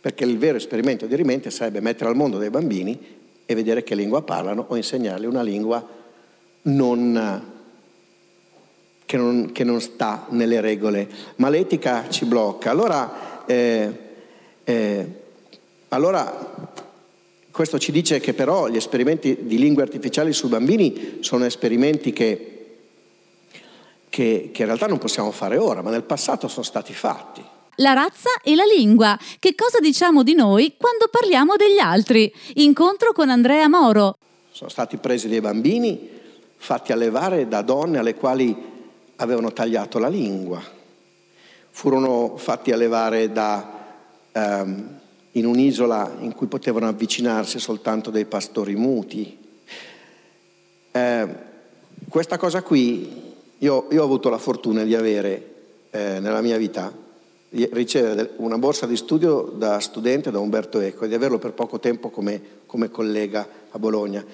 perché 0.00 0.24
il 0.24 0.38
vero 0.38 0.56
esperimento 0.56 1.06
di 1.06 1.16
rimente 1.16 1.50
sarebbe 1.50 1.80
mettere 1.80 2.10
al 2.10 2.16
mondo 2.16 2.38
dei 2.38 2.50
bambini 2.50 2.98
e 3.44 3.54
vedere 3.54 3.82
che 3.82 3.96
lingua 3.96 4.22
parlano 4.22 4.66
o 4.68 4.76
insegnargli 4.76 5.26
una 5.26 5.42
lingua 5.42 5.84
non, 6.62 7.44
che, 9.04 9.16
non, 9.16 9.50
che, 9.50 9.64
non, 9.64 9.80
sta 9.80 10.26
nelle 10.30 10.60
regole. 10.60 11.08
Ma 11.36 11.48
l'etica 11.48 12.08
ci 12.08 12.24
blocca. 12.24 12.70
Allora, 12.70 13.44
eh, 13.46 13.90
eh, 14.62 15.06
allora 15.88 16.70
questo 17.50 17.78
ci 17.80 17.90
dice 17.90 18.20
che 18.20 18.32
però 18.32 18.68
gli 18.68 18.76
esperimenti 18.76 19.38
di 19.42 19.58
lingue 19.58 19.82
artificiali 19.82 20.32
sui 20.32 20.48
bambini 20.48 21.18
sono 21.20 21.44
esperimenti 21.44 22.12
che 22.12 22.61
che, 24.12 24.50
che 24.52 24.60
in 24.60 24.66
realtà 24.66 24.86
non 24.86 24.98
possiamo 24.98 25.30
fare 25.30 25.56
ora, 25.56 25.80
ma 25.80 25.88
nel 25.88 26.02
passato 26.02 26.46
sono 26.46 26.66
stati 26.66 26.92
fatti. 26.92 27.42
La 27.76 27.94
razza 27.94 28.28
e 28.42 28.54
la 28.54 28.64
lingua. 28.64 29.18
Che 29.38 29.54
cosa 29.54 29.78
diciamo 29.80 30.22
di 30.22 30.34
noi 30.34 30.74
quando 30.76 31.08
parliamo 31.10 31.56
degli 31.56 31.78
altri? 31.78 32.30
Incontro 32.56 33.12
con 33.12 33.30
Andrea 33.30 33.70
Moro. 33.70 34.18
Sono 34.50 34.68
stati 34.68 34.98
presi 34.98 35.28
dei 35.28 35.40
bambini 35.40 36.10
fatti 36.58 36.92
allevare 36.92 37.48
da 37.48 37.62
donne 37.62 37.96
alle 37.96 38.14
quali 38.14 38.54
avevano 39.16 39.50
tagliato 39.50 39.98
la 39.98 40.08
lingua. 40.08 40.62
Furono 41.70 42.36
fatti 42.36 42.70
allevare 42.70 43.32
da, 43.32 43.96
um, 44.30 44.98
in 45.30 45.46
un'isola 45.46 46.16
in 46.18 46.34
cui 46.34 46.48
potevano 46.48 46.86
avvicinarsi 46.86 47.58
soltanto 47.58 48.10
dei 48.10 48.26
pastori 48.26 48.74
muti. 48.74 49.38
Eh, 50.92 51.28
questa 52.10 52.36
cosa 52.36 52.60
qui 52.60 53.21
io, 53.62 53.86
io, 53.90 54.02
ho 54.02 54.04
avuto 54.04 54.28
la 54.28 54.38
fortuna 54.38 54.82
di 54.82 54.94
avere 54.94 55.50
eh, 55.90 56.18
nella 56.18 56.40
mia 56.40 56.56
vita, 56.56 56.92
di 57.48 57.68
ricevere 57.72 58.30
una 58.36 58.58
borsa 58.58 58.86
di 58.86 58.96
studio 58.96 59.52
da 59.54 59.78
studente 59.78 60.32
da 60.32 60.40
Umberto 60.40 60.80
Eco 60.80 61.04
e 61.04 61.08
di 61.08 61.14
averlo 61.14 61.38
per 61.38 61.52
poco 61.52 61.78
tempo 61.78 62.10
come, 62.10 62.40
come 62.66 62.90
collega 62.90 63.46
a 63.70 63.78
Bologna. 63.78 64.24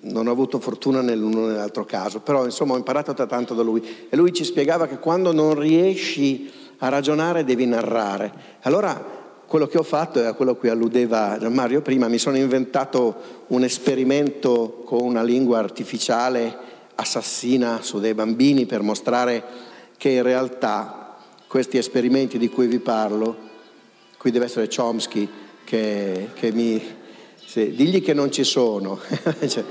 Non 0.00 0.26
ho 0.26 0.30
avuto 0.30 0.58
fortuna 0.58 1.00
nell'uno 1.00 1.42
o 1.42 1.46
nell'altro 1.46 1.86
caso, 1.86 2.20
però 2.20 2.44
insomma 2.44 2.74
ho 2.74 2.76
imparato 2.76 3.14
tanto 3.14 3.54
da 3.54 3.62
lui 3.62 3.82
e 4.10 4.16
lui 4.16 4.32
ci 4.32 4.44
spiegava 4.44 4.86
che 4.86 4.98
quando 4.98 5.32
non 5.32 5.58
riesci 5.58 6.50
a 6.78 6.88
ragionare 6.88 7.44
devi 7.44 7.64
narrare. 7.64 8.58
Allora 8.62 9.18
quello 9.46 9.68
che 9.68 9.78
ho 9.78 9.82
fatto 9.82 10.20
è 10.20 10.26
a 10.26 10.34
quello 10.34 10.52
a 10.52 10.56
cui 10.56 10.68
alludeva 10.68 11.38
Gianmario 11.40 11.80
prima, 11.80 12.08
mi 12.08 12.18
sono 12.18 12.36
inventato 12.36 13.44
un 13.48 13.64
esperimento 13.64 14.82
con 14.84 15.00
una 15.00 15.22
lingua 15.22 15.58
artificiale 15.58 16.69
assassina 17.00 17.80
su 17.82 17.98
dei 17.98 18.14
bambini 18.14 18.66
per 18.66 18.82
mostrare 18.82 19.42
che 19.96 20.10
in 20.10 20.22
realtà 20.22 21.16
questi 21.46 21.78
esperimenti 21.78 22.38
di 22.38 22.48
cui 22.48 22.66
vi 22.66 22.78
parlo, 22.78 23.36
qui 24.16 24.30
deve 24.30 24.44
essere 24.44 24.68
Chomsky 24.68 25.28
che, 25.64 26.30
che 26.34 26.52
mi... 26.52 26.98
Sì, 27.44 27.74
digli 27.74 28.00
che 28.00 28.14
non 28.14 28.30
ci 28.30 28.44
sono. 28.44 29.00
cioè, 29.48 29.64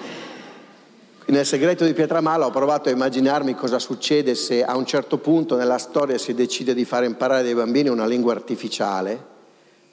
nel 1.28 1.46
segreto 1.46 1.86
di 1.86 1.94
Pietramala 1.94 2.46
ho 2.46 2.50
provato 2.50 2.90
a 2.90 2.92
immaginarmi 2.92 3.54
cosa 3.54 3.80
succede 3.80 4.36
se 4.36 4.64
a 4.64 4.76
un 4.76 4.86
certo 4.86 5.20
punto 5.20 5.56
nella 5.56 5.78
storia 5.78 6.18
si 6.18 6.34
decide 6.34 6.74
di 6.74 6.84
fare 6.84 7.06
imparare 7.06 7.44
dei 7.44 7.54
bambini 7.54 7.88
una 7.88 8.06
lingua 8.06 8.34
artificiale 8.34 9.24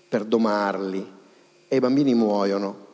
per 0.08 0.24
domarli 0.24 1.12
e 1.68 1.76
i 1.76 1.80
bambini 1.80 2.14
muoiono. 2.14 2.84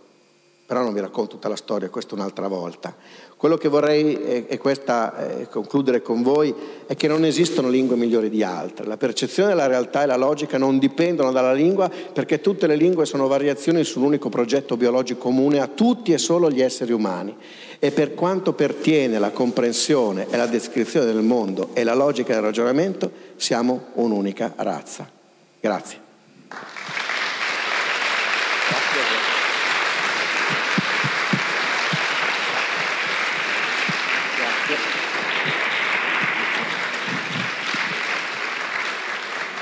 Però 0.66 0.82
non 0.82 0.92
vi 0.92 1.00
racconto 1.00 1.36
tutta 1.36 1.48
la 1.48 1.56
storia, 1.56 1.88
questa 1.88 2.14
un'altra 2.14 2.48
volta. 2.48 2.94
Quello 3.42 3.56
che 3.56 3.68
vorrei 3.68 4.46
e, 4.46 4.56
questa, 4.56 5.40
eh, 5.40 5.48
concludere 5.48 6.00
con 6.00 6.22
voi 6.22 6.54
è 6.86 6.94
che 6.94 7.08
non 7.08 7.24
esistono 7.24 7.68
lingue 7.68 7.96
migliori 7.96 8.30
di 8.30 8.44
altre. 8.44 8.86
La 8.86 8.96
percezione 8.96 9.48
della 9.48 9.66
realtà 9.66 10.04
e 10.04 10.06
la 10.06 10.14
logica 10.14 10.58
non 10.58 10.78
dipendono 10.78 11.32
dalla 11.32 11.52
lingua 11.52 11.90
perché 11.90 12.40
tutte 12.40 12.68
le 12.68 12.76
lingue 12.76 13.04
sono 13.04 13.26
variazioni 13.26 13.82
su 13.82 13.98
un 13.98 14.04
unico 14.04 14.28
progetto 14.28 14.76
biologico 14.76 15.18
comune 15.22 15.58
a 15.58 15.66
tutti 15.66 16.12
e 16.12 16.18
solo 16.18 16.52
gli 16.52 16.62
esseri 16.62 16.92
umani. 16.92 17.34
E 17.80 17.90
per 17.90 18.14
quanto 18.14 18.52
pertiene 18.52 19.18
la 19.18 19.30
comprensione 19.30 20.28
e 20.30 20.36
la 20.36 20.46
descrizione 20.46 21.06
del 21.06 21.22
mondo 21.22 21.70
e 21.72 21.82
la 21.82 21.94
logica 21.94 22.34
del 22.34 22.42
ragionamento, 22.42 23.10
siamo 23.34 23.86
un'unica 23.94 24.52
razza. 24.54 25.10
Grazie. 25.58 26.01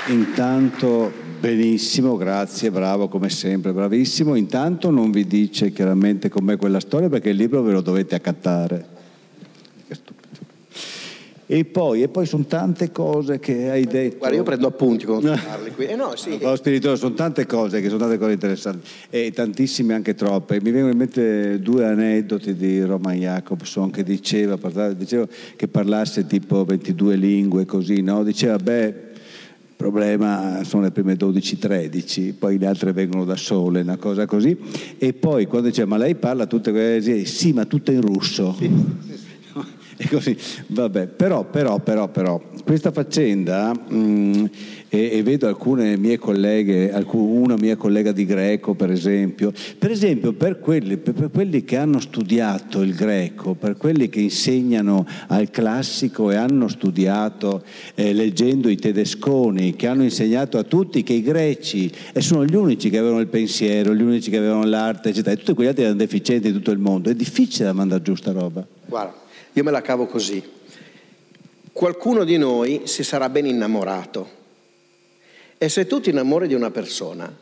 Intanto 0.07 1.11
benissimo, 1.39 2.17
grazie, 2.17 2.71
bravo 2.71 3.07
come 3.07 3.29
sempre, 3.29 3.71
bravissimo. 3.71 4.35
Intanto 4.35 4.89
non 4.89 5.11
vi 5.11 5.27
dice 5.27 5.71
chiaramente 5.71 6.27
com'è 6.27 6.57
quella 6.57 6.79
storia 6.79 7.07
perché 7.07 7.29
il 7.29 7.37
libro 7.37 7.61
ve 7.61 7.71
lo 7.71 7.81
dovete 7.81 8.15
accattare. 8.15 8.99
E 11.45 11.65
poi, 11.65 12.01
e 12.01 12.07
poi 12.07 12.25
sono 12.25 12.45
tante 12.45 12.93
cose 12.93 13.39
che 13.39 13.69
hai 13.69 13.83
detto. 13.83 14.19
Guarda, 14.19 14.37
io 14.37 14.43
prendo 14.43 14.67
appunti 14.67 15.05
quando 15.05 15.33
parli 15.45 15.71
qui. 15.71 15.85
Eh 15.85 15.95
no, 15.95 16.15
sì. 16.15 16.39
Lo 16.39 16.55
spirituale, 16.55 16.95
sono 16.95 17.13
tante 17.13 17.45
cose 17.45 17.81
che 17.81 17.87
sono 17.87 17.99
tante 17.99 18.17
cose 18.17 18.31
interessanti 18.31 18.87
e 19.09 19.31
tantissime 19.31 19.93
anche 19.93 20.15
troppe. 20.15 20.61
Mi 20.61 20.71
vengono 20.71 20.93
in 20.93 20.97
mente 20.97 21.59
due 21.59 21.85
aneddoti 21.85 22.55
di 22.55 22.81
Roman 22.81 23.17
Jacobson 23.17 23.91
che 23.91 24.03
diceva, 24.03 24.57
diceva 24.93 25.27
che 25.57 25.67
parlasse 25.67 26.25
tipo 26.25 26.63
22 26.63 27.15
lingue 27.17 27.65
così, 27.65 28.01
no? 28.01 28.23
Diceva, 28.23 28.55
beh 28.55 29.09
problema 29.81 30.63
sono 30.63 30.83
le 30.83 30.91
prime 30.91 31.15
12-13, 31.15 32.35
poi 32.37 32.59
le 32.59 32.67
altre 32.67 32.93
vengono 32.93 33.25
da 33.25 33.35
sole, 33.35 33.81
una 33.81 33.97
cosa 33.97 34.27
così. 34.27 34.55
E 34.99 35.13
poi 35.13 35.47
quando 35.47 35.69
dice 35.69 35.85
ma 35.85 35.97
lei 35.97 36.13
parla 36.13 36.45
tutte 36.45 36.69
quelle 36.71 37.25
sì, 37.25 37.51
ma 37.51 37.65
tutte 37.65 37.91
in 37.91 38.01
russo. 38.01 38.55
Sì, 38.59 38.69
sì. 39.07 39.20
E 40.03 40.07
così, 40.07 40.35
vabbè, 40.65 41.05
però, 41.05 41.43
però, 41.43 41.77
però, 41.77 42.07
però, 42.07 42.41
questa 42.63 42.91
faccenda, 42.91 43.71
mh, 43.71 43.95
mm, 43.95 44.45
e, 44.89 45.09
e, 45.11 45.21
vedo 45.21 45.47
alcune 45.47 45.95
mie 45.95 46.17
colleghe, 46.17 46.91
alcun, 46.91 47.21
una 47.21 47.55
mia 47.55 47.75
collega 47.75 48.11
di 48.11 48.25
greco 48.25 48.73
per 48.73 48.89
esempio, 48.89 49.53
per 49.77 49.91
esempio 49.91 50.33
per 50.33 50.59
quelli, 50.59 50.97
per, 50.97 51.13
per 51.13 51.29
quelli 51.29 51.63
che 51.63 51.77
hanno 51.77 51.99
studiato 51.99 52.81
il 52.81 52.95
greco, 52.95 53.53
per 53.53 53.77
quelli 53.77 54.09
che 54.09 54.21
insegnano 54.21 55.05
al 55.27 55.51
classico 55.51 56.31
e 56.31 56.35
hanno 56.35 56.67
studiato 56.67 57.61
eh, 57.93 58.11
leggendo 58.11 58.69
i 58.69 58.77
tedesconi, 58.77 59.75
che 59.75 59.85
hanno 59.85 60.01
insegnato 60.01 60.57
a 60.57 60.63
tutti 60.63 61.03
che 61.03 61.13
i 61.13 61.21
greci 61.21 61.91
e 62.11 62.21
sono 62.21 62.43
gli 62.43 62.55
unici 62.55 62.89
che 62.89 62.97
avevano 62.97 63.19
il 63.19 63.27
pensiero, 63.27 63.93
gli 63.93 64.01
unici 64.01 64.31
che 64.31 64.37
avevano 64.37 64.63
l'arte, 64.63 65.09
eccetera, 65.09 65.35
e 65.35 65.37
tutti 65.37 65.53
quegli 65.53 65.67
altri 65.67 65.83
erano 65.83 65.99
deficienti 65.99 66.47
di 66.47 66.53
tutto 66.53 66.71
il 66.71 66.79
mondo, 66.79 67.11
è 67.11 67.13
difficile 67.13 67.65
da 67.65 67.73
mandare 67.73 68.01
giù 68.01 68.15
sta 68.15 68.31
roba. 68.31 68.65
Guarda 68.87 69.29
io 69.53 69.63
me 69.63 69.71
la 69.71 69.81
cavo 69.81 70.05
così. 70.05 70.41
Qualcuno 71.71 72.23
di 72.23 72.37
noi 72.37 72.81
si 72.85 73.03
sarà 73.03 73.29
ben 73.29 73.45
innamorato. 73.45 74.39
E 75.57 75.69
se 75.69 75.85
tu 75.85 75.99
ti 75.99 76.09
innamori 76.09 76.47
di 76.47 76.53
una 76.53 76.71
persona, 76.71 77.33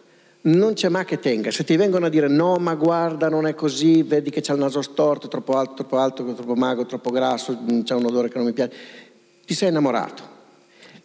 non 0.42 0.74
c'è 0.74 0.90
mai 0.90 1.06
che 1.06 1.20
tenga. 1.20 1.52
Se 1.52 1.64
ti 1.64 1.76
vengono 1.76 2.08
a 2.08 2.10
dire 2.10 2.28
no, 2.28 2.56
ma 2.58 2.76
guarda, 2.76 3.30
non 3.30 3.48
è 3.48 3.56
così, 3.56 4.04
vedi 4.04 4.30
che 4.30 4.42
c'ha 4.42 4.54
il 4.54 4.60
naso 4.60 4.82
storto, 4.82 5.28
troppo 5.28 5.54
alto, 5.54 5.74
troppo 5.74 5.98
alto, 5.98 6.34
troppo 6.34 6.56
mago, 6.56 6.86
troppo 6.86 7.12
grasso, 7.12 7.58
mm, 7.58 7.82
c'è 7.82 7.96
un 7.96 8.06
odore 8.06 8.30
che 8.30 8.38
non 8.38 8.48
mi 8.48 8.54
piace, 8.54 8.76
ti 9.46 9.54
sei 9.54 9.70
innamorato. 9.70 10.38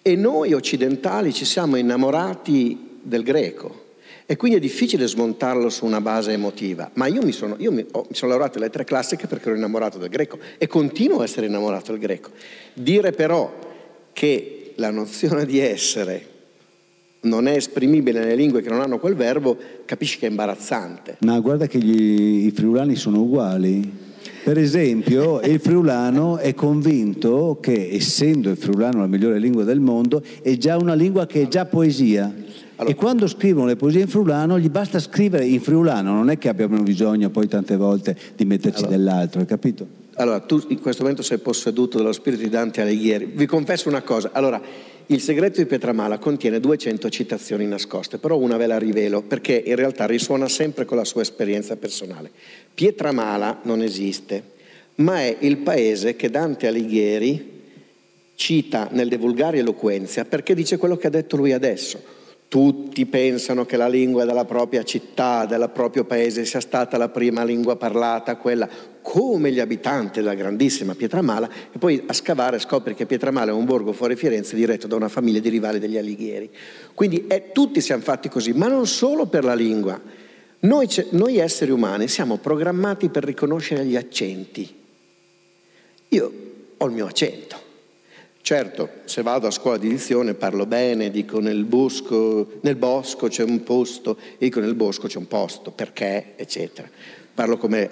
E 0.02 0.16
noi 0.16 0.52
occidentali 0.52 1.32
ci 1.32 1.44
siamo 1.44 1.76
innamorati 1.76 2.98
del 3.02 3.22
greco 3.22 3.83
e 4.26 4.36
quindi 4.36 4.56
è 4.56 4.60
difficile 4.60 5.06
smontarlo 5.06 5.68
su 5.68 5.84
una 5.84 6.00
base 6.00 6.32
emotiva. 6.32 6.90
Ma 6.94 7.06
io 7.06 7.22
mi 7.22 7.32
sono, 7.32 7.56
io 7.58 7.70
mi, 7.70 7.84
oh, 7.92 8.06
mi 8.08 8.14
sono 8.14 8.30
laureato 8.30 8.58
in 8.58 8.64
lettere 8.64 8.84
classiche 8.84 9.26
perché 9.26 9.48
ero 9.48 9.56
innamorato 9.56 9.98
del 9.98 10.08
greco 10.08 10.38
e 10.56 10.66
continuo 10.66 11.20
a 11.20 11.24
essere 11.24 11.46
innamorato 11.46 11.92
del 11.92 12.00
greco. 12.00 12.30
Dire 12.72 13.12
però 13.12 13.52
che 14.12 14.72
la 14.76 14.90
nozione 14.90 15.44
di 15.44 15.58
essere 15.58 16.32
non 17.20 17.46
è 17.46 17.52
esprimibile 17.52 18.20
nelle 18.20 18.34
lingue 18.34 18.62
che 18.62 18.68
non 18.68 18.80
hanno 18.80 18.98
quel 18.98 19.14
verbo, 19.14 19.56
capisci 19.84 20.18
che 20.18 20.26
è 20.26 20.30
imbarazzante. 20.30 21.18
Ma 21.20 21.38
guarda 21.40 21.66
che 21.66 21.78
gli, 21.78 22.46
i 22.46 22.50
friulani 22.50 22.96
sono 22.96 23.20
uguali. 23.20 24.12
Per 24.44 24.58
esempio, 24.58 25.40
il 25.40 25.58
friulano 25.58 26.36
è 26.36 26.52
convinto 26.52 27.56
che, 27.62 27.88
essendo 27.90 28.50
il 28.50 28.58
friulano 28.58 28.98
la 28.98 29.06
migliore 29.06 29.38
lingua 29.38 29.64
del 29.64 29.80
mondo, 29.80 30.22
è 30.42 30.58
già 30.58 30.76
una 30.76 30.92
lingua 30.92 31.24
che 31.24 31.40
è 31.40 31.48
già 31.48 31.64
poesia. 31.64 32.24
Allora, 32.76 32.94
e 32.94 32.94
quando 32.94 33.26
scrivono 33.26 33.64
le 33.64 33.76
poesie 33.76 34.02
in 34.02 34.06
friulano 34.06 34.58
gli 34.58 34.68
basta 34.68 34.98
scrivere 34.98 35.46
in 35.46 35.62
friulano, 35.62 36.12
non 36.12 36.28
è 36.28 36.36
che 36.36 36.50
abbiano 36.50 36.82
bisogno 36.82 37.30
poi 37.30 37.48
tante 37.48 37.76
volte 37.76 38.14
di 38.36 38.44
metterci 38.44 38.82
allora, 38.82 38.96
dell'altro, 38.98 39.40
hai 39.40 39.46
capito? 39.46 39.86
Allora, 40.16 40.40
tu 40.40 40.62
in 40.68 40.78
questo 40.78 41.00
momento 41.00 41.22
sei 41.22 41.38
posseduto 41.38 41.96
dallo 41.96 42.12
spirito 42.12 42.42
di 42.42 42.50
Dante 42.50 42.82
Alighieri. 42.82 43.32
Vi 43.34 43.46
confesso 43.46 43.88
una 43.88 44.02
cosa, 44.02 44.28
allora, 44.34 44.60
il 45.08 45.20
segreto 45.20 45.60
di 45.60 45.66
Pietramala 45.66 46.18
contiene 46.18 46.60
200 46.60 47.10
citazioni 47.10 47.66
nascoste, 47.66 48.18
però 48.18 48.36
una 48.38 48.56
ve 48.56 48.66
la 48.66 48.78
rivelo 48.78 49.20
perché 49.22 49.62
in 49.64 49.76
realtà 49.76 50.06
risuona 50.06 50.48
sempre 50.48 50.86
con 50.86 50.96
la 50.96 51.04
sua 51.04 51.22
esperienza 51.22 51.76
personale. 51.76 52.30
Pietramala 52.72 53.60
non 53.64 53.82
esiste, 53.82 54.42
ma 54.96 55.20
è 55.20 55.36
il 55.40 55.58
paese 55.58 56.16
che 56.16 56.30
Dante 56.30 56.66
Alighieri 56.66 57.52
cita 58.34 58.88
nel 58.92 59.08
De 59.08 59.16
Vulgari 59.16 59.58
Eloquenzia 59.58 60.24
perché 60.24 60.54
dice 60.54 60.76
quello 60.76 60.96
che 60.96 61.06
ha 61.06 61.10
detto 61.10 61.36
lui 61.36 61.52
adesso 61.52 62.22
tutti 62.48 63.04
pensano 63.06 63.64
che 63.64 63.76
la 63.76 63.88
lingua 63.88 64.24
della 64.24 64.44
propria 64.44 64.84
città, 64.84 65.44
del 65.44 65.70
proprio 65.72 66.04
paese 66.04 66.44
sia 66.44 66.60
stata 66.60 66.96
la 66.96 67.08
prima 67.08 67.42
lingua 67.42 67.76
parlata, 67.76 68.36
quella 68.36 68.68
come 69.02 69.50
gli 69.50 69.58
abitanti 69.58 70.20
della 70.20 70.34
grandissima 70.34 70.94
Pietramala, 70.94 71.48
e 71.72 71.78
poi 71.78 72.02
a 72.06 72.12
scavare 72.12 72.60
scopri 72.60 72.94
che 72.94 73.06
Pietramala 73.06 73.50
è 73.50 73.54
un 73.54 73.64
borgo 73.64 73.92
fuori 73.92 74.14
Firenze 74.14 74.54
diretto 74.54 74.86
da 74.86 74.94
una 74.94 75.08
famiglia 75.08 75.40
di 75.40 75.48
rivali 75.48 75.78
degli 75.78 75.98
Alighieri. 75.98 76.48
Quindi 76.94 77.24
è, 77.26 77.50
tutti 77.52 77.80
siamo 77.80 78.02
fatti 78.02 78.28
così, 78.28 78.52
ma 78.52 78.68
non 78.68 78.86
solo 78.86 79.26
per 79.26 79.42
la 79.42 79.54
lingua. 79.54 80.00
Noi, 80.60 80.88
noi 81.10 81.38
esseri 81.38 81.72
umani 81.72 82.06
siamo 82.06 82.38
programmati 82.38 83.08
per 83.08 83.24
riconoscere 83.24 83.84
gli 83.84 83.96
accenti. 83.96 84.74
Io 86.08 86.32
ho 86.76 86.86
il 86.86 86.92
mio 86.92 87.06
accento 87.06 87.63
Certo, 88.44 88.90
se 89.06 89.22
vado 89.22 89.46
a 89.46 89.50
scuola 89.50 89.78
di 89.78 89.88
dizione 89.88 90.34
parlo 90.34 90.66
bene, 90.66 91.10
dico 91.10 91.40
nel 91.40 91.64
bosco, 91.64 92.58
nel 92.60 92.76
bosco 92.76 93.28
c'è 93.28 93.42
un 93.42 93.62
posto, 93.62 94.18
dico 94.36 94.60
nel 94.60 94.74
bosco 94.74 95.06
c'è 95.06 95.16
un 95.16 95.26
posto, 95.26 95.70
perché, 95.70 96.34
eccetera. 96.36 96.86
Parlo 97.32 97.56
come 97.56 97.88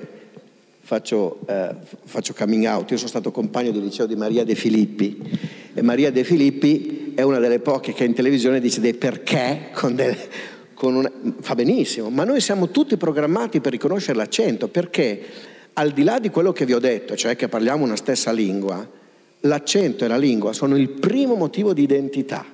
faccio, 0.83 1.39
eh, 1.47 1.75
faccio 2.05 2.35
coming 2.35 2.67
out. 2.67 2.91
Io 2.91 2.99
sono 2.99 3.09
stato 3.09 3.31
compagno 3.31 3.71
del 3.71 3.83
liceo 3.83 4.05
di 4.05 4.15
Maria 4.15 4.45
De 4.45 4.55
Filippi 4.55 5.23
e 5.73 5.81
Maria 5.81 6.11
De 6.13 6.23
Filippi 6.23 7.13
è 7.15 7.23
una 7.23 7.39
delle 7.39 7.61
poche 7.61 7.95
che 7.95 8.05
in 8.05 8.13
televisione 8.13 8.61
dice 8.61 8.83
dei 8.83 8.93
perché 8.93 9.71
con 9.73 9.95
delle, 9.95 10.19
con 10.75 10.95
una, 10.95 11.11
fa 11.41 11.55
benissimo, 11.55 12.11
ma 12.11 12.25
noi 12.25 12.43
siamo 12.43 12.69
tutti 12.69 12.99
programmati 12.99 13.63
per 13.63 13.73
riconoscere 13.73 14.19
l'accento 14.19 14.69
perché 14.69 15.19
al 15.73 15.93
di 15.93 16.03
là 16.03 16.19
di 16.19 16.29
quello 16.29 16.53
che 16.53 16.67
vi 16.67 16.75
ho 16.75 16.79
detto, 16.79 17.17
cioè 17.17 17.37
che 17.37 17.49
parliamo 17.49 17.85
una 17.85 17.97
stessa 17.97 18.31
lingua, 18.33 19.01
l'accento 19.43 20.05
e 20.05 20.09
la 20.09 20.17
lingua 20.17 20.53
sono 20.53 20.77
il 20.77 20.89
primo 20.89 21.35
motivo 21.35 21.73
di 21.73 21.83
identità. 21.83 22.45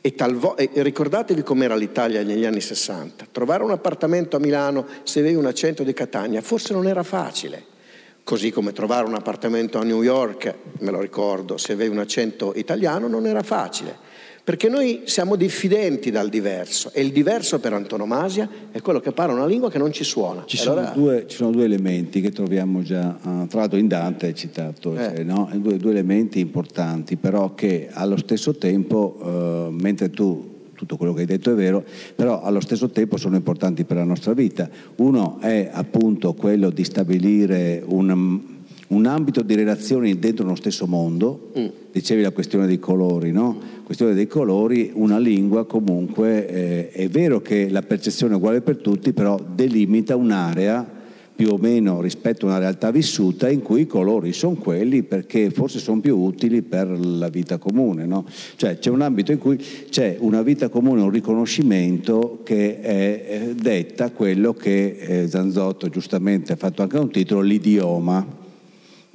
E, 0.00 0.14
talvo- 0.14 0.56
e 0.56 0.70
ricordatevi 0.72 1.42
com'era 1.42 1.74
l'Italia 1.74 2.22
negli 2.22 2.44
anni 2.44 2.60
60. 2.60 3.26
Trovare 3.32 3.64
un 3.64 3.72
appartamento 3.72 4.36
a 4.36 4.40
Milano 4.40 4.86
se 5.02 5.18
avevi 5.18 5.34
un 5.34 5.46
accento 5.46 5.82
di 5.82 5.92
Catania 5.92 6.40
forse 6.42 6.72
non 6.72 6.86
era 6.86 7.02
facile. 7.02 7.74
Così 8.22 8.50
come 8.50 8.72
trovare 8.72 9.06
un 9.06 9.14
appartamento 9.14 9.78
a 9.78 9.84
New 9.84 10.02
York, 10.02 10.54
me 10.78 10.90
lo 10.90 11.00
ricordo, 11.00 11.56
se 11.56 11.72
avevi 11.72 11.90
un 11.90 11.98
accento 11.98 12.52
italiano 12.54 13.08
non 13.08 13.26
era 13.26 13.42
facile 13.42 14.05
perché 14.46 14.68
noi 14.68 15.00
siamo 15.06 15.34
diffidenti 15.34 16.12
dal 16.12 16.28
diverso 16.28 16.92
e 16.92 17.00
il 17.00 17.10
diverso 17.10 17.58
per 17.58 17.72
antonomasia 17.72 18.48
è 18.70 18.80
quello 18.80 19.00
che 19.00 19.10
parla 19.10 19.34
una 19.34 19.44
lingua 19.44 19.72
che 19.72 19.78
non 19.78 19.90
ci 19.90 20.04
suona. 20.04 20.44
Ci, 20.46 20.56
sono, 20.56 20.78
allora... 20.78 20.92
due, 20.92 21.24
ci 21.26 21.34
sono, 21.34 21.50
due, 21.50 21.64
elementi 21.64 22.20
che 22.20 22.30
troviamo 22.30 22.80
già, 22.82 23.18
uh, 23.20 23.48
tra 23.48 23.58
l'altro 23.58 23.76
in 23.76 23.88
Dante 23.88 24.28
è 24.28 24.32
citato, 24.34 24.94
eh. 24.94 25.02
cioè, 25.02 25.24
no? 25.24 25.50
due, 25.54 25.78
due, 25.78 25.90
elementi 25.90 26.38
importanti, 26.38 27.16
però 27.16 27.56
che 27.56 27.88
allo 27.90 28.16
stesso 28.16 28.54
tempo, 28.54 29.18
uh, 29.20 29.72
mentre 29.72 30.10
tu 30.10 30.54
tutto 30.76 30.96
quello 30.96 31.12
che 31.12 31.22
hai 31.22 31.26
detto 31.26 31.50
è 31.50 31.54
vero, 31.54 31.84
però 32.14 32.40
allo 32.40 32.60
stesso 32.60 32.88
tempo 32.90 33.16
sono 33.16 33.34
importanti 33.34 33.82
per 33.82 33.96
la 33.96 34.04
nostra 34.04 34.32
vita. 34.32 34.70
Uno 34.98 35.40
è 35.40 35.70
appunto 35.72 36.34
quello 36.34 36.70
di 36.70 36.84
stabilire 36.84 37.82
un 37.84 38.54
un 38.88 39.06
ambito 39.06 39.42
di 39.42 39.54
relazioni 39.54 40.18
dentro 40.18 40.44
uno 40.44 40.54
stesso 40.54 40.86
mondo, 40.86 41.50
mm. 41.58 41.66
dicevi 41.92 42.22
la 42.22 42.30
questione 42.30 42.66
dei 42.66 42.78
colori, 42.78 43.32
no? 43.32 43.74
questione 43.82 44.14
dei 44.14 44.26
colori, 44.26 44.90
una 44.94 45.18
lingua 45.18 45.64
comunque 45.64 46.48
eh, 46.48 46.90
è 46.90 47.08
vero 47.08 47.40
che 47.40 47.68
la 47.68 47.82
percezione 47.82 48.34
è 48.34 48.36
uguale 48.36 48.60
per 48.60 48.78
tutti, 48.78 49.12
però 49.12 49.38
delimita 49.54 50.16
un'area 50.16 50.94
più 51.36 51.50
o 51.50 51.58
meno 51.58 52.00
rispetto 52.00 52.46
a 52.46 52.48
una 52.48 52.58
realtà 52.58 52.90
vissuta 52.90 53.50
in 53.50 53.60
cui 53.60 53.82
i 53.82 53.86
colori 53.86 54.32
sono 54.32 54.54
quelli 54.54 55.02
perché 55.02 55.50
forse 55.50 55.78
sono 55.78 56.00
più 56.00 56.16
utili 56.16 56.62
per 56.62 56.88
la 56.98 57.28
vita 57.28 57.58
comune. 57.58 58.06
No? 58.06 58.24
Cioè 58.56 58.78
c'è 58.78 58.90
un 58.90 59.02
ambito 59.02 59.32
in 59.32 59.38
cui 59.38 59.62
c'è 59.90 60.16
una 60.18 60.40
vita 60.42 60.68
comune, 60.68 61.02
un 61.02 61.10
riconoscimento 61.10 62.40
che 62.42 62.80
è, 62.80 63.50
detta 63.54 64.10
quello 64.10 64.54
che 64.54 64.96
eh, 64.98 65.28
Zanzotto 65.28 65.88
giustamente 65.90 66.54
ha 66.54 66.56
fatto 66.56 66.82
anche 66.82 66.96
un 66.98 67.10
titolo, 67.10 67.42
l'idioma 67.42 68.44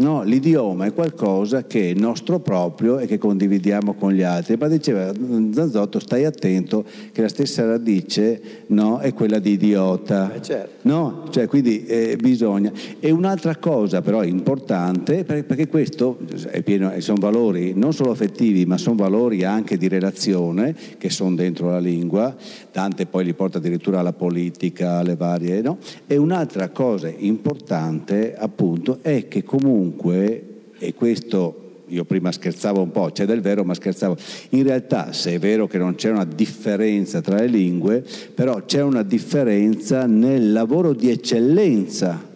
No, 0.02 0.24
l'idioma 0.24 0.86
è 0.86 0.94
qualcosa 0.94 1.66
che 1.66 1.92
è 1.92 1.94
nostro 1.94 2.40
proprio 2.40 2.98
e 2.98 3.06
che 3.06 3.20
condividiamo 3.20 3.94
con 3.94 4.12
gli 4.14 4.24
altri. 4.24 4.58
Ma 4.58 4.68
diceva 4.68 5.14
Zanzotto, 5.54 6.00
stai 6.00 6.26
attento 6.26 6.84
che 7.12 7.22
la 7.22 7.28
stessa 7.28 7.66
radice 7.66 8.42
no, 8.68 8.98
è 8.98 9.14
quella 9.14 9.38
di 9.38 9.52
idiota. 9.52 10.34
Eh 10.34 10.42
certo. 10.42 10.88
no? 10.90 11.26
cioè, 11.30 11.46
quindi 11.46 11.86
eh, 11.86 12.18
bisogna. 12.20 12.72
E 13.00 13.12
un'altra 13.12 13.58
cosa 13.58 14.02
però 14.02 14.24
importante, 14.24 15.24
perché 15.24 15.68
questo 15.68 16.18
è 16.50 16.64
pieno, 16.64 16.92
sono 16.98 17.20
valori 17.20 17.74
non 17.76 17.94
solo 17.94 18.10
affettivi, 18.10 18.66
ma 18.66 18.80
sono 18.80 18.96
valori 18.96 19.44
anche 19.44 19.78
di 19.78 19.88
relazione 19.88 20.76
che 20.98 21.12
sono 21.12 21.36
dentro 21.36 21.70
la 21.70 21.80
lingua. 21.80 22.36
Dante 22.72 23.06
poi 23.06 23.24
li 23.24 23.34
porta 23.34 23.60
addirittura 23.60 24.00
alla 24.00 24.14
politica, 24.14 24.98
alle 24.98 25.16
varie. 25.16 25.62
No? 25.62 25.78
E 26.08 26.18
un'altra 26.18 26.70
cosa 26.70 27.08
importante 27.16 28.36
appunto 28.36 28.98
è 29.04 29.28
che 29.28 29.44
comunque 29.44 29.90
comunque, 29.92 30.46
e 30.78 30.94
questo 30.94 31.58
io 31.88 32.06
prima 32.06 32.32
scherzavo 32.32 32.82
un 32.82 32.92
po', 32.92 33.12
c'è 33.12 33.26
del 33.26 33.42
vero 33.42 33.66
ma 33.66 33.74
scherzavo, 33.74 34.16
in 34.52 34.64
realtà 34.64 35.12
se 35.12 35.34
è 35.34 35.40
vero 35.40 35.68
che 35.68 35.78
non 35.78 35.96
c'è 35.96 36.10
una 36.10 36.24
differenza 36.24 37.20
tra 37.20 37.36
le 37.36 37.48
lingue, 37.48 38.04
però 38.34 38.64
c'è 38.64 38.82
una 38.82 39.04
differenza 39.04 40.06
nel 40.06 40.54
lavoro 40.54 40.94
di 40.94 41.10
eccellenza 41.10 42.30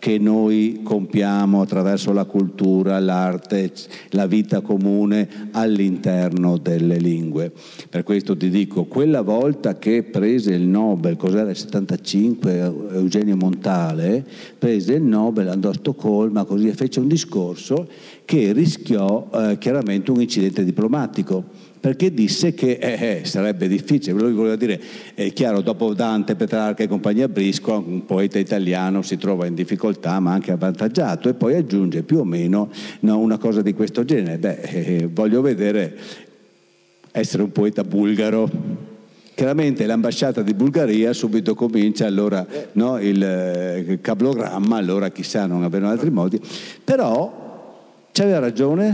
che 0.00 0.18
noi 0.18 0.80
compiamo 0.82 1.60
attraverso 1.60 2.12
la 2.12 2.24
cultura, 2.24 2.98
l'arte, 2.98 3.70
la 4.10 4.26
vita 4.26 4.62
comune 4.62 5.48
all'interno 5.52 6.56
delle 6.56 6.96
lingue. 6.96 7.52
Per 7.88 8.02
questo 8.02 8.34
ti 8.34 8.48
dico, 8.48 8.84
quella 8.84 9.20
volta 9.20 9.78
che 9.78 10.02
prese 10.02 10.54
il 10.54 10.62
Nobel, 10.62 11.16
cos'era 11.16 11.50
il 11.50 11.56
75, 11.56 12.74
Eugenio 12.92 13.36
Montale, 13.36 14.24
prese 14.58 14.94
il 14.94 15.02
Nobel, 15.02 15.48
andò 15.48 15.68
a 15.68 15.74
Stoccolma 15.74 16.44
così 16.44 16.72
fece 16.72 17.00
un 17.00 17.08
discorso 17.08 17.86
che 18.24 18.52
rischiò 18.52 19.28
eh, 19.34 19.58
chiaramente 19.58 20.10
un 20.10 20.22
incidente 20.22 20.64
diplomatico 20.64 21.68
perché 21.80 22.12
disse 22.12 22.52
che 22.52 22.72
eh, 22.72 23.20
eh, 23.20 23.24
sarebbe 23.24 23.66
difficile, 23.66 24.20
lui 24.20 24.32
voleva 24.32 24.56
dire, 24.56 24.78
è 25.14 25.32
chiaro, 25.32 25.62
dopo 25.62 25.94
Dante, 25.94 26.36
Petrarca 26.36 26.82
e 26.82 26.88
compagnia 26.88 27.26
Brisco, 27.26 27.82
un 27.84 28.04
poeta 28.04 28.38
italiano 28.38 29.00
si 29.00 29.16
trova 29.16 29.46
in 29.46 29.54
difficoltà 29.54 30.20
ma 30.20 30.32
anche 30.32 30.52
avvantaggiato 30.52 31.30
e 31.30 31.34
poi 31.34 31.54
aggiunge 31.54 32.02
più 32.02 32.18
o 32.18 32.24
meno 32.24 32.70
no, 33.00 33.18
una 33.18 33.38
cosa 33.38 33.62
di 33.62 33.72
questo 33.72 34.04
genere, 34.04 34.36
beh, 34.36 34.60
eh, 34.60 35.08
voglio 35.10 35.40
vedere 35.40 35.96
essere 37.12 37.42
un 37.42 37.50
poeta 37.50 37.82
bulgaro. 37.82 38.88
Chiaramente 39.34 39.86
l'ambasciata 39.86 40.42
di 40.42 40.52
Bulgaria 40.52 41.14
subito 41.14 41.54
comincia 41.54 42.04
allora 42.04 42.46
no, 42.72 43.00
il, 43.00 43.22
eh, 43.22 43.98
cablogramma, 44.02 44.76
allora 44.76 45.08
chissà, 45.08 45.46
non 45.46 45.62
avevano 45.62 45.92
altri 45.92 46.10
modi, 46.10 46.38
però 46.84 48.04
c'aveva 48.12 48.38
ragione? 48.38 48.92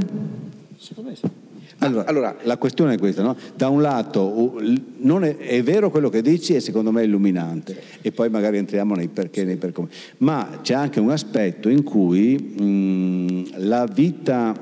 Secondo 0.79 1.11
me 1.11 1.17
sì. 1.17 1.45
Allora, 1.79 2.07
allora, 2.07 2.37
la 2.43 2.57
questione 2.57 2.95
è 2.95 2.99
questa, 2.99 3.23
no? 3.23 3.37
da 3.55 3.69
un 3.69 3.83
lato 3.83 4.59
è, 4.59 5.37
è, 5.37 5.63
vero 5.63 5.91
quello 5.91 6.09
che 6.09 6.23
dici 6.23 6.55
e 6.55 6.61
secondo 6.61 6.91
me 6.91 7.03
è 7.03 7.05
illuminante 7.05 7.79
e 8.01 8.13
poi 8.13 8.31
magari 8.31 8.57
entriamo 8.57 8.95
nei 8.95 9.09
perché, 9.09 9.45
nei 9.45 9.57
per 9.57 9.73
come, 9.73 9.89
ma 10.19 10.61
c'è 10.63 10.73
anche 10.73 11.01
un 11.01 11.11
aspetto 11.11 11.69
in 11.69 11.83
cui 11.83 12.39
mh, 12.39 13.67
la 13.67 13.85
vita 13.85 14.55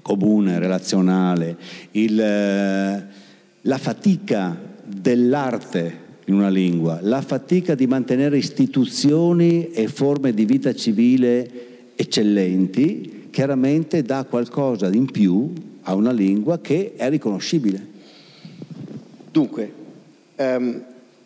comune, 0.00 0.58
relazionale, 0.58 1.56
il, 1.92 2.16
la 2.16 3.78
fatica 3.78 4.58
dell'arte 4.82 6.08
in 6.24 6.34
una 6.34 6.48
lingua, 6.48 7.00
la 7.02 7.20
fatica 7.20 7.74
di 7.74 7.86
mantenere 7.86 8.38
istituzioni 8.38 9.70
e 9.72 9.88
forme 9.88 10.32
di 10.32 10.46
vita 10.46 10.72
civile 10.74 11.92
eccellenti, 11.96 13.28
chiaramente 13.30 14.02
dà 14.02 14.24
qualcosa 14.24 14.88
in 14.88 15.04
più 15.10 15.52
a 15.82 15.94
una 15.94 16.12
lingua 16.12 16.58
che 16.60 16.94
è 16.96 17.08
riconoscibile. 17.08 17.86
Dunque, 19.30 19.72
ehm, 20.36 20.84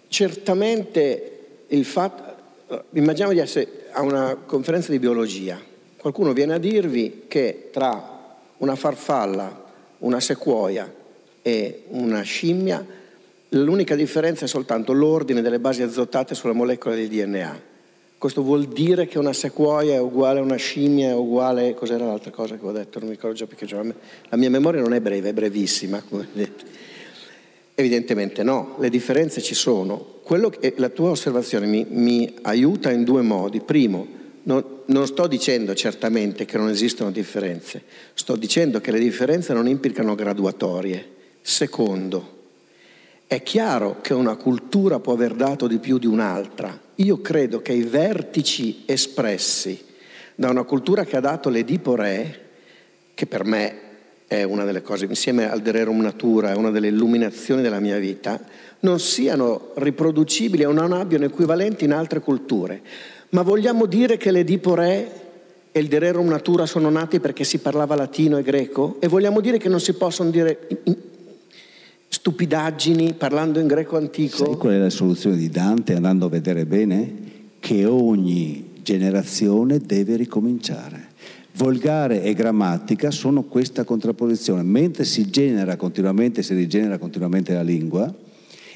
certamente 0.09 1.65
il 1.69 1.85
fatto, 1.85 2.83
immaginiamo 2.91 3.33
di 3.33 3.39
essere 3.39 3.87
a 3.93 4.03
una 4.03 4.37
conferenza 4.47 4.91
di 4.91 4.99
biologia, 4.99 5.59
qualcuno 5.97 6.33
viene 6.33 6.55
a 6.55 6.59
dirvi 6.59 7.25
che 7.29 7.71
tra 7.73 8.37
una 8.59 8.77
farfalla, 8.77 9.63
una 9.99 10.21
sequoia 10.21 10.93
e 11.41 11.85
una 11.89 12.23
scimmia, 12.23 12.85
l'unica 13.51 13.95
differenza 13.95 14.45
è 14.45 14.49
soltanto 14.49 14.93
l'ordine 14.93 15.43
delle 15.43 15.59
basi 15.59 15.83
azotate 15.83 16.35
sulle 16.35 16.53
molecole 16.53 16.97
del 16.97 17.09
DNA. 17.09 17.73
Questo 18.19 18.43
vuol 18.43 18.67
dire 18.67 19.07
che 19.07 19.19
una 19.19 19.33
sequoia 19.33 19.95
è 19.95 20.01
uguale 20.01 20.39
a 20.41 20.43
una 20.43 20.57
scimmia, 20.57 21.11
è 21.11 21.15
uguale... 21.15 21.75
Cos'era 21.75 22.07
l'altra 22.07 22.31
cosa 22.31 22.57
che 22.57 22.65
ho 22.65 22.73
detto? 22.73 22.99
Non 22.99 23.09
mi 23.09 23.15
ricordo 23.15 23.37
già 23.37 23.47
perché 23.47 23.67
la 23.69 24.37
mia 24.37 24.49
memoria 24.51 24.81
non 24.81 24.95
è 24.95 25.01
breve, 25.01 25.29
è 25.29 25.33
brevissima, 25.35 26.03
come 26.09 26.27
vedete. 26.33 26.65
Evidentemente 27.75 28.43
no, 28.43 28.77
le 28.79 28.89
differenze 28.89 29.43
ci 29.43 29.55
sono. 29.55 30.21
Che, 30.25 30.75
la 30.77 30.89
tua 30.89 31.11
osservazione 31.11 31.67
mi, 31.67 31.85
mi, 31.89 32.35
aiuta 32.43 32.91
in 32.91 33.05
due 33.05 33.21
modi. 33.21 33.61
Primo, 33.61 34.07
non, 34.45 34.65
non 34.87 35.07
sto 35.07 35.27
dicendo 35.27 35.75
certamente 35.75 36.47
che 36.47 36.57
non 36.57 36.71
esistono 36.71 37.11
differenze, 37.11 37.83
sto 38.15 38.37
dicendo 38.37 38.81
che 38.81 38.91
le 38.91 39.01
differenze 39.01 39.53
non 39.53 39.69
implicano 39.69 40.15
graduatorie. 40.15 41.12
Secondo, 41.43 42.34
è 43.27 43.43
chiaro 43.43 44.01
che 44.01 44.14
una 44.14 44.37
cultura 44.37 45.01
può 45.01 45.14
aver 45.14 45.35
dato 45.35 45.66
di 45.66 45.79
più 45.79 45.99
di 45.99 46.07
un'altra. 46.07 46.79
Io 46.97 47.20
credo 47.20 47.62
che 47.62 47.72
i 47.72 47.83
vertici 47.83 48.83
espressi 48.87 49.83
da 50.35 50.51
una 50.51 50.64
cultura 50.64 51.05
che 51.05 51.16
ha 51.16 51.20
dato 51.20 51.49
l'Edipo 51.49 51.95
Re, 51.95 52.41
che 53.14 53.27
per 53.27 53.45
me 53.45 53.81
è 54.27 54.43
una 54.43 54.64
delle 54.64 54.83
cose, 54.83 55.07
insieme 55.07 55.51
al 55.51 55.61
Dererum 55.61 56.01
Natura, 56.01 56.53
è 56.53 56.57
una 56.57 56.70
delle 56.70 56.89
illuminazioni 56.89 57.62
della 57.62 57.81
mia 57.81 57.99
vita, 57.99 58.41
non 58.81 58.99
siano 58.99 59.70
riproducibili 59.77 60.64
o 60.64 60.72
non 60.72 60.93
abbiano 60.93 61.25
equivalenti 61.25 61.85
in 61.85 61.93
altre 61.93 62.20
culture. 62.20 62.83
Ma 63.31 63.43
vogliamo 63.43 63.87
dire 63.87 64.16
che 64.16 64.31
l'Edipo 64.31 64.75
Re 64.75 65.22
e 65.72 65.81
il 65.81 65.89
Dererum 65.89 66.29
Natura 66.29 66.66
sono 66.66 66.89
nati 66.91 67.20
perché 67.20 67.45
si 67.45 67.59
parlava 67.59 67.97
latino 67.97 68.39
e 68.39 68.43
greco? 68.43 68.97
E 69.01 69.09
vogliamo 69.09 69.41
dire 69.41 69.59
che 69.59 69.68
non 69.68 69.81
si 69.81 69.95
possono 69.95 70.31
dire 70.31 70.68
stupidaggini 72.15 73.15
parlando 73.15 73.59
in 73.59 73.67
greco 73.67 73.97
antico. 73.97 74.37
Sai 74.37 74.57
qual 74.57 74.75
è 74.75 74.79
la 74.79 74.91
soluzione 74.91 75.37
di 75.37 75.49
Dante 75.49 75.95
andando 75.95 76.27
a 76.27 76.29
vedere 76.29 76.65
bene? 76.65 77.12
Che 77.59 77.85
ogni 77.85 78.71
generazione 78.83 79.81
deve 79.81 80.15
ricominciare. 80.15 81.09
Volgare 81.57 82.23
e 82.23 82.33
grammatica 82.35 83.11
sono 83.11 83.43
questa 83.43 83.83
contrapposizione, 83.83 84.62
mentre 84.62 85.05
si 85.05 85.29
genera 85.29 85.77
continuamente, 85.77 86.45
si 86.45 86.55
rigenera 86.55 86.99
continuamente 86.99 87.53
la 87.53 87.62
lingua 87.62 88.15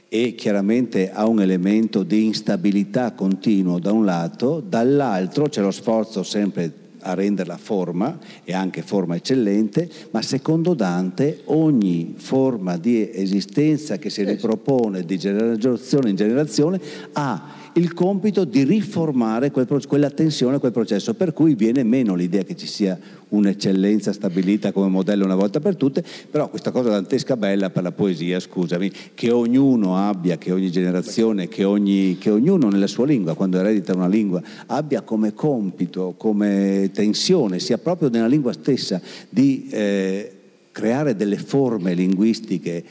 e 0.09 0.34
chiaramente 0.34 1.12
ha 1.12 1.26
un 1.28 1.41
elemento 1.41 2.03
di 2.03 2.24
instabilità 2.24 3.12
continuo 3.12 3.78
da 3.78 3.93
un 3.93 4.05
lato, 4.05 4.61
dall'altro 4.66 5.49
c'è 5.49 5.61
lo 5.61 5.70
sforzo 5.70 6.24
sempre 6.24 6.72
a 7.01 7.14
renderla 7.14 7.57
forma 7.57 8.18
e 8.44 8.53
anche 8.55 8.82
forma 8.82 9.16
eccellente, 9.16 9.88
ma 10.11 10.22
secondo 10.22 10.74
Dante 10.74 11.42
ogni 11.46 12.14
forma 12.16 12.76
di 12.76 13.11
esistenza 13.12 13.99
che 13.99 14.11
si 14.11 14.24
ripropone 14.24 15.05
di 15.05 15.18
generazione 15.18 16.11
in 16.11 16.16
generazione 16.16 16.80
ha 17.12 17.57
il 17.79 17.95
compito 17.95 18.45
di 18.45 18.64
riformare 18.64 19.51
quel, 19.51 19.66
quella 19.87 20.11
tensione, 20.11 20.59
quel 20.59 20.72
processo, 20.72 21.14
per 21.14 21.33
cui 21.33 21.55
viene 21.55 21.85
meno 21.85 22.14
l'idea 22.14 22.43
che 22.43 22.57
ci 22.57 22.66
sia 22.66 22.99
un'eccellenza 23.31 24.12
stabilita 24.12 24.72
come 24.72 24.89
modello 24.89 25.24
una 25.24 25.37
volta 25.37 25.61
per 25.61 25.76
tutte, 25.76 26.05
però 26.31 26.51
questa 26.51 26.72
cosa 26.72 26.91
dantesca 26.91 27.37
bella 27.37 27.70
per 27.70 27.85
la 27.85 27.93
poesia, 27.93 28.41
scusami, 28.41 28.91
che 29.14 29.31
ognuno 29.31 29.97
abbia, 29.97 30.39
che 30.39 30.51
ogni 30.51 30.70
generazione, 30.70 31.49
che, 31.49 31.64
ogni, 31.64 32.18
che 32.18 32.31
ognuno 32.31 32.68
nella 32.68 32.87
sua 32.87 33.07
lingua, 33.07 33.35
quando 33.35 33.59
eredita 33.59 33.95
una 33.95 34.09
lingua, 34.09 34.43
abbia 34.66 35.03
come 35.03 35.33
compito, 35.33 36.14
come 36.16 36.91
tensione, 36.93 37.61
sia 37.61 37.79
proprio 37.79 38.09
nella 38.09 38.26
lingua 38.26 38.53
stessa, 38.53 39.01
di 39.29 39.68
eh, 39.70 40.33
creare 40.72 41.14
delle 41.14 41.39
forme 41.39 41.95
linguistiche 41.95 42.85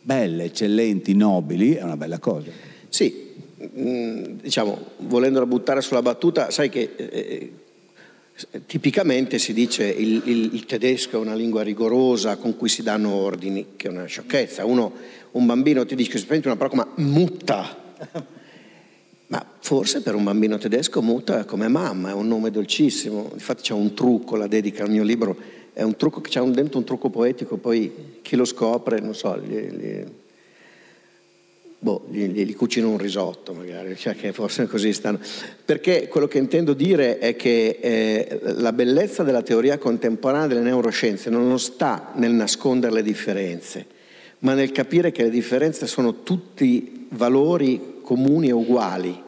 belle, 0.00 0.44
eccellenti, 0.44 1.14
nobili, 1.14 1.74
è 1.74 1.82
una 1.82 1.96
bella 1.96 2.18
cosa. 2.18 2.50
Sì, 2.88 3.26
diciamo, 3.58 4.78
volendola 4.98 5.46
buttare 5.46 5.80
sulla 5.80 6.02
battuta, 6.02 6.50
sai 6.50 6.68
che 6.68 6.92
eh, 6.96 7.52
Tipicamente 8.66 9.36
si 9.40 9.52
dice 9.52 9.84
il, 9.84 10.22
il, 10.26 10.54
il 10.54 10.64
tedesco 10.64 11.16
è 11.16 11.20
una 11.20 11.34
lingua 11.34 11.62
rigorosa 11.62 12.36
con 12.36 12.56
cui 12.56 12.68
si 12.68 12.84
danno 12.84 13.12
ordini, 13.12 13.70
che 13.74 13.88
è 13.88 13.90
una 13.90 14.04
sciocchezza. 14.04 14.64
Uno, 14.64 14.92
un 15.32 15.44
bambino 15.44 15.84
ti 15.84 15.96
dice 15.96 16.24
che 16.24 16.40
una 16.44 16.54
parola 16.54 16.84
come 16.84 17.08
mutta, 17.08 17.76
ma 19.26 19.44
forse 19.58 20.02
per 20.02 20.14
un 20.14 20.22
bambino 20.22 20.56
tedesco 20.56 21.02
mutta 21.02 21.40
è 21.40 21.44
come 21.46 21.66
mamma, 21.66 22.10
è 22.10 22.12
un 22.12 22.28
nome 22.28 22.52
dolcissimo. 22.52 23.30
Infatti 23.32 23.62
c'è 23.62 23.74
un 23.74 23.92
trucco, 23.92 24.36
la 24.36 24.46
dedica 24.46 24.84
al 24.84 24.90
mio 24.90 25.02
libro, 25.02 25.36
è 25.72 25.82
un 25.82 25.96
trucco 25.96 26.20
che 26.20 26.30
c'è 26.30 26.40
dentro 26.42 26.78
un 26.78 26.84
trucco 26.84 27.10
poetico, 27.10 27.56
poi 27.56 28.20
chi 28.22 28.36
lo 28.36 28.44
scopre, 28.44 29.00
non 29.00 29.16
so, 29.16 29.36
gli, 29.40 29.56
gli 29.56 30.04
boh, 31.78 32.06
gli, 32.10 32.26
gli, 32.26 32.56
cucino 32.56 32.90
un 32.90 32.98
risotto 32.98 33.52
magari, 33.52 33.96
cioè 33.96 34.14
che 34.14 34.32
forse 34.32 34.66
così 34.66 34.92
stanno. 34.92 35.20
Perché 35.64 36.08
quello 36.08 36.26
che 36.26 36.38
intendo 36.38 36.72
dire 36.72 37.18
è 37.18 37.36
che 37.36 37.78
eh, 37.80 38.40
la 38.56 38.72
bellezza 38.72 39.22
della 39.22 39.42
teoria 39.42 39.78
contemporanea 39.78 40.46
delle 40.48 40.60
neuroscienze 40.60 41.30
non 41.30 41.58
sta 41.58 42.12
nel 42.14 42.32
nascondere 42.32 42.94
le 42.94 43.02
differenze, 43.02 43.86
ma 44.40 44.54
nel 44.54 44.72
capire 44.72 45.12
che 45.12 45.22
le 45.22 45.30
differenze 45.30 45.86
sono 45.86 46.22
tutti 46.22 47.06
valori 47.10 48.00
comuni 48.02 48.48
e 48.48 48.52
uguali 48.52 49.26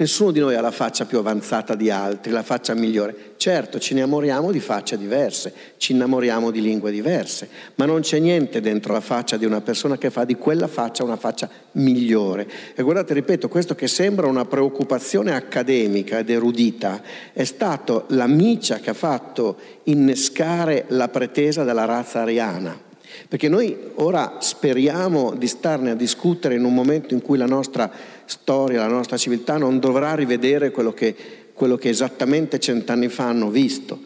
Nessuno 0.00 0.30
di 0.30 0.40
noi 0.40 0.54
ha 0.54 0.62
la 0.62 0.70
faccia 0.70 1.04
più 1.04 1.18
avanzata 1.18 1.74
di 1.74 1.90
altri, 1.90 2.32
la 2.32 2.42
faccia 2.42 2.72
migliore. 2.72 3.34
Certo, 3.36 3.78
ci 3.78 3.92
innamoriamo 3.92 4.50
di 4.50 4.58
facce 4.58 4.96
diverse, 4.96 5.52
ci 5.76 5.92
innamoriamo 5.92 6.50
di 6.50 6.62
lingue 6.62 6.90
diverse, 6.90 7.46
ma 7.74 7.84
non 7.84 8.00
c'è 8.00 8.18
niente 8.18 8.62
dentro 8.62 8.94
la 8.94 9.02
faccia 9.02 9.36
di 9.36 9.44
una 9.44 9.60
persona 9.60 9.98
che 9.98 10.08
fa 10.08 10.24
di 10.24 10.36
quella 10.36 10.68
faccia 10.68 11.04
una 11.04 11.18
faccia 11.18 11.50
migliore. 11.72 12.48
E 12.74 12.82
guardate, 12.82 13.12
ripeto, 13.12 13.50
questo 13.50 13.74
che 13.74 13.88
sembra 13.88 14.26
una 14.26 14.46
preoccupazione 14.46 15.34
accademica 15.34 16.20
ed 16.20 16.30
erudita 16.30 17.02
è 17.34 17.44
stato 17.44 18.06
la 18.08 18.26
miccia 18.26 18.78
che 18.78 18.88
ha 18.88 18.94
fatto 18.94 19.58
innescare 19.82 20.86
la 20.88 21.08
pretesa 21.08 21.62
della 21.62 21.84
razza 21.84 22.22
ariana. 22.22 22.88
Perché 23.28 23.48
noi 23.48 23.76
ora 23.96 24.36
speriamo 24.38 25.34
di 25.34 25.46
starne 25.46 25.90
a 25.90 25.94
discutere 25.94 26.54
in 26.54 26.64
un 26.64 26.72
momento 26.72 27.12
in 27.12 27.22
cui 27.22 27.36
la 27.36 27.46
nostra 27.46 27.90
storia, 28.30 28.80
la 28.80 28.86
nostra 28.86 29.16
civiltà 29.16 29.58
non 29.58 29.78
dovrà 29.78 30.14
rivedere 30.14 30.70
quello 30.70 30.92
che 30.92 31.40
quello 31.60 31.76
che 31.76 31.90
esattamente 31.90 32.58
cent'anni 32.58 33.08
fa 33.08 33.24
hanno 33.28 33.50
visto, 33.50 33.98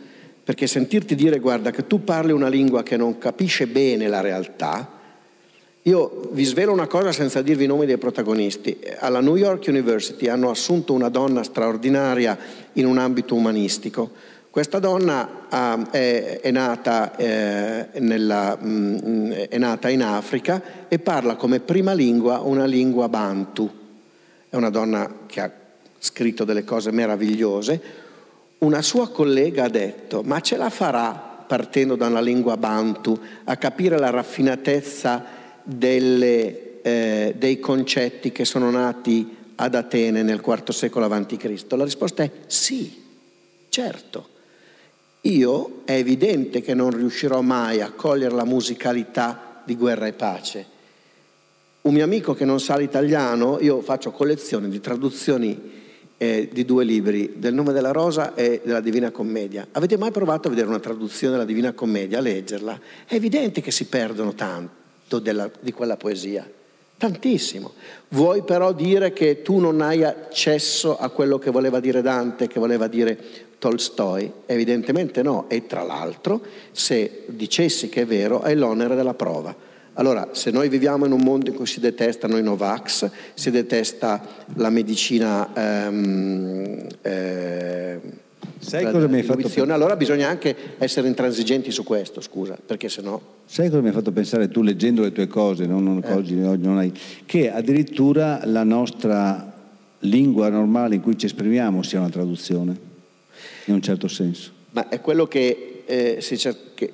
perché 0.42 0.66
sentirti 0.66 1.14
dire 1.14 1.38
guarda 1.38 1.70
che 1.70 1.86
tu 1.86 2.02
parli 2.02 2.32
una 2.32 2.48
lingua 2.48 2.82
che 2.82 2.96
non 2.96 3.16
capisce 3.16 3.68
bene 3.68 4.08
la 4.08 4.20
realtà, 4.20 4.90
io 5.82 6.30
vi 6.32 6.42
svelo 6.42 6.72
una 6.72 6.88
cosa 6.88 7.12
senza 7.12 7.42
dirvi 7.42 7.62
i 7.62 7.68
nomi 7.68 7.86
dei 7.86 7.96
protagonisti. 7.96 8.76
Alla 8.98 9.20
New 9.20 9.36
York 9.36 9.66
University 9.68 10.26
hanno 10.26 10.50
assunto 10.50 10.94
una 10.94 11.08
donna 11.10 11.44
straordinaria 11.44 12.36
in 12.72 12.86
un 12.86 12.98
ambito 12.98 13.36
umanistico. 13.36 14.10
Questa 14.50 14.80
donna 14.80 15.46
uh, 15.48 15.90
è, 15.92 16.40
è, 16.40 16.50
nata, 16.50 17.14
eh, 17.14 17.86
nella, 18.00 18.58
mm, 18.60 19.30
è, 19.30 19.58
nata, 19.58 19.88
in 19.90 20.02
Africa 20.02 20.88
e 20.88 20.98
parla 20.98 21.36
come 21.36 21.60
prima 21.60 21.92
lingua 21.92 22.40
una 22.40 22.64
lingua 22.64 23.08
bantu. 23.08 23.82
È 24.54 24.56
una 24.56 24.70
donna 24.70 25.12
che 25.26 25.40
ha 25.40 25.50
scritto 25.98 26.44
delle 26.44 26.62
cose 26.62 26.92
meravigliose. 26.92 27.80
Una 28.58 28.82
sua 28.82 29.10
collega 29.10 29.64
ha 29.64 29.68
detto, 29.68 30.22
ma 30.22 30.38
ce 30.38 30.56
la 30.56 30.70
farà 30.70 31.10
partendo 31.44 31.96
da 31.96 32.06
una 32.06 32.20
lingua 32.20 32.56
bantu 32.56 33.18
a 33.42 33.56
capire 33.56 33.98
la 33.98 34.10
raffinatezza 34.10 35.24
delle, 35.64 36.82
eh, 36.82 37.34
dei 37.36 37.58
concetti 37.58 38.30
che 38.30 38.44
sono 38.44 38.70
nati 38.70 39.36
ad 39.56 39.74
Atene 39.74 40.22
nel 40.22 40.40
IV 40.40 40.70
secolo 40.70 41.06
a.C.? 41.06 41.64
La 41.70 41.82
risposta 41.82 42.22
è 42.22 42.30
sì, 42.46 43.02
certo. 43.70 44.28
Io 45.22 45.80
è 45.84 45.94
evidente 45.94 46.60
che 46.60 46.74
non 46.74 46.90
riuscirò 46.90 47.40
mai 47.40 47.80
a 47.80 47.90
cogliere 47.90 48.36
la 48.36 48.44
musicalità 48.44 49.62
di 49.64 49.74
guerra 49.74 50.06
e 50.06 50.12
pace. 50.12 50.73
Un 51.84 51.92
mio 51.92 52.04
amico 52.04 52.32
che 52.32 52.46
non 52.46 52.60
sa 52.60 52.78
l'italiano, 52.78 53.58
io 53.60 53.82
faccio 53.82 54.10
collezione 54.10 54.70
di 54.70 54.80
traduzioni 54.80 55.70
eh, 56.16 56.48
di 56.50 56.64
due 56.64 56.82
libri, 56.82 57.34
del 57.36 57.52
nome 57.52 57.74
della 57.74 57.90
rosa 57.90 58.32
e 58.34 58.62
della 58.64 58.80
Divina 58.80 59.10
Commedia. 59.10 59.66
Avete 59.72 59.98
mai 59.98 60.10
provato 60.10 60.48
a 60.48 60.50
vedere 60.50 60.68
una 60.68 60.80
traduzione 60.80 61.34
della 61.34 61.44
Divina 61.44 61.74
Commedia, 61.74 62.20
a 62.20 62.22
leggerla? 62.22 62.80
È 63.04 63.14
evidente 63.14 63.60
che 63.60 63.70
si 63.70 63.84
perdono 63.84 64.32
tanto 64.32 65.18
della, 65.18 65.50
di 65.60 65.72
quella 65.72 65.98
poesia. 65.98 66.50
Tantissimo. 66.96 67.74
Vuoi 68.08 68.44
però 68.44 68.72
dire 68.72 69.12
che 69.12 69.42
tu 69.42 69.58
non 69.58 69.82
hai 69.82 70.04
accesso 70.04 70.96
a 70.96 71.10
quello 71.10 71.38
che 71.38 71.50
voleva 71.50 71.80
dire 71.80 72.00
Dante, 72.00 72.46
che 72.48 72.58
voleva 72.58 72.86
dire 72.86 73.18
Tolstoi? 73.58 74.32
Evidentemente 74.46 75.20
no. 75.20 75.50
E 75.50 75.66
tra 75.66 75.82
l'altro, 75.82 76.40
se 76.72 77.24
dicessi 77.26 77.90
che 77.90 78.00
è 78.00 78.06
vero, 78.06 78.40
hai 78.40 78.56
l'onere 78.56 78.96
della 78.96 79.12
prova. 79.12 79.72
Allora, 79.94 80.30
se 80.32 80.50
noi 80.50 80.68
viviamo 80.68 81.06
in 81.06 81.12
un 81.12 81.20
mondo 81.22 81.50
in 81.50 81.56
cui 81.56 81.66
si 81.66 81.78
detestano 81.78 82.36
i 82.36 82.42
Novax, 82.42 83.10
si 83.34 83.50
detesta 83.50 84.20
la 84.56 84.70
medicina 84.70 85.52
ehm, 85.54 86.86
eh, 87.00 88.00
Sai 88.58 88.90
cosa 88.90 89.06
mi 89.06 89.16
hai 89.16 89.22
fatto 89.22 89.42
pensare? 89.42 89.72
Allora 89.72 89.96
bisogna 89.96 90.28
anche 90.28 90.56
essere 90.78 91.06
intransigenti 91.06 91.70
su 91.70 91.84
questo, 91.84 92.20
scusa, 92.20 92.56
perché 92.64 92.88
sennò... 92.88 93.20
Sai 93.44 93.68
cosa 93.68 93.80
mi 93.82 93.88
hai 93.88 93.94
fatto 93.94 94.10
pensare 94.10 94.48
tu 94.48 94.62
leggendo 94.62 95.02
le 95.02 95.12
tue 95.12 95.26
cose, 95.26 95.66
non, 95.66 95.84
non, 95.84 96.02
eh. 96.02 96.12
oggi, 96.12 96.34
non 96.34 96.78
hai... 96.78 96.92
che 97.26 97.52
addirittura 97.52 98.40
la 98.44 98.64
nostra 98.64 99.52
lingua 100.00 100.48
normale 100.48 100.94
in 100.94 101.02
cui 101.02 101.16
ci 101.16 101.26
esprimiamo 101.26 101.82
sia 101.82 102.00
una 102.00 102.08
traduzione, 102.08 102.76
in 103.66 103.74
un 103.74 103.82
certo 103.82 104.08
senso. 104.08 104.50
Ma 104.70 104.88
è 104.88 105.00
quello 105.00 105.26
che, 105.26 105.82
eh, 105.86 106.18
cer- 106.20 106.74
che 106.74 106.92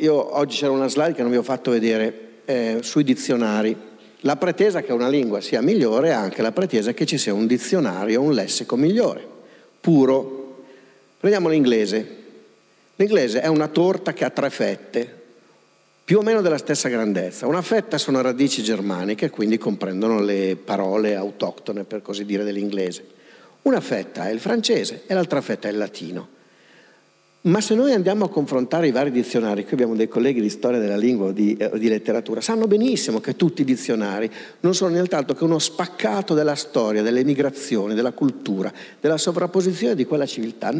io 0.00 0.36
oggi 0.36 0.58
c'era 0.58 0.72
una 0.72 0.88
slide 0.88 1.14
che 1.14 1.22
non 1.22 1.30
vi 1.30 1.36
ho 1.36 1.42
fatto 1.42 1.70
vedere 1.70 2.28
eh, 2.44 2.78
sui 2.82 3.04
dizionari. 3.04 3.76
La 4.20 4.36
pretesa 4.36 4.82
che 4.82 4.92
una 4.92 5.08
lingua 5.08 5.40
sia 5.40 5.62
migliore 5.62 6.08
è 6.08 6.12
anche 6.12 6.42
la 6.42 6.52
pretesa 6.52 6.92
che 6.92 7.06
ci 7.06 7.16
sia 7.16 7.32
un 7.32 7.46
dizionario, 7.46 8.20
un 8.20 8.32
lessico 8.32 8.76
migliore, 8.76 9.26
puro, 9.80 10.40
Prendiamo 11.20 11.50
l'inglese. 11.50 12.16
L'inglese 12.96 13.42
è 13.42 13.46
una 13.46 13.68
torta 13.68 14.14
che 14.14 14.24
ha 14.24 14.30
tre 14.30 14.48
fette, 14.48 15.18
più 16.02 16.16
o 16.16 16.22
meno 16.22 16.40
della 16.40 16.56
stessa 16.56 16.88
grandezza. 16.88 17.46
Una 17.46 17.60
fetta 17.60 17.98
sono 17.98 18.22
radici 18.22 18.62
germaniche, 18.62 19.28
quindi 19.28 19.58
comprendono 19.58 20.22
le 20.22 20.56
parole 20.56 21.14
autoctone, 21.16 21.84
per 21.84 22.00
così 22.00 22.24
dire, 22.24 22.42
dell'inglese. 22.42 23.06
Una 23.62 23.82
fetta 23.82 24.28
è 24.28 24.32
il 24.32 24.40
francese 24.40 25.02
e 25.06 25.12
l'altra 25.12 25.42
fetta 25.42 25.68
è 25.68 25.72
il 25.72 25.76
latino. 25.76 26.28
Ma 27.42 27.62
se 27.62 27.74
noi 27.74 27.94
andiamo 27.94 28.26
a 28.26 28.28
confrontare 28.28 28.88
i 28.88 28.90
vari 28.90 29.10
dizionari, 29.10 29.62
qui 29.64 29.72
abbiamo 29.72 29.96
dei 29.96 30.08
colleghi 30.08 30.42
di 30.42 30.50
storia 30.50 30.78
della 30.78 30.98
lingua 30.98 31.28
o 31.28 31.32
di, 31.32 31.56
eh, 31.56 31.70
di, 31.78 31.88
letteratura, 31.88 32.42
sanno 32.42 32.66
benissimo 32.66 33.18
che 33.18 33.34
tutti 33.34 33.62
i 33.62 33.64
dizionari 33.64 34.30
non 34.60 34.74
sono 34.74 34.92
nient'altro 34.92 35.34
che 35.34 35.44
uno 35.44 35.58
spaccato 35.58 36.34
della 36.34 36.54
storia, 36.54 37.00
delle 37.00 37.24
migrazioni, 37.24 37.94
della 37.94 38.12
cultura, 38.12 38.70
della 39.00 39.16
sovrapposizione 39.16 39.94
di 39.94 40.04
quella 40.04 40.26
civiltà. 40.26 40.70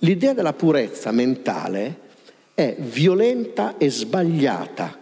L'idea 0.00 0.34
della 0.34 0.52
purezza 0.52 1.10
mentale 1.10 2.08
è 2.52 2.76
violenta 2.78 3.78
e 3.78 3.90
sbagliata. 3.90 4.98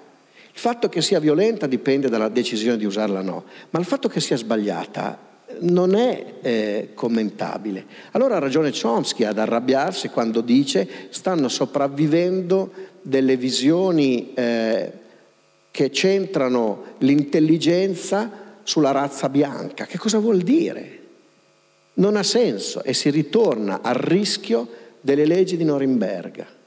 Il 0.53 0.61
fatto 0.61 0.89
che 0.89 1.03
sia 1.03 1.19
violenta 1.19 1.67
dipende 1.67 2.09
dalla 2.09 2.29
decisione 2.29 2.77
di 2.77 2.85
usarla 2.85 3.19
o 3.19 3.23
no, 3.23 3.45
ma 3.71 3.81
il 3.81 3.87
fatto 3.87 4.09
che 4.09 4.21
sia 4.21 4.37
sbagliata 4.37 5.27
non 5.61 5.95
è 5.95 6.35
eh, 6.41 6.89
commentabile. 6.95 7.85
Allora 8.13 8.37
ha 8.37 8.41
ragione 8.41 8.73
Chomsky 8.73 9.25
ad 9.25 9.39
arrabbiarsi 9.39 10.09
quando 10.09 10.41
dice 10.41 10.89
stanno 11.11 11.49
sopravvivendo 11.49 12.71
delle 13.03 13.37
visioni 13.37 14.35
eh, 14.35 14.93
che 15.71 15.93
centrano 15.93 16.83
l'intelligenza 16.99 18.31
sulla 18.63 18.91
razza 18.91 19.29
bianca. 19.29 19.87
Che 19.87 19.99
cosa 19.99 20.19
vuol 20.19 20.39
dire? 20.39 20.97
Non 21.95 22.17
ha 22.17 22.23
senso 22.23 22.83
e 22.83 22.95
si 22.95 23.11
ritorna 23.11 23.81
al 23.83 23.95
rischio 23.95 24.69
delle 25.01 25.25
leggi 25.25 25.57
di 25.57 25.65
Norimberga. 25.65 26.58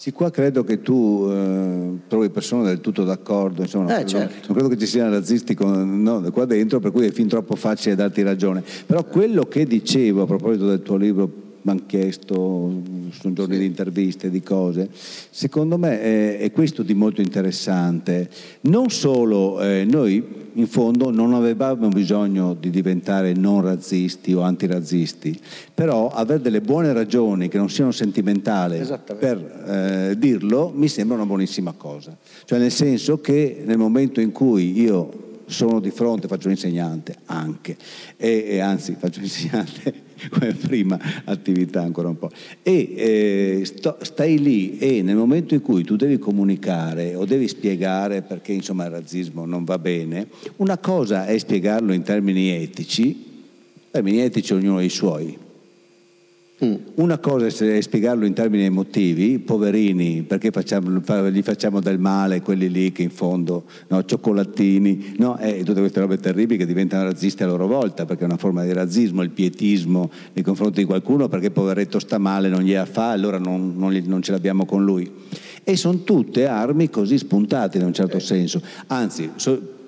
Sì, 0.00 0.12
qua 0.12 0.30
credo 0.30 0.64
che 0.64 0.80
tu 0.80 1.28
eh, 1.30 1.98
trovi 2.08 2.30
persone 2.30 2.64
del 2.64 2.80
tutto 2.80 3.04
d'accordo, 3.04 3.60
insomma, 3.60 3.98
eh, 3.98 4.06
certo. 4.06 4.46
non, 4.46 4.56
credo 4.56 4.68
che 4.68 4.78
ci 4.78 4.86
siano 4.86 5.10
razzisti 5.10 5.52
con, 5.54 6.02
no, 6.02 6.22
qua 6.32 6.46
dentro, 6.46 6.80
per 6.80 6.90
cui 6.90 7.04
è 7.04 7.10
fin 7.10 7.28
troppo 7.28 7.54
facile 7.54 7.96
darti 7.96 8.22
ragione. 8.22 8.64
Però 8.86 9.04
quello 9.04 9.42
che 9.42 9.66
dicevo 9.66 10.22
a 10.22 10.26
proposito 10.26 10.66
del 10.68 10.80
tuo 10.80 10.96
libro 10.96 11.30
mi 11.62 11.72
hanno 11.72 11.82
chiesto, 11.86 12.34
sono 13.10 13.34
giorni 13.34 13.54
sì. 13.54 13.60
di 13.60 13.66
interviste, 13.66 14.30
di 14.30 14.42
cose. 14.42 14.88
Secondo 14.92 15.76
me 15.76 16.00
è, 16.00 16.38
è, 16.38 16.52
questo 16.52 16.82
di 16.82 16.94
molto 16.94 17.20
interessante. 17.20 18.30
Non 18.62 18.88
solo 18.88 19.60
eh, 19.60 19.84
noi 19.84 20.48
in 20.54 20.66
fondo 20.66 21.10
non 21.10 21.34
avevamo 21.34 21.88
bisogno 21.88 22.54
di 22.54 22.70
diventare 22.70 23.34
non 23.34 23.60
razzisti 23.60 24.32
o 24.32 24.40
antirazzisti, 24.40 25.38
però 25.74 26.08
avere 26.08 26.40
delle 26.40 26.60
buone 26.60 26.92
ragioni 26.92 27.48
che 27.48 27.58
non 27.58 27.68
siano 27.68 27.92
sentimentali 27.92 28.82
per 29.18 29.38
eh, 29.38 30.18
dirlo 30.18 30.72
mi 30.74 30.88
sembra 30.88 31.16
una 31.16 31.26
buonissima 31.26 31.72
cosa. 31.76 32.16
Cioè 32.44 32.58
nel 32.58 32.72
senso 32.72 33.20
che 33.20 33.62
nel 33.64 33.78
momento 33.78 34.20
in 34.20 34.32
cui 34.32 34.80
io 34.80 35.28
sono 35.46 35.80
di 35.80 35.90
fronte, 35.90 36.28
faccio 36.28 36.48
l'insegnante 36.48 37.16
anche, 37.26 37.76
e, 38.16 38.46
e 38.48 38.60
anzi 38.60 38.96
faccio 38.98 39.20
l'insegnante 39.20 40.08
come 40.30 40.52
prima 40.54 40.98
attività 41.24 41.82
ancora 41.82 42.08
un 42.08 42.18
po'. 42.18 42.30
E 42.62 42.94
eh, 42.96 43.64
sto, 43.64 43.98
stai 44.02 44.38
lì 44.38 44.78
e 44.78 45.02
nel 45.02 45.16
momento 45.16 45.54
in 45.54 45.62
cui 45.62 45.84
tu 45.84 45.96
devi 45.96 46.18
comunicare 46.18 47.14
o 47.14 47.24
devi 47.24 47.48
spiegare 47.48 48.22
perché 48.22 48.52
insomma 48.52 48.84
il 48.84 48.90
razzismo 48.90 49.44
non 49.44 49.64
va 49.64 49.78
bene, 49.78 50.28
una 50.56 50.78
cosa 50.78 51.26
è 51.26 51.38
spiegarlo 51.38 51.92
in 51.92 52.02
termini 52.02 52.50
etici, 52.50 53.24
termini 53.90 54.20
etici 54.20 54.52
ognuno 54.52 54.78
ha 54.78 54.82
i 54.82 54.88
suoi, 54.88 55.36
Mm. 56.62 56.74
Una 56.96 57.16
cosa 57.16 57.46
è 57.46 57.80
spiegarlo 57.80 58.26
in 58.26 58.34
termini 58.34 58.64
emotivi, 58.64 59.38
poverini, 59.38 60.22
perché 60.22 60.50
facciamo, 60.50 61.00
gli 61.30 61.42
facciamo 61.42 61.80
del 61.80 61.98
male 61.98 62.42
quelli 62.42 62.70
lì 62.70 62.92
che 62.92 63.02
in 63.02 63.10
fondo, 63.10 63.64
no, 63.88 64.04
cioccolatini, 64.04 65.14
no, 65.16 65.38
e 65.38 65.62
tutte 65.64 65.80
queste 65.80 66.00
robe 66.00 66.18
terribili 66.18 66.58
che 66.58 66.66
diventano 66.66 67.04
razzisti 67.04 67.42
a 67.42 67.46
loro 67.46 67.66
volta, 67.66 68.04
perché 68.04 68.24
è 68.24 68.26
una 68.26 68.36
forma 68.36 68.62
di 68.62 68.74
razzismo, 68.74 69.22
il 69.22 69.30
pietismo 69.30 70.10
nei 70.34 70.44
confronti 70.44 70.80
di 70.80 70.86
qualcuno 70.86 71.28
perché 71.28 71.50
poveretto 71.50 71.98
sta 71.98 72.18
male, 72.18 72.50
non 72.50 72.60
gliela 72.60 72.84
fa, 72.84 73.10
allora 73.10 73.38
non, 73.38 73.74
non, 73.76 73.98
non 74.04 74.20
ce 74.20 74.32
l'abbiamo 74.32 74.66
con 74.66 74.84
lui. 74.84 75.10
E 75.64 75.76
sono 75.76 76.02
tutte 76.02 76.46
armi 76.46 76.90
così 76.90 77.16
spuntate 77.16 77.78
in 77.78 77.84
un 77.84 77.94
certo 77.94 78.18
eh. 78.18 78.20
senso, 78.20 78.60
anzi, 78.88 79.30
so, 79.36 79.78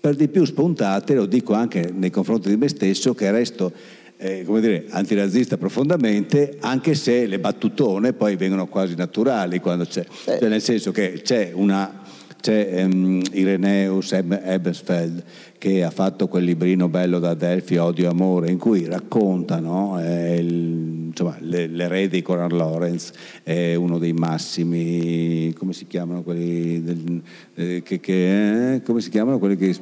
per 0.00 0.14
di 0.14 0.28
più 0.28 0.46
spuntate, 0.46 1.14
lo 1.14 1.26
dico 1.26 1.52
anche 1.52 1.92
nei 1.94 2.08
confronti 2.08 2.48
di 2.48 2.56
me 2.56 2.68
stesso, 2.68 3.14
che 3.14 3.30
resto 3.30 3.70
eh, 4.22 4.44
come 4.44 4.60
dire, 4.60 4.84
antirazzista 4.90 5.56
profondamente, 5.56 6.58
anche 6.60 6.94
se 6.94 7.26
le 7.26 7.38
battutone 7.38 8.12
poi 8.12 8.36
vengono 8.36 8.66
quasi 8.66 8.94
naturali 8.94 9.60
quando 9.60 9.86
c'è, 9.86 10.00
eh. 10.00 10.38
cioè 10.38 10.48
nel 10.48 10.60
senso 10.60 10.92
che 10.92 11.22
c'è 11.22 11.52
una 11.54 12.02
c'è 12.40 12.84
um, 12.84 13.20
Ireneus 13.32 14.12
Ebensfeld 14.12 15.22
che 15.58 15.84
ha 15.84 15.90
fatto 15.90 16.26
quel 16.26 16.44
librino 16.44 16.88
bello 16.88 17.18
da 17.18 17.34
Delphi, 17.34 17.76
Odio 17.76 18.06
e 18.06 18.08
Amore, 18.08 18.50
in 18.50 18.58
cui 18.58 18.86
raccontano 18.86 20.02
eh, 20.02 20.36
il, 20.36 21.08
insomma, 21.08 21.36
le, 21.40 21.66
l'erede 21.66 22.16
di 22.16 22.22
Coran 22.22 22.48
Lorenz, 22.48 23.12
è 23.42 23.74
uno 23.74 23.98
dei 23.98 24.14
massimi, 24.14 25.52
come 25.52 25.74
si 25.74 25.86
chiamano 25.86 26.22
quelli, 26.22 26.82
del, 26.82 27.22
eh, 27.56 27.82
che, 27.84 28.00
che, 28.00 28.74
eh, 28.74 28.82
come 28.82 29.02
si 29.02 29.10
chiamano 29.10 29.38
quelli 29.38 29.56
che 29.56 29.76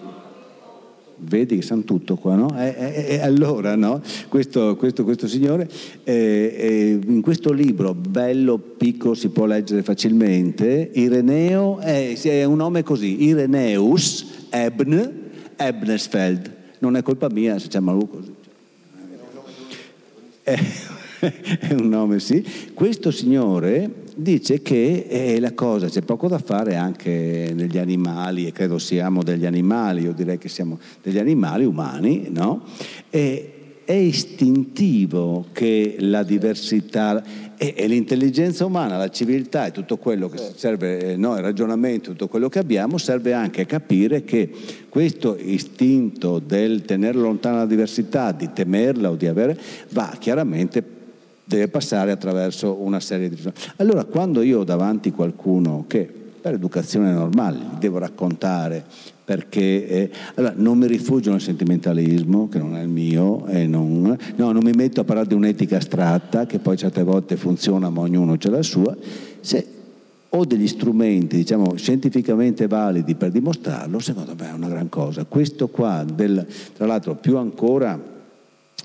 vedi 1.18 1.56
che 1.56 1.62
sanno 1.62 1.82
tutto 1.82 2.16
qua, 2.16 2.34
no? 2.34 2.58
E, 2.58 2.74
e, 2.78 3.06
e 3.14 3.20
allora, 3.20 3.76
no? 3.76 4.00
Questo, 4.28 4.76
questo, 4.76 5.04
questo 5.04 5.26
signore, 5.26 5.68
eh, 6.04 6.98
in 7.06 7.20
questo 7.20 7.52
libro, 7.52 7.94
bello, 7.94 8.58
piccolo, 8.58 9.14
si 9.14 9.28
può 9.28 9.46
leggere 9.46 9.82
facilmente, 9.82 10.90
Ireneo, 10.94 11.78
è, 11.78 12.18
è 12.20 12.44
un 12.44 12.56
nome 12.56 12.82
così, 12.82 13.24
Ireneus 13.24 14.46
Ebn 14.50 15.26
Ebnesfeld. 15.56 16.54
Non 16.78 16.96
è 16.96 17.02
colpa 17.02 17.28
mia 17.28 17.58
se 17.58 17.68
chiamano 17.68 18.06
così. 18.06 18.36
È 21.18 21.72
un 21.72 21.88
nome, 21.88 22.20
sì. 22.20 22.44
Questo 22.72 23.10
signore 23.10 24.06
dice 24.18 24.62
che 24.62 25.06
è 25.06 25.38
la 25.38 25.54
cosa, 25.54 25.88
c'è 25.88 26.02
poco 26.02 26.26
da 26.26 26.38
fare 26.38 26.74
anche 26.74 27.52
negli 27.54 27.78
animali, 27.78 28.46
e 28.46 28.52
credo 28.52 28.78
siamo 28.78 29.22
degli 29.22 29.46
animali, 29.46 30.02
io 30.02 30.12
direi 30.12 30.38
che 30.38 30.48
siamo 30.48 30.78
degli 31.02 31.18
animali 31.18 31.64
umani, 31.64 32.26
no? 32.30 32.64
E 33.10 33.52
è 33.84 33.92
istintivo 33.92 35.46
che 35.52 35.96
la 36.00 36.22
diversità 36.22 37.22
e, 37.56 37.74
e, 37.76 37.86
l'intelligenza 37.86 38.64
umana, 38.64 38.96
la 38.96 39.08
civiltà 39.08 39.66
e 39.66 39.70
tutto 39.70 39.96
quello 39.96 40.28
che 40.28 40.38
serve, 40.54 41.12
eh, 41.12 41.16
no, 41.16 41.36
il 41.36 41.42
ragionamento, 41.42 42.10
tutto 42.10 42.28
quello 42.28 42.48
che 42.48 42.58
abbiamo, 42.58 42.98
serve 42.98 43.32
anche 43.32 43.62
a 43.62 43.66
capire 43.66 44.24
che 44.24 44.50
questo 44.88 45.36
istinto 45.38 46.38
del 46.38 46.82
tenere 46.82 47.18
lontana 47.18 47.58
la 47.58 47.66
diversità, 47.66 48.32
di 48.32 48.50
temerla 48.52 49.10
o 49.10 49.14
di 49.14 49.26
avere, 49.26 49.58
va 49.90 50.14
chiaramente 50.18 50.97
deve 51.48 51.68
passare 51.68 52.12
attraverso 52.12 52.76
una 52.80 53.00
serie 53.00 53.30
di... 53.30 53.36
Allora 53.76 54.04
quando 54.04 54.42
io 54.42 54.60
ho 54.60 54.64
davanti 54.64 55.10
qualcuno 55.10 55.84
che 55.88 56.08
per 56.40 56.52
educazione 56.52 57.10
normale 57.10 57.58
gli 57.58 57.78
devo 57.78 57.98
raccontare 57.98 58.84
perché 59.24 59.88
eh, 59.88 60.10
allora, 60.34 60.54
non 60.56 60.78
mi 60.78 60.86
rifugio 60.86 61.30
nel 61.30 61.40
sentimentalismo 61.40 62.48
che 62.48 62.58
non 62.58 62.76
è 62.76 62.82
il 62.82 62.88
mio 62.88 63.44
non, 63.66 64.16
no, 64.36 64.52
non 64.52 64.62
mi 64.62 64.72
metto 64.72 65.00
a 65.00 65.04
parlare 65.04 65.26
di 65.26 65.34
un'etica 65.34 65.78
astratta 65.78 66.46
che 66.46 66.58
poi 66.58 66.76
certe 66.76 67.02
volte 67.02 67.36
funziona 67.36 67.88
ma 67.90 68.02
ognuno 68.02 68.36
ha 68.40 68.50
la 68.50 68.62
sua. 68.62 68.94
Se 69.40 69.66
ho 70.30 70.44
degli 70.44 70.68
strumenti 70.68 71.36
diciamo 71.36 71.76
scientificamente 71.76 72.66
validi 72.66 73.14
per 73.14 73.30
dimostrarlo 73.30 73.98
secondo 73.98 74.34
me 74.38 74.50
è 74.50 74.52
una 74.52 74.68
gran 74.68 74.90
cosa. 74.90 75.24
Questo 75.24 75.68
qua 75.68 76.04
del, 76.04 76.46
tra 76.74 76.86
l'altro 76.86 77.14
più 77.14 77.38
ancora 77.38 78.16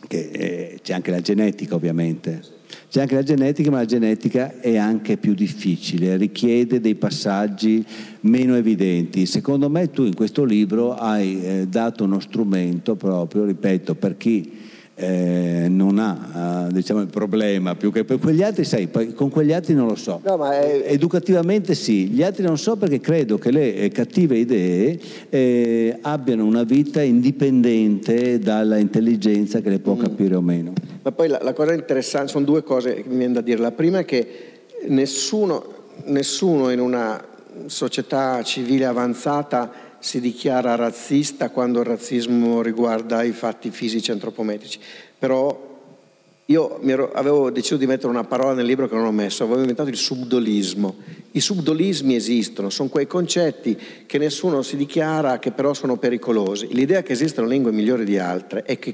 che 0.08 0.30
eh, 0.32 0.80
c'è 0.82 0.94
anche 0.94 1.12
la 1.12 1.22
genetica 1.22 1.76
ovviamente, 1.76 2.42
c'è 2.90 3.02
anche 3.02 3.16
la 3.16 3.24
genetica, 3.24 3.72
ma 3.72 3.78
la 3.78 3.86
genetica 3.86 4.60
è 4.60 4.78
anche 4.78 5.18
più 5.18 5.34
difficile, 5.34 6.18
richiede 6.18 6.80
dei 6.80 6.96
passaggi 6.96 7.84
meno 8.22 8.56
evidenti. 8.56 9.26
Secondo 9.26 9.70
me 9.70 9.90
tu 9.90 10.04
in 10.04 10.14
questo 10.14 10.44
libro 10.44 10.94
hai 10.94 11.44
eh, 11.44 11.68
dato 11.68 12.04
uno 12.04 12.20
strumento 12.20 12.96
proprio, 12.96 13.46
ripeto, 13.46 13.96
per 13.96 14.18
chi 14.18 14.72
eh, 15.04 15.68
non 15.70 16.00
ha 16.00 16.68
eh, 16.70 16.74
diciamo, 16.74 17.02
il 17.02 17.08
problema 17.08 17.76
più 17.76 17.92
che 17.92 18.04
per 18.04 18.20
quegli 18.20 18.42
altri, 18.42 18.64
sai, 18.64 18.90
con 19.14 19.30
quegli 19.30 19.52
altri 19.52 19.74
non 19.74 19.88
lo 19.88 19.96
so. 19.96 20.22
No, 20.24 20.50
è... 20.50 20.84
Educativamente 20.86 21.76
sì, 21.76 22.08
gli 22.08 22.24
altri 22.24 22.44
non 22.44 22.58
so 22.58 22.76
perché 22.76 23.00
credo 23.00 23.38
che 23.38 23.52
le 23.52 23.76
eh, 23.76 23.90
cattive 23.90 24.38
idee 24.38 25.00
eh, 25.30 25.98
abbiano 26.02 26.46
una 26.46 26.64
vita 26.64 27.02
indipendente 27.02 28.40
dalla 28.40 28.78
intelligenza 28.78 29.62
che 29.62 29.70
le 29.70 29.80
può 29.80 29.96
mm. 29.96 30.00
capire 30.00 30.36
o 30.36 30.42
meno. 30.42 30.74
Ma 31.02 31.12
poi 31.12 31.28
la, 31.28 31.40
la, 31.42 31.54
cosa 31.54 31.74
interessante, 31.74 32.32
sono 32.32 32.46
due 32.46 32.64
cose 32.64 32.96
che 32.96 33.04
mi 33.08 33.18
viene 33.18 33.34
da 33.34 33.42
dire. 33.42 33.60
La 33.60 33.72
prima 33.72 34.00
è 34.00 34.06
che 34.06 34.28
nessuno, 34.88 35.64
nessuno 36.06 36.70
in 36.70 36.80
una 36.80 37.32
società 37.66 38.42
civile 38.44 38.86
avanzata 38.86 39.83
si 40.04 40.20
dichiara 40.20 40.76
razzista 40.76 41.50
quando 41.50 41.80
il 41.80 41.86
razzismo 41.86 42.62
riguarda 42.62 43.24
i 43.24 43.32
fatti 43.32 43.72
fisici 43.72 44.12
antropometrici, 44.12 44.78
però 45.18 45.72
io 46.48 46.82
ero, 46.82 47.14
avevo 47.14 47.50
deciso 47.50 47.78
di 47.78 47.88
mettere 47.88 48.10
una 48.10 48.26
parola 48.26 48.54
nel 48.54 48.66
libro 48.66 48.90
che 48.90 48.96
non 48.96 49.06
ho 49.06 49.14
messo, 49.14 49.44
avevo 49.44 49.62
inventato 49.62 49.88
il 49.88 49.96
subdolismo. 49.96 50.98
I 51.32 51.40
subdolismi 51.40 52.16
esistono, 52.16 52.70
sono 52.70 52.90
quei 52.90 53.08
concetti 53.08 53.80
che 54.06 54.18
nessuno 54.18 54.62
si 54.62 54.76
dichiara, 54.76 55.40
che 55.40 55.52
però 55.52 55.74
sono 55.74 55.96
pericolosi. 55.96 56.68
L'idea 56.74 57.02
che 57.02 57.14
esistono 57.14 57.48
lingue 57.48 57.72
migliori 57.72 58.04
di 58.04 58.18
altre 58.18 58.66
e 58.66 58.78
che 58.80 58.90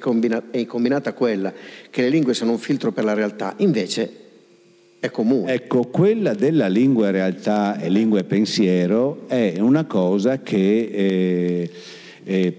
è 0.51 0.65
combinata 0.67 1.09
a 1.09 1.13
quella 1.13 1.51
che 1.89 2.03
le 2.03 2.09
lingue 2.09 2.35
siano 2.35 2.51
un 2.51 2.59
filtro 2.59 2.91
per 2.91 3.03
la 3.03 3.15
realtà, 3.15 3.55
invece 3.57 4.28
è 4.99 5.09
comune. 5.09 5.53
Ecco, 5.53 5.85
quella 5.85 6.33
della 6.33 6.67
lingua 6.67 7.09
realtà 7.09 7.79
e 7.79 7.89
lingua 7.89 8.19
e 8.19 8.25
pensiero 8.25 9.27
è 9.27 9.55
una 9.59 9.85
cosa 9.85 10.39
che 10.41 10.89
eh, 10.91 11.71
eh, 12.23 12.57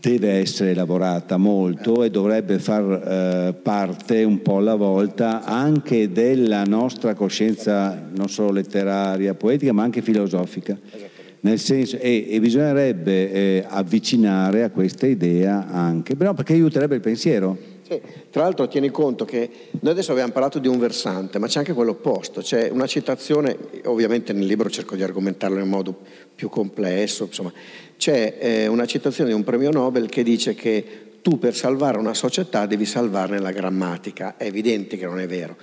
deve 0.00 0.30
essere 0.32 0.74
lavorata 0.74 1.36
molto 1.36 2.02
e 2.02 2.10
dovrebbe 2.10 2.58
far 2.58 2.84
eh, 2.84 3.54
parte 3.60 4.24
un 4.24 4.40
po' 4.40 4.58
alla 4.58 4.74
volta 4.74 5.44
anche 5.44 6.10
della 6.10 6.62
nostra 6.64 7.14
coscienza 7.14 8.08
non 8.14 8.28
solo 8.28 8.52
letteraria, 8.52 9.34
poetica, 9.34 9.72
ma 9.72 9.82
anche 9.82 10.00
filosofica. 10.00 10.78
Nel 11.40 11.58
senso, 11.58 11.98
e, 11.98 12.26
e 12.30 12.40
bisognerebbe 12.40 13.30
eh, 13.30 13.64
avvicinare 13.68 14.62
a 14.62 14.70
questa 14.70 15.06
idea 15.06 15.66
anche, 15.68 16.16
però 16.16 16.32
perché 16.32 16.54
aiuterebbe 16.54 16.94
il 16.94 17.00
pensiero. 17.02 17.75
Sì, 17.88 18.00
tra 18.30 18.42
l'altro 18.42 18.66
tieni 18.66 18.90
conto 18.90 19.24
che 19.24 19.48
noi 19.78 19.92
adesso 19.92 20.10
abbiamo 20.10 20.32
parlato 20.32 20.58
di 20.58 20.66
un 20.66 20.76
versante, 20.76 21.38
ma 21.38 21.46
c'è 21.46 21.60
anche 21.60 21.72
quello 21.72 21.92
opposto, 21.92 22.40
c'è 22.40 22.68
una 22.68 22.88
citazione, 22.88 23.56
ovviamente 23.84 24.32
nel 24.32 24.46
libro 24.46 24.68
cerco 24.68 24.96
di 24.96 25.04
argomentarlo 25.04 25.60
in 25.60 25.68
modo 25.68 25.96
più 26.34 26.48
complesso, 26.48 27.26
insomma, 27.26 27.52
c'è 27.96 28.38
eh, 28.40 28.66
una 28.66 28.86
citazione 28.86 29.30
di 29.30 29.36
un 29.36 29.44
premio 29.44 29.70
Nobel 29.70 30.08
che 30.08 30.24
dice 30.24 30.56
che 30.56 30.84
tu 31.22 31.38
per 31.38 31.54
salvare 31.54 31.98
una 31.98 32.12
società 32.12 32.66
devi 32.66 32.86
salvarne 32.86 33.38
la 33.38 33.52
grammatica, 33.52 34.36
è 34.36 34.46
evidente 34.46 34.96
che 34.96 35.06
non 35.06 35.20
è 35.20 35.28
vero. 35.28 35.56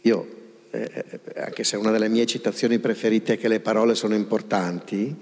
Io, 0.00 0.26
eh, 0.72 0.90
eh 0.92 1.40
anche 1.42 1.62
se 1.62 1.76
una 1.76 1.92
delle 1.92 2.08
mie 2.08 2.26
citazioni 2.26 2.80
preferite 2.80 3.34
è 3.34 3.38
che 3.38 3.46
le 3.46 3.60
parole 3.60 3.94
sono 3.94 4.16
importanti, 4.16 5.14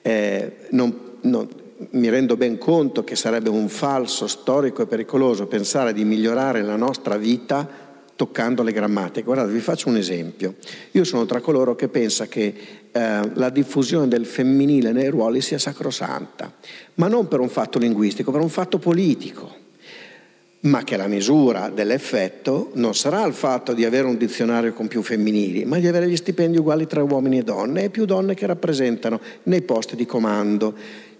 eh, 0.00 0.52
non, 0.70 1.18
non, 1.20 1.48
mi 1.90 2.08
rendo 2.08 2.36
ben 2.36 2.58
conto 2.58 3.04
che 3.04 3.16
sarebbe 3.16 3.48
un 3.48 3.68
falso 3.68 4.26
storico 4.26 4.82
e 4.82 4.86
pericoloso 4.86 5.46
pensare 5.46 5.92
di 5.92 6.04
migliorare 6.04 6.62
la 6.62 6.76
nostra 6.76 7.16
vita 7.16 7.68
toccando 8.14 8.62
le 8.62 8.72
grammatiche. 8.72 9.22
Guardate, 9.22 9.52
vi 9.52 9.60
faccio 9.60 9.88
un 9.88 9.96
esempio. 9.96 10.54
Io 10.92 11.04
sono 11.04 11.26
tra 11.26 11.40
coloro 11.40 11.74
che 11.74 11.88
pensa 11.88 12.26
che 12.26 12.54
eh, 12.92 13.30
la 13.34 13.50
diffusione 13.50 14.08
del 14.08 14.26
femminile 14.26 14.92
nei 14.92 15.08
ruoli 15.08 15.40
sia 15.40 15.58
sacrosanta, 15.58 16.52
ma 16.94 17.08
non 17.08 17.26
per 17.28 17.40
un 17.40 17.48
fatto 17.48 17.78
linguistico, 17.78 18.30
per 18.30 18.40
un 18.40 18.48
fatto 18.48 18.78
politico 18.78 19.60
ma 20.62 20.84
che 20.84 20.96
la 20.96 21.08
misura 21.08 21.70
dell'effetto 21.70 22.70
non 22.74 22.94
sarà 22.94 23.24
il 23.24 23.32
fatto 23.32 23.72
di 23.72 23.84
avere 23.84 24.06
un 24.06 24.16
dizionario 24.16 24.72
con 24.72 24.86
più 24.86 25.02
femminili, 25.02 25.64
ma 25.64 25.78
di 25.78 25.88
avere 25.88 26.08
gli 26.08 26.16
stipendi 26.16 26.58
uguali 26.58 26.86
tra 26.86 27.02
uomini 27.02 27.38
e 27.38 27.42
donne 27.42 27.84
e 27.84 27.90
più 27.90 28.04
donne 28.04 28.34
che 28.34 28.46
rappresentano 28.46 29.20
nei 29.44 29.62
posti 29.62 29.96
di 29.96 30.06
comando. 30.06 30.74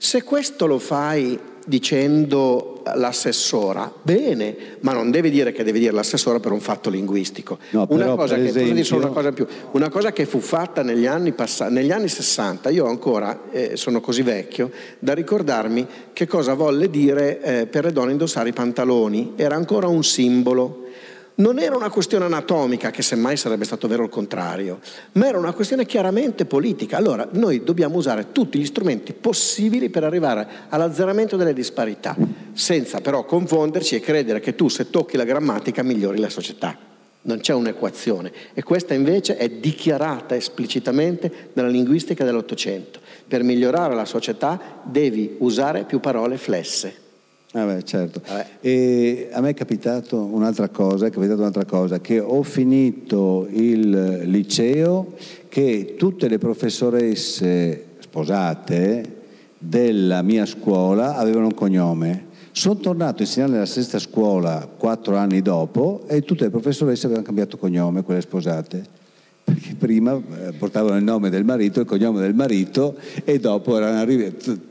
Se 0.05 0.25
questo 0.25 0.67
lo 0.67 0.81
fai 0.81 1.39
dicendo 1.65 2.83
l'assessora, 2.97 3.93
bene, 4.03 4.57
ma 4.81 4.93
non 4.93 5.13
devi 5.13 5.31
dire 5.31 5.53
che 5.53 5.63
devi 5.63 5.79
dire 5.79 5.93
l'assessora 5.93 6.41
per 6.41 6.51
un 6.51 6.59
fatto 6.59 6.91
linguistico. 6.91 7.57
No, 7.71 7.87
una, 7.89 8.03
però, 8.03 8.17
cosa 8.17 8.35
che, 8.35 8.47
esempio... 8.47 8.97
una, 8.97 9.11
cosa 9.11 9.31
più, 9.31 9.47
una, 9.71 9.89
cosa 9.91 10.11
che, 10.11 10.27
fu 10.27 10.41
fatta 10.41 10.83
negli 10.83 11.07
anni, 11.07 11.31
pass- 11.31 11.69
negli 11.69 11.93
anni 11.93 12.09
60, 12.09 12.71
io 12.71 12.87
ancora 12.87 13.43
eh, 13.53 13.77
sono 13.77 14.01
così 14.01 14.23
vecchio 14.23 14.73
da 14.99 15.15
ricordarmi 15.15 15.87
che 16.13 16.27
cosa 16.27 16.55
volle 16.55 16.91
dire 16.91 17.41
eh, 17.41 17.67
per 17.69 17.85
le 17.85 17.93
donne 17.93 18.11
indossare 18.11 18.49
i 18.49 18.53
pantaloni, 18.53 19.35
era 19.37 19.55
ancora 19.55 19.87
un 19.87 20.03
simbolo 20.03 20.82
non 21.37 21.59
era 21.59 21.77
una 21.77 21.89
questione 21.91 22.25
anatomica, 22.25 22.91
che 22.91 23.03
semmai 23.03 23.37
sarebbe 23.37 23.65
stato 23.65 23.89
vero 23.89 24.05
il 24.05 24.11
contrario, 24.11 24.81
ma 25.13 25.27
era 25.27 25.39
una 25.39 25.53
questione 25.53 25.87
chiaramente 25.87 26.45
politica. 26.45 26.97
Allora 26.97 27.27
noi 27.33 27.65
dobbiamo 27.65 27.97
usare 27.97 28.33
tutti 28.33 28.59
gli 28.59 28.67
strumenti 28.67 29.13
possibili 29.13 29.89
per 29.89 30.05
arrivare 30.05 30.47
all'azzeramento 30.69 31.37
delle 31.37 31.55
disparità, 31.55 32.17
senza 32.53 33.01
però 33.01 33.25
confonderci 33.25 33.95
e 33.95 34.01
credere 34.01 34.41
che 34.41 34.55
tu 34.55 34.69
se 34.69 34.91
tocchi 34.91 35.17
la 35.17 35.25
grammatica 35.25 35.83
migliori 35.83 36.19
la 36.19 36.29
società. 36.29 36.77
Non 37.25 37.39
c'è 37.39 37.55
un'equazione 37.55 38.33
e 38.53 38.65
questa 38.65 38.95
invece 38.95 39.37
è 39.37 39.49
dichiarata 39.49 40.35
esplicitamente 40.35 41.51
nella 41.53 41.69
linguistica 41.69 42.25
dell'Ottocento. 42.25 42.99
Per 43.29 43.45
migliorare 43.45 43.95
la 43.95 44.05
società 44.05 44.81
devi 44.83 45.37
usare 45.39 45.85
più 45.85 46.01
parole 46.01 46.37
flesse. 46.37 47.02
Ah 47.55 47.67
beh, 47.67 47.83
certo. 47.85 48.23
E 48.63 49.29
a 49.31 49.41
me 49.43 49.51
è 49.51 49.55
capitato 49.55 50.19
un'altra 50.19 50.69
cosa, 50.69 51.07
è 51.07 51.11
capitato 51.11 51.41
un'altra 51.41 51.67
cosa, 51.67 52.01
che 52.01 52.19
ho 52.19 52.43
finito 52.43 53.47
il 53.51 54.23
liceo 54.25 55.15
che 55.49 55.95
tutte 55.99 56.29
le 56.29 56.39
professoresse 56.39 57.89
sposate 57.99 59.21
della 59.59 60.23
mia 60.23 60.47
scuola 60.47 61.17
avevano 61.17 61.47
un 61.47 61.55
cognome. 61.55 62.31
Sono 62.53 62.77
tornato 62.77 63.23
a 63.23 63.27
insegnare 63.27 63.53
nella 63.53 63.67
stessa 63.67 63.99
scuola 63.99 64.67
quattro 64.79 65.17
anni 65.17 65.43
dopo 65.43 66.05
e 66.07 66.23
tutte 66.23 66.45
le 66.45 66.51
professoresse 66.51 67.05
avevano 67.05 67.27
cambiato 67.27 67.59
cognome, 67.59 68.03
quelle 68.03 68.23
sposate. 68.23 68.83
Perché 69.45 69.75
prima 69.75 70.15
eh, 70.15 70.53
portavano 70.53 70.97
il 70.97 71.05
nome 71.05 71.29
del 71.29 71.45
marito, 71.45 71.81
il 71.81 71.87
cognome 71.87 72.21
del 72.21 72.35
marito 72.35 72.97
e 73.25 73.39
dopo 73.39 73.77
erano 73.77 73.99
arrivate 73.99 74.71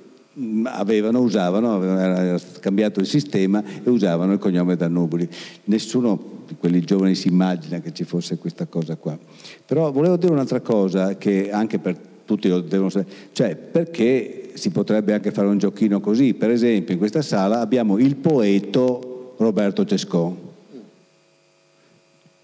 avevano, 0.64 1.20
usavano, 1.20 1.76
avevano 1.76 2.40
cambiato 2.60 3.00
il 3.00 3.06
sistema 3.06 3.64
e 3.84 3.90
usavano 3.90 4.34
il 4.34 4.40
cognome 4.40 4.76
Dannubuli. 4.76 5.28
Nessuno 5.66 6.44
di 6.48 6.56
quelli 6.58 6.82
giovani 6.82 7.16
si 7.16 7.28
immagina 7.28 7.80
che 7.80 7.94
ci 7.94 8.04
fosse 8.04 8.38
questa 8.38 8.66
cosa 8.66 8.96
qua. 8.96 9.18
Però 9.66 9.92
volevo 9.92 10.18
dire 10.18 10.32
un'altra 10.32 10.62
cosa 10.62 11.18
che 11.18 11.52
anche 11.52 11.80
per 11.80 11.98
tutti 12.26 12.48
lo 12.48 12.62
devono 12.62 12.90
sapere, 12.90 13.16
cioè 13.34 13.56
perché 13.56 14.52
si 14.54 14.70
potrebbe 14.70 15.14
anche 15.14 15.32
fare 15.32 15.48
un 15.48 15.58
giochino 15.58 16.00
così, 16.00 16.34
per 16.34 16.50
esempio 16.50 16.94
in 16.94 17.00
questa 17.00 17.22
sala 17.22 17.60
abbiamo 17.60 17.98
il 17.98 18.16
poeto 18.16 19.34
Roberto 19.38 19.86
Cescon 19.86 20.50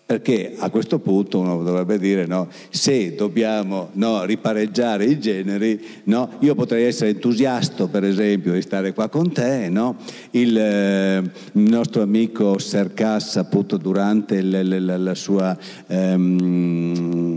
perché 0.08 0.56
a 0.58 0.70
questo 0.70 1.00
punto 1.00 1.40
uno 1.40 1.62
dovrebbe 1.64 2.00
dire 2.00 2.26
no, 2.26 2.48
se 2.70 3.14
dobbiamo 3.14 3.90
no, 3.94 4.24
ripareggiare 4.24 5.04
i 5.04 5.20
generi, 5.20 5.78
no, 6.06 6.30
io 6.40 6.56
potrei 6.56 6.86
essere 6.86 7.10
entusiasta 7.10 7.88
per 7.88 8.06
esempio 8.06 8.54
di 8.54 8.62
stare 8.62 8.94
qua 8.94 9.10
con 9.10 9.34
te, 9.34 9.70
il, 10.32 10.58
eh, 10.58 11.22
nostro 11.52 12.04
amico 12.04 12.58
Sercas 12.58 13.36
appunto 13.36 13.76
durante 13.76 14.36
il 14.36 15.12
suo 15.14 15.58
ehm, 15.88 17.28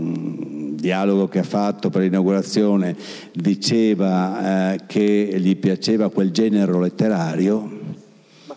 dialogo 0.75 1.27
che 1.27 1.39
ha 1.39 1.43
fatto 1.43 1.89
per 1.89 2.03
l'inaugurazione 2.03 2.95
diceva 3.33 4.75
eh, 4.75 4.79
che 4.87 5.35
gli 5.39 5.57
piaceva 5.57 6.09
quel 6.09 6.31
genere 6.31 6.71
letterario. 6.79 7.79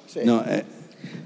Sì. 0.05 0.21
No, 0.23 0.45
eh, 0.45 0.74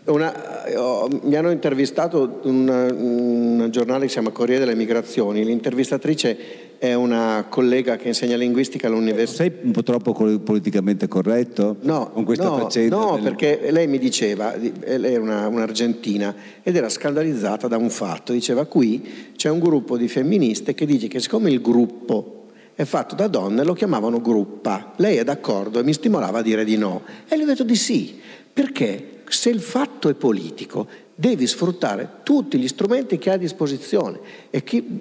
una, 0.08 0.64
oh, 0.76 1.08
mi 1.22 1.36
hanno 1.36 1.50
intervistato 1.50 2.40
un, 2.42 2.68
un, 2.68 3.68
giornale 3.70 4.02
che 4.02 4.08
si 4.08 4.14
chiama 4.14 4.30
Corriere 4.30 4.60
delle 4.64 4.74
Migrazioni, 4.74 5.44
l'intervistatrice 5.44 6.76
è 6.78 6.94
una 6.94 7.46
collega 7.48 7.96
che 7.96 8.08
insegna 8.08 8.36
linguistica 8.36 8.86
all'università. 8.86 9.42
Sei 9.42 9.52
un 9.62 9.72
po' 9.72 9.82
troppo 9.82 10.12
politicamente 10.12 11.08
corretto? 11.08 11.76
No, 11.80 12.10
con 12.12 12.24
questa 12.24 12.48
no, 12.48 12.58
faccenda? 12.58 12.96
No, 12.96 13.14
del... 13.14 13.22
perché 13.22 13.70
lei 13.70 13.86
mi 13.86 13.98
diceva, 13.98 14.54
lei 14.56 15.14
è 15.14 15.16
una, 15.16 15.48
un'argentina 15.48 16.34
ed 16.62 16.76
era 16.76 16.88
scandalizzata 16.88 17.66
da 17.66 17.76
un 17.76 17.90
fatto, 17.90 18.32
diceva 18.32 18.64
qui 18.66 19.32
c'è 19.36 19.50
un 19.50 19.58
gruppo 19.58 19.96
di 19.96 20.08
femministe 20.08 20.74
che 20.74 20.86
dice 20.86 21.08
che 21.08 21.20
siccome 21.20 21.50
il 21.50 21.60
gruppo 21.60 22.34
è 22.74 22.84
fatto 22.84 23.16
da 23.16 23.26
donne 23.26 23.64
lo 23.64 23.72
chiamavano 23.72 24.20
gruppa, 24.20 24.92
lei 24.96 25.16
è 25.16 25.24
d'accordo 25.24 25.80
e 25.80 25.82
mi 25.82 25.92
stimolava 25.92 26.38
a 26.38 26.42
dire 26.42 26.64
di 26.64 26.76
no. 26.76 27.02
E 27.28 27.36
le 27.36 27.42
ho 27.42 27.46
detto 27.46 27.64
di 27.64 27.74
sì, 27.74 28.20
perché 28.52 29.16
se 29.32 29.50
il 29.50 29.60
fatto 29.60 30.08
è 30.08 30.14
politico, 30.14 30.86
devi 31.14 31.46
sfruttare 31.46 32.08
tutti 32.22 32.58
gli 32.58 32.68
strumenti 32.68 33.18
che 33.18 33.30
hai 33.30 33.36
a 33.36 33.38
disposizione 33.38 34.20
e, 34.50 34.62
chi, 34.62 35.00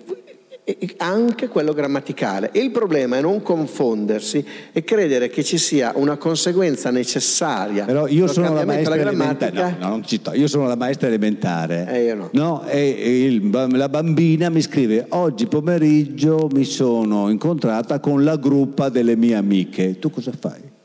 e 0.64 0.96
anche 0.98 1.48
quello 1.48 1.72
grammaticale. 1.72 2.50
il 2.54 2.72
problema 2.72 3.18
è 3.18 3.22
non 3.22 3.42
confondersi 3.42 4.44
e 4.74 4.84
credere 4.84 5.30
che 5.30 5.44
ci 5.44 5.58
sia 5.58 5.94
una 5.96 6.18
conseguenza 6.18 6.90
necessaria. 6.90 7.86
Però 7.86 8.08
io 8.08 8.28
sono 8.28 8.54
la 8.54 8.66
maestra 8.66 8.96
elementare. 8.96 9.78
No, 9.80 10.02
no, 10.02 10.34
io 10.34 10.48
sono 10.48 10.68
la 10.68 10.76
maestra 10.76 11.08
elementare. 11.08 11.88
Eh, 11.88 12.04
io 12.04 12.16
no. 12.16 12.30
no 12.34 12.66
e 12.66 13.26
il, 13.26 13.50
la 13.52 13.88
bambina 13.88 14.50
mi 14.50 14.62
scrive: 14.62 15.06
Oggi 15.10 15.46
pomeriggio 15.46 16.50
mi 16.52 16.66
sono 16.66 17.30
incontrata 17.30 18.00
con 18.00 18.24
la 18.24 18.36
gruppa 18.36 18.90
delle 18.90 19.16
mie 19.16 19.36
amiche. 19.36 20.00
Tu 20.00 20.10
cosa 20.10 20.32
fai? 20.38 20.76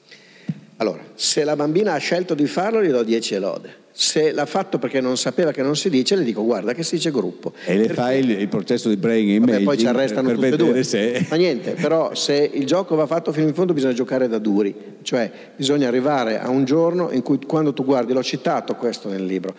Allora, 0.83 1.05
se 1.15 1.45
la 1.45 1.55
bambina 1.55 1.93
ha 1.93 1.99
scelto 1.99 2.35
di 2.35 2.47
farlo, 2.47 2.83
gli 2.83 2.91
do 2.91 3.05
10 3.05 3.39
lode. 3.39 3.81
Se 3.93 4.33
l'ha 4.33 4.47
fatto 4.47 4.79
perché 4.79 5.01
non 5.01 5.17
sapeva 5.17 5.53
che 5.53 5.63
non 5.63 5.77
si 5.77 5.89
dice, 5.89 6.17
le 6.17 6.25
dico 6.25 6.43
guarda 6.43 6.75
che 6.75 6.83
si 6.83 6.97
dice 6.97 7.13
gruppo. 7.13 7.53
E 7.65 7.77
le 7.77 7.89
fai 7.89 8.19
il, 8.19 8.31
il, 8.31 8.49
processo 8.49 8.89
di 8.89 8.97
brain 8.97 9.29
imaging 9.29 9.63
poi 9.63 9.79
ci 9.79 9.87
arrestano 9.87 10.29
per, 10.29 10.37
tutte 10.37 10.49
e 10.49 10.57
due. 10.57 10.83
Se... 10.83 11.27
Ma 11.31 11.37
niente, 11.37 11.73
però 11.73 12.15
se 12.15 12.51
il 12.53 12.67
gioco 12.67 12.97
va 12.97 13.07
fatto 13.07 13.31
fino 13.31 13.47
in 13.47 13.55
fondo 13.55 13.73
bisogna 13.75 13.93
giocare 13.93 14.27
da 14.27 14.39
duri, 14.39 14.75
cioè 15.03 15.31
bisogna 15.55 15.87
arrivare 15.87 16.41
a 16.41 16.49
un 16.49 16.65
giorno 16.65 17.13
in 17.13 17.23
cui 17.23 17.39
quando 17.47 17.73
tu 17.73 17.85
guardi, 17.85 18.13
l'ho 18.13 18.23
citato 18.23 18.75
questo 18.75 19.09
nel 19.09 19.25
libro, 19.25 19.55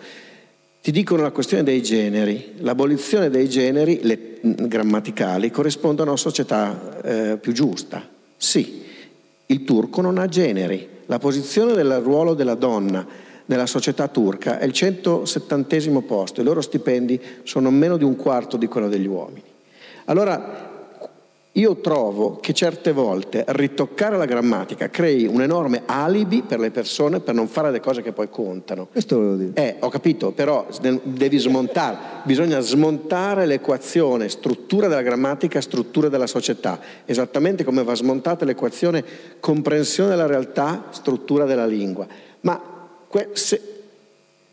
ti 0.82 0.90
dicono 0.90 1.22
la 1.22 1.30
questione 1.30 1.62
dei 1.62 1.82
generi, 1.82 2.56
l'abolizione 2.58 3.30
dei 3.30 3.48
generi 3.48 4.00
le, 4.02 4.40
grammaticali 4.42 5.50
corrisponde 5.50 6.02
a 6.02 6.04
una 6.04 6.16
società 6.18 7.00
eh, 7.02 7.38
più 7.38 7.52
giusta. 7.52 8.06
Sì, 8.36 8.82
il 9.46 9.64
turco 9.64 10.02
non 10.02 10.18
ha 10.18 10.26
generi, 10.26 10.92
la 11.06 11.18
posizione 11.18 11.74
del 11.74 12.00
ruolo 12.00 12.34
della 12.34 12.54
donna 12.54 13.06
nella 13.46 13.66
società 13.66 14.08
turca 14.08 14.58
è 14.58 14.64
il 14.64 14.72
170 14.72 16.00
posto, 16.06 16.40
i 16.40 16.44
loro 16.44 16.60
stipendi 16.60 17.20
sono 17.42 17.70
meno 17.70 17.96
di 17.96 18.04
un 18.04 18.16
quarto 18.16 18.56
di 18.56 18.66
quello 18.66 18.88
degli 18.88 19.06
uomini. 19.06 19.42
Allora 20.06 20.73
io 21.56 21.76
trovo 21.76 22.38
che 22.40 22.52
certe 22.52 22.90
volte 22.90 23.44
ritoccare 23.48 24.16
la 24.16 24.24
grammatica 24.24 24.90
crei 24.90 25.26
un 25.26 25.40
enorme 25.40 25.82
alibi 25.86 26.42
per 26.42 26.58
le 26.58 26.72
persone 26.72 27.20
per 27.20 27.34
non 27.34 27.46
fare 27.46 27.70
le 27.70 27.78
cose 27.78 28.02
che 28.02 28.10
poi 28.12 28.28
contano. 28.28 28.88
Questo 28.90 29.16
volevo 29.16 29.36
dire. 29.36 29.52
Eh, 29.54 29.76
ho 29.78 29.88
capito, 29.88 30.32
però 30.32 30.66
devi 31.02 31.38
smontare, 31.38 31.96
bisogna 32.24 32.58
smontare 32.58 33.46
l'equazione 33.46 34.28
struttura 34.28 34.88
della 34.88 35.02
grammatica, 35.02 35.60
struttura 35.60 36.08
della 36.08 36.26
società, 36.26 36.80
esattamente 37.04 37.62
come 37.62 37.84
va 37.84 37.94
smontata 37.94 38.44
l'equazione 38.44 39.04
comprensione 39.38 40.10
della 40.10 40.26
realtà, 40.26 40.86
struttura 40.90 41.44
della 41.44 41.66
lingua. 41.66 42.04
Ma 42.40 42.60
se, 43.32 43.60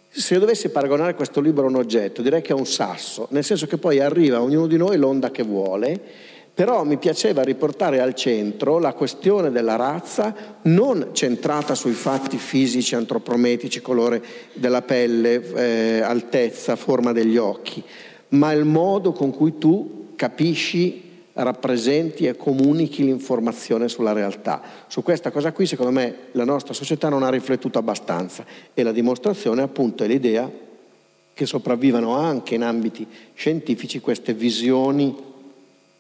se 0.08 0.34
io 0.36 0.40
dovessi 0.40 0.70
paragonare 0.70 1.16
questo 1.16 1.42
libro 1.42 1.66
a 1.66 1.70
un 1.70 1.78
oggetto, 1.78 2.22
direi 2.22 2.44
che 2.44 2.52
è 2.52 2.56
un 2.56 2.68
sasso, 2.68 3.26
nel 3.32 3.44
senso 3.44 3.66
che 3.66 3.78
poi 3.78 4.00
arriva 4.00 4.38
a 4.38 4.44
ognuno 4.44 4.68
di 4.68 4.78
noi 4.78 4.98
l'onda 4.98 5.32
che 5.32 5.42
vuole 5.42 6.30
però 6.62 6.84
mi 6.84 6.98
piaceva 6.98 7.42
riportare 7.42 8.02
al 8.02 8.14
centro 8.14 8.78
la 8.78 8.94
questione 8.94 9.50
della 9.50 9.78
razza 9.78 10.60
non 10.66 11.10
centrata 11.12 11.74
sui 11.74 11.94
fatti 11.94 12.38
fisici, 12.38 12.94
antropometrici, 12.94 13.82
colore 13.82 14.22
della 14.54 14.84
pelle, 14.84 15.42
eh, 15.56 16.02
altezza, 16.02 16.76
forma 16.76 17.14
degli 17.14 17.36
occhi, 17.36 17.84
ma 18.30 18.52
il 18.52 18.66
modo 18.66 19.12
con 19.12 19.32
cui 19.32 19.58
tu 19.58 20.10
capisci, 20.16 21.02
rappresenti 21.34 22.28
e 22.28 22.38
comunichi 22.38 23.06
l'informazione 23.06 23.88
sulla 23.88 24.14
realtà. 24.14 24.62
Su 24.86 25.02
questa 25.02 25.32
cosa 25.32 25.54
qui 25.54 25.66
secondo 25.66 25.92
me 25.92 26.16
la 26.34 26.46
nostra 26.46 26.76
società 26.76 27.10
non 27.10 27.24
ha 27.24 27.30
riflettuto 27.32 27.80
abbastanza 27.80 28.46
e 28.76 28.84
la 28.84 28.92
dimostrazione 28.92 29.64
appunto 29.64 30.04
è 30.04 30.08
l'idea 30.08 30.48
che 31.34 31.46
sopravvivano 31.48 32.16
anche 32.16 32.54
in 32.54 32.62
ambiti 32.62 33.08
scientifici 33.34 34.00
queste 34.00 34.36
visioni 34.36 35.30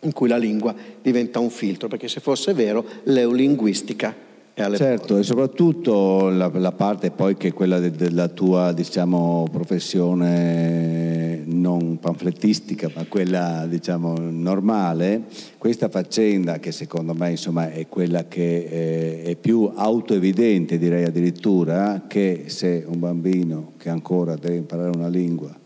in 0.02 0.14
cui 0.14 0.28
la 0.28 0.38
lingua 0.38 0.74
diventa 1.02 1.39
un 1.39 1.49
filtro, 1.49 1.88
perché 1.88 2.08
se 2.08 2.20
fosse 2.20 2.54
vero 2.54 2.86
l'eulinguistica 3.04 4.30
è 4.54 4.62
alle 4.62 4.78
Certo, 4.78 5.08
porte. 5.08 5.20
e 5.20 5.24
soprattutto 5.24 6.30
la, 6.30 6.52
la, 6.54 6.72
parte 6.72 7.12
poi 7.12 7.38
che 7.38 7.49
è 7.49 7.54
quella 7.54 7.80
de, 7.80 7.91
della 7.91 8.28
tua 8.28 8.74
diciamo, 8.74 9.47
professione 9.52 11.43
non 11.45 11.99
panflettistica, 11.99 12.91
ma 12.93 13.06
quella 13.08 13.66
diciamo, 13.68 14.16
normale, 14.18 15.24
questa 15.58 15.89
faccenda 15.89 16.60
che 16.60 16.72
secondo 16.72 17.14
me 17.14 17.32
insomma, 17.32 17.72
è 17.72 17.88
quella 17.88 18.28
che 18.28 19.22
eh, 19.22 19.24
è 19.24 19.36
più 19.36 19.72
autoevidente, 19.74 20.78
direi 20.78 21.04
addirittura, 21.04 22.04
che 22.08 22.45
se 22.47 22.84
un 22.86 22.99
bambino 22.99 23.74
che 23.78 23.89
ancora 23.89 24.36
deve 24.36 24.56
imparare 24.56 24.91
una 24.95 25.08
lingua 25.08 25.60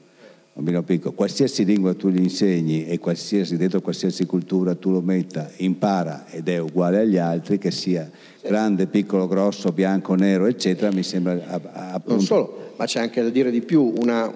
bambino 0.55 0.83
piccolo, 0.83 1.13
qualsiasi 1.13 1.65
lingua 1.65 1.93
tu 1.95 2.07
gli 2.07 2.21
insegni 2.21 2.85
e 2.85 2.97
qualsiasi, 2.97 3.57
dentro 3.57 3.81
qualsiasi 3.81 4.25
cultura 4.25 4.73
tu 4.73 4.89
lo 4.89 5.01
metta, 5.01 5.51
impara 5.57 6.27
ed 6.29 6.47
è 6.47 6.59
uguale 6.59 6.99
agli 6.99 7.17
altri, 7.17 7.57
che 7.57 7.71
sia 7.71 8.09
grande, 8.41 8.87
piccolo, 8.87 9.27
grosso, 9.27 9.73
bianco, 9.73 10.15
nero, 10.15 10.45
eccetera, 10.45 10.93
mi 10.93 11.03
sembra 11.03 11.41
appunto... 11.49 12.13
Non 12.13 12.21
solo, 12.21 12.71
ma 12.77 12.85
c'è 12.85 13.01
anche 13.01 13.21
da 13.21 13.29
dire 13.29 13.51
di 13.51 13.59
più, 13.59 13.95
una, 13.97 14.33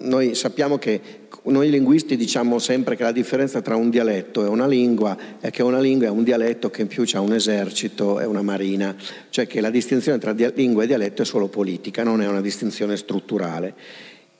noi 0.00 0.34
sappiamo 0.34 0.78
che 0.78 0.98
noi 1.42 1.68
linguisti 1.68 2.16
diciamo 2.16 2.58
sempre 2.58 2.96
che 2.96 3.02
la 3.02 3.12
differenza 3.12 3.60
tra 3.60 3.76
un 3.76 3.90
dialetto 3.90 4.44
e 4.44 4.48
una 4.48 4.66
lingua 4.66 5.16
è 5.40 5.50
che 5.50 5.62
una 5.62 5.80
lingua 5.80 6.06
è 6.06 6.10
un 6.10 6.24
dialetto 6.24 6.70
che 6.70 6.82
in 6.82 6.88
più 6.88 7.04
ha 7.12 7.20
un 7.20 7.34
esercito 7.34 8.18
e 8.18 8.24
una 8.24 8.42
marina, 8.42 8.96
cioè 9.28 9.46
che 9.46 9.60
la 9.60 9.70
distinzione 9.70 10.16
tra 10.16 10.32
lingua 10.54 10.84
e 10.84 10.86
dialetto 10.86 11.20
è 11.20 11.24
solo 11.26 11.48
politica, 11.48 12.02
non 12.02 12.22
è 12.22 12.26
una 12.26 12.40
distinzione 12.40 12.96
strutturale. 12.96 13.74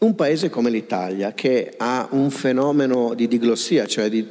Un 0.01 0.14
paese 0.14 0.48
come 0.48 0.70
l'Italia, 0.70 1.34
che 1.34 1.74
ha 1.76 2.09
un 2.12 2.30
fenomeno 2.30 3.12
di 3.12 3.28
diglossia, 3.28 3.86
cioè 3.86 4.09
di 4.09 4.26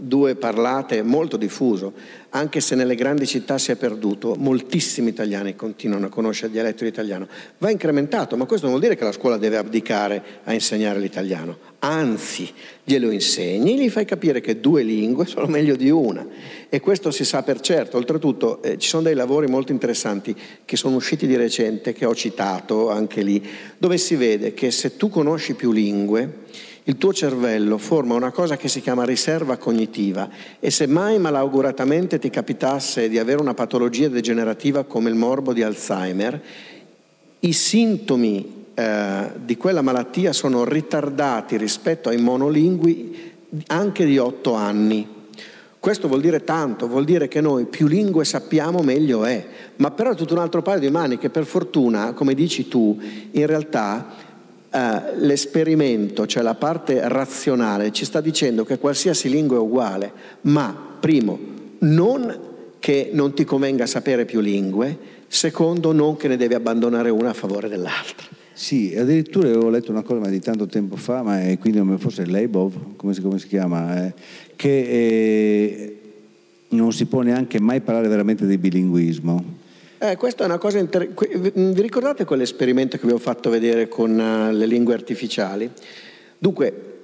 due 0.00 0.34
parlate 0.34 1.02
molto 1.02 1.36
diffuso, 1.36 1.92
anche 2.30 2.60
se 2.60 2.74
nelle 2.74 2.94
grandi 2.94 3.26
città 3.26 3.58
si 3.58 3.72
è 3.72 3.76
perduto, 3.76 4.34
moltissimi 4.36 5.08
italiani 5.10 5.56
continuano 5.56 6.06
a 6.06 6.08
conoscere 6.08 6.46
il 6.46 6.52
dialetto 6.52 6.84
italiano, 6.84 7.26
va 7.58 7.70
incrementato, 7.70 8.36
ma 8.36 8.44
questo 8.44 8.66
non 8.66 8.76
vuol 8.76 8.86
dire 8.86 8.98
che 8.98 9.04
la 9.04 9.12
scuola 9.12 9.36
deve 9.36 9.56
abdicare 9.56 10.22
a 10.44 10.52
insegnare 10.52 11.00
l'italiano, 11.00 11.58
anzi 11.80 12.52
glielo 12.84 13.10
insegni, 13.10 13.78
gli 13.78 13.90
fai 13.90 14.04
capire 14.04 14.40
che 14.40 14.60
due 14.60 14.82
lingue 14.82 15.26
sono 15.26 15.46
meglio 15.46 15.76
di 15.76 15.90
una. 15.90 16.26
E 16.68 16.80
questo 16.80 17.10
si 17.10 17.24
sa 17.24 17.42
per 17.42 17.60
certo, 17.60 17.96
oltretutto 17.96 18.62
eh, 18.62 18.78
ci 18.78 18.88
sono 18.88 19.02
dei 19.02 19.14
lavori 19.14 19.48
molto 19.48 19.72
interessanti 19.72 20.34
che 20.64 20.76
sono 20.76 20.96
usciti 20.96 21.26
di 21.26 21.36
recente, 21.36 21.92
che 21.92 22.04
ho 22.04 22.14
citato 22.14 22.90
anche 22.90 23.22
lì, 23.22 23.44
dove 23.76 23.98
si 23.98 24.14
vede 24.14 24.54
che 24.54 24.70
se 24.70 24.96
tu 24.96 25.08
conosci 25.08 25.54
più 25.54 25.72
lingue, 25.72 26.46
il 26.84 26.96
tuo 26.96 27.12
cervello 27.12 27.76
forma 27.78 28.14
una 28.14 28.30
cosa 28.30 28.56
che 28.56 28.68
si 28.68 28.80
chiama 28.80 29.04
riserva 29.04 29.56
cognitiva 29.56 30.28
e 30.58 30.70
se 30.70 30.86
mai 30.86 31.18
malauguratamente 31.18 32.18
ti 32.18 32.30
capitasse 32.30 33.08
di 33.08 33.18
avere 33.18 33.40
una 33.40 33.54
patologia 33.54 34.08
degenerativa 34.08 34.84
come 34.84 35.10
il 35.10 35.16
morbo 35.16 35.52
di 35.52 35.62
Alzheimer, 35.62 36.40
i 37.40 37.52
sintomi 37.52 38.66
eh, 38.74 39.30
di 39.44 39.56
quella 39.56 39.82
malattia 39.82 40.32
sono 40.32 40.64
ritardati 40.64 41.56
rispetto 41.56 42.08
ai 42.08 42.18
monolingui 42.18 43.32
anche 43.66 44.04
di 44.04 44.16
otto 44.18 44.54
anni. 44.54 45.18
Questo 45.78 46.08
vuol 46.08 46.20
dire 46.20 46.44
tanto, 46.44 46.88
vuol 46.88 47.04
dire 47.04 47.26
che 47.26 47.40
noi 47.40 47.64
più 47.64 47.86
lingue 47.86 48.26
sappiamo 48.26 48.82
meglio 48.82 49.24
è, 49.24 49.46
ma 49.76 49.90
però 49.90 50.10
è 50.10 50.14
tutto 50.14 50.34
un 50.34 50.40
altro 50.40 50.60
paio 50.60 50.78
di 50.78 50.90
mani 50.90 51.16
che 51.16 51.30
per 51.30 51.46
fortuna, 51.46 52.12
come 52.12 52.34
dici 52.34 52.68
tu, 52.68 52.98
in 53.30 53.46
realtà 53.46 54.29
eh, 54.72 55.16
l'esperimento, 55.16 56.26
cioè 56.26 56.42
la 56.42 56.54
parte 56.54 57.00
razionale, 57.08 57.90
ci 57.92 58.04
sta 58.04 58.20
dicendo 58.20 58.64
che 58.64 58.78
qualsiasi 58.78 59.28
lingua 59.28 59.56
è 59.56 59.60
uguale, 59.60 60.12
ma 60.42 60.96
primo, 61.00 61.38
non 61.80 62.48
che 62.78 63.10
non 63.12 63.34
ti 63.34 63.44
convenga 63.44 63.86
sapere 63.86 64.24
più 64.24 64.40
lingue, 64.40 64.96
secondo, 65.26 65.92
non 65.92 66.16
che 66.16 66.28
ne 66.28 66.36
devi 66.36 66.54
abbandonare 66.54 67.10
una 67.10 67.30
a 67.30 67.34
favore 67.34 67.68
dell'altra. 67.68 68.26
Sì, 68.52 68.94
addirittura 68.96 69.48
avevo 69.48 69.70
letto 69.70 69.90
una 69.90 70.02
cosa 70.02 70.20
ma 70.20 70.28
di 70.28 70.40
tanto 70.40 70.66
tempo 70.66 70.96
fa, 70.96 71.22
ma 71.22 71.42
è, 71.42 71.58
quindi 71.58 71.82
forse 71.98 72.26
Leibov, 72.26 72.96
come 72.96 73.14
si, 73.14 73.20
come 73.22 73.38
si 73.38 73.48
chiama, 73.48 74.06
eh, 74.06 74.14
che 74.54 74.80
eh, 74.80 76.00
non 76.68 76.92
si 76.92 77.06
può 77.06 77.22
neanche 77.22 77.58
mai 77.58 77.80
parlare 77.80 78.08
veramente 78.08 78.46
di 78.46 78.58
bilinguismo. 78.58 79.59
Eh, 80.02 80.16
questa 80.16 80.44
è 80.44 80.46
una 80.46 80.56
cosa 80.56 80.78
interessante. 80.78 81.50
Vi 81.52 81.82
ricordate 81.82 82.24
quell'esperimento 82.24 82.96
che 82.96 83.06
vi 83.06 83.12
ho 83.12 83.18
fatto 83.18 83.50
vedere 83.50 83.86
con 83.86 84.10
uh, 84.18 84.50
le 84.50 84.64
lingue 84.64 84.94
artificiali? 84.94 85.70
Dunque, 86.38 87.02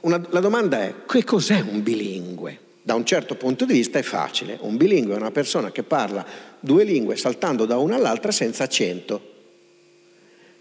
una, 0.00 0.20
la 0.30 0.40
domanda 0.40 0.82
è 0.82 0.94
che 1.06 1.22
cos'è 1.22 1.60
un 1.60 1.84
bilingue? 1.84 2.58
Da 2.82 2.96
un 2.96 3.04
certo 3.04 3.36
punto 3.36 3.64
di 3.64 3.74
vista 3.74 4.00
è 4.00 4.02
facile. 4.02 4.58
Un 4.62 4.76
bilingue 4.76 5.14
è 5.14 5.16
una 5.16 5.30
persona 5.30 5.70
che 5.70 5.84
parla 5.84 6.26
due 6.58 6.82
lingue 6.82 7.14
saltando 7.14 7.66
da 7.66 7.76
una 7.78 7.94
all'altra 7.94 8.32
senza 8.32 8.64
accento. 8.64 9.34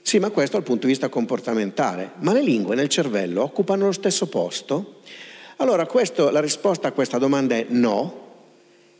Sì, 0.03 0.19
ma 0.19 0.30
questo 0.30 0.57
dal 0.57 0.65
punto 0.65 0.86
di 0.86 0.91
vista 0.91 1.09
comportamentale. 1.09 2.11
Ma 2.19 2.34
le 2.34 2.43
lingue 2.43 2.76
nel 2.76 2.88
cervello 2.88 3.41
occupano 3.41 3.86
lo 3.86 3.91
stesso 3.93 4.28
posto? 4.28 5.01
Allora, 5.55 5.88
questo, 5.88 6.30
la 6.30 6.39
risposta 6.39 6.89
a 6.89 6.91
questa 6.91 7.17
domanda 7.17 7.55
è 7.55 7.65
no. 7.69 8.24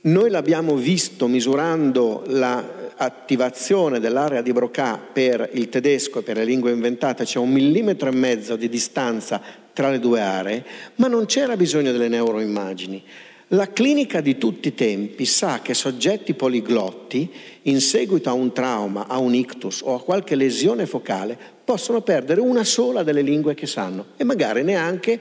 Noi 0.06 0.30
l'abbiamo 0.30 0.76
visto 0.76 1.26
misurando 1.26 2.22
l'attivazione 2.28 4.00
dell'area 4.00 4.44
di 4.44 4.54
Broca 4.54 5.00
per 5.00 5.50
il 5.54 5.68
tedesco 5.70 6.20
e 6.20 6.22
per 6.22 6.38
le 6.38 6.46
lingue 6.46 6.72
inventate, 6.72 7.24
c'è 7.24 7.40
un 7.40 7.50
millimetro 7.50 8.10
e 8.10 8.16
mezzo 8.16 8.56
di 8.56 8.70
distanza 8.70 9.42
tra 9.74 9.90
le 9.90 10.00
due 10.00 10.22
aree, 10.22 10.64
ma 10.98 11.08
non 11.08 11.26
c'era 11.26 11.58
bisogno 11.58 11.92
delle 11.92 12.08
neuroimmagini. 12.08 13.04
La 13.48 13.72
clinica 13.72 14.22
di 14.22 14.38
tutti 14.38 14.68
i 14.68 14.76
tempi 14.76 15.26
sa 15.26 15.62
che 15.64 15.74
soggetti 15.74 16.36
poliglotti, 16.36 17.28
in 17.64 17.82
seguito 17.82 18.30
a 18.30 18.34
un 18.34 18.54
trauma, 18.54 19.08
a 19.08 19.18
un 19.18 19.34
ictus 19.34 19.82
o 19.82 19.96
a 19.96 20.04
qualche 20.04 20.36
lesione 20.36 20.86
focale, 20.86 21.36
possono 21.64 22.02
perdere 22.02 22.42
una 22.42 22.64
sola 22.64 23.02
delle 23.02 23.24
lingue 23.24 23.56
che 23.56 23.66
sanno 23.66 24.10
e 24.18 24.24
magari 24.24 24.62
neanche 24.62 25.20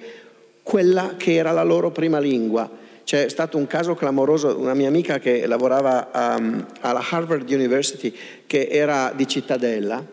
quella 0.62 1.14
che 1.16 1.32
era 1.32 1.53
la 1.53 1.62
loro 1.62 1.91
prima 1.91 2.18
lingua. 2.18 2.82
C'è 3.05 3.29
stato 3.29 3.59
un 3.59 3.67
caso 3.67 3.95
clamoroso, 3.95 4.59
una 4.59 4.75
mia 4.75 4.89
amica 4.89 5.19
che 5.19 5.47
lavorava 5.47 6.37
um, 6.39 6.67
alla 6.81 7.05
Harvard 7.07 7.49
University, 7.51 8.15
che 8.47 8.69
era 8.71 9.13
di 9.15 9.29
Cittadella, 9.29 10.05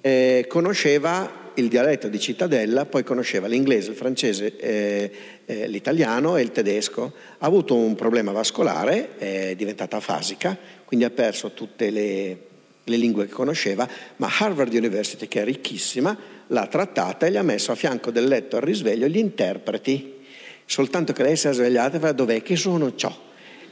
eh, 0.00 0.44
conosceva 0.48 1.46
il 1.54 1.68
dialetto 1.68 2.08
di 2.08 2.18
Cittadella, 2.18 2.86
poi 2.86 3.04
conosceva 3.04 3.46
l'inglese, 3.46 3.90
il 3.90 3.96
francese, 3.96 4.56
eh, 4.56 5.10
eh, 5.44 5.68
l'italiano 5.68 6.36
e 6.36 6.42
il 6.42 6.52
tedesco. 6.52 7.12
Ha 7.38 7.46
avuto 7.46 7.74
un 7.74 7.94
problema 7.94 8.32
vascolare, 8.32 9.16
è 9.18 9.54
diventata 9.56 9.96
afasica, 9.96 10.56
quindi 10.84 11.04
ha 11.04 11.10
perso 11.10 11.52
tutte 11.52 11.90
le, 11.90 12.38
le 12.82 12.96
lingue 12.96 13.26
che 13.26 13.32
conosceva, 13.32 13.88
ma 14.16 14.28
Harvard 14.38 14.72
University, 14.72 15.28
che 15.28 15.42
è 15.42 15.44
ricchissima, 15.44 16.16
l'ha 16.48 16.66
trattata 16.66 17.26
e 17.26 17.30
gli 17.30 17.36
ha 17.36 17.42
messo 17.42 17.72
a 17.72 17.74
fianco 17.74 18.10
del 18.10 18.26
letto 18.26 18.56
al 18.56 18.62
risveglio 18.62 19.06
gli 19.06 19.18
interpreti. 19.18 20.16
Soltanto 20.70 21.14
che 21.14 21.22
lei 21.22 21.34
si 21.34 21.48
è 21.48 21.52
svegliata 21.54 21.96
e 21.96 22.00
fa 22.00 22.12
dov'è 22.12 22.42
che 22.42 22.54
sono 22.54 22.94
ciò? 22.94 23.10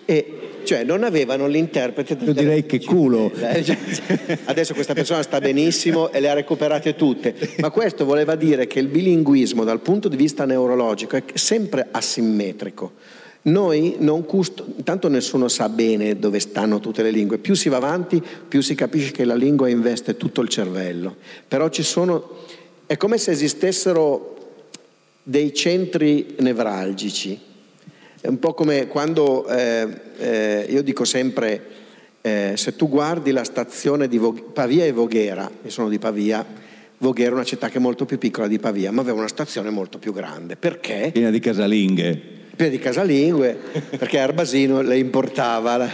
E 0.06 0.60
cioè 0.64 0.82
non 0.82 1.04
avevano 1.04 1.46
l'interprete. 1.46 2.16
Io 2.24 2.32
direi 2.32 2.64
che 2.64 2.82
culo. 2.82 3.30
Eh, 3.38 4.38
adesso 4.44 4.72
questa 4.72 4.94
persona 4.94 5.22
sta 5.22 5.38
benissimo 5.38 6.10
e 6.10 6.20
le 6.20 6.30
ha 6.30 6.32
recuperate 6.32 6.94
tutte, 6.94 7.34
ma 7.58 7.68
questo 7.68 8.06
voleva 8.06 8.34
dire 8.34 8.66
che 8.66 8.78
il 8.78 8.88
bilinguismo 8.88 9.62
dal 9.62 9.80
punto 9.80 10.08
di 10.08 10.16
vista 10.16 10.46
neurologico 10.46 11.16
è 11.16 11.22
sempre 11.34 11.88
asimmetrico. 11.90 12.92
Noi 13.42 13.96
non 13.98 14.24
custo, 14.24 14.64
intanto 14.76 15.08
nessuno 15.08 15.48
sa 15.48 15.68
bene 15.68 16.18
dove 16.18 16.40
stanno 16.40 16.80
tutte 16.80 17.02
le 17.02 17.10
lingue, 17.10 17.36
più 17.36 17.54
si 17.54 17.68
va 17.68 17.76
avanti 17.76 18.22
più 18.48 18.62
si 18.62 18.74
capisce 18.74 19.12
che 19.12 19.24
la 19.26 19.34
lingua 19.36 19.68
investe 19.68 20.16
tutto 20.16 20.40
il 20.40 20.48
cervello, 20.48 21.14
però 21.46 21.68
ci 21.68 21.82
sono 21.82 22.44
è 22.86 22.96
come 22.96 23.18
se 23.18 23.32
esistessero 23.32 24.35
dei 25.28 25.52
centri 25.52 26.36
nevralgici. 26.38 27.36
È 28.20 28.28
un 28.28 28.38
po' 28.38 28.54
come 28.54 28.86
quando 28.86 29.44
eh, 29.48 29.88
eh, 30.18 30.66
io 30.68 30.82
dico 30.84 31.04
sempre, 31.04 31.64
eh, 32.20 32.52
se 32.54 32.76
tu 32.76 32.88
guardi 32.88 33.32
la 33.32 33.42
stazione 33.42 34.06
di 34.06 34.18
Vog- 34.18 34.52
Pavia 34.52 34.84
e 34.84 34.92
Voghera, 34.92 35.50
io 35.64 35.70
sono 35.70 35.88
di 35.88 35.98
Pavia, 35.98 36.46
Voghera 36.98 37.30
è 37.30 37.34
una 37.34 37.44
città 37.44 37.68
che 37.68 37.78
è 37.78 37.80
molto 37.80 38.04
più 38.04 38.18
piccola 38.18 38.46
di 38.46 38.60
Pavia, 38.60 38.92
ma 38.92 39.00
aveva 39.00 39.18
una 39.18 39.26
stazione 39.26 39.70
molto 39.70 39.98
più 39.98 40.12
grande. 40.12 40.54
Perché? 40.54 41.10
Piena 41.12 41.30
di 41.30 41.40
casalinghe. 41.40 42.22
Piena 42.54 42.70
di 42.70 42.78
casalinghe, 42.78 43.58
perché 43.98 44.20
Arbasino 44.20 44.80
le 44.80 44.96
importava. 44.96 45.90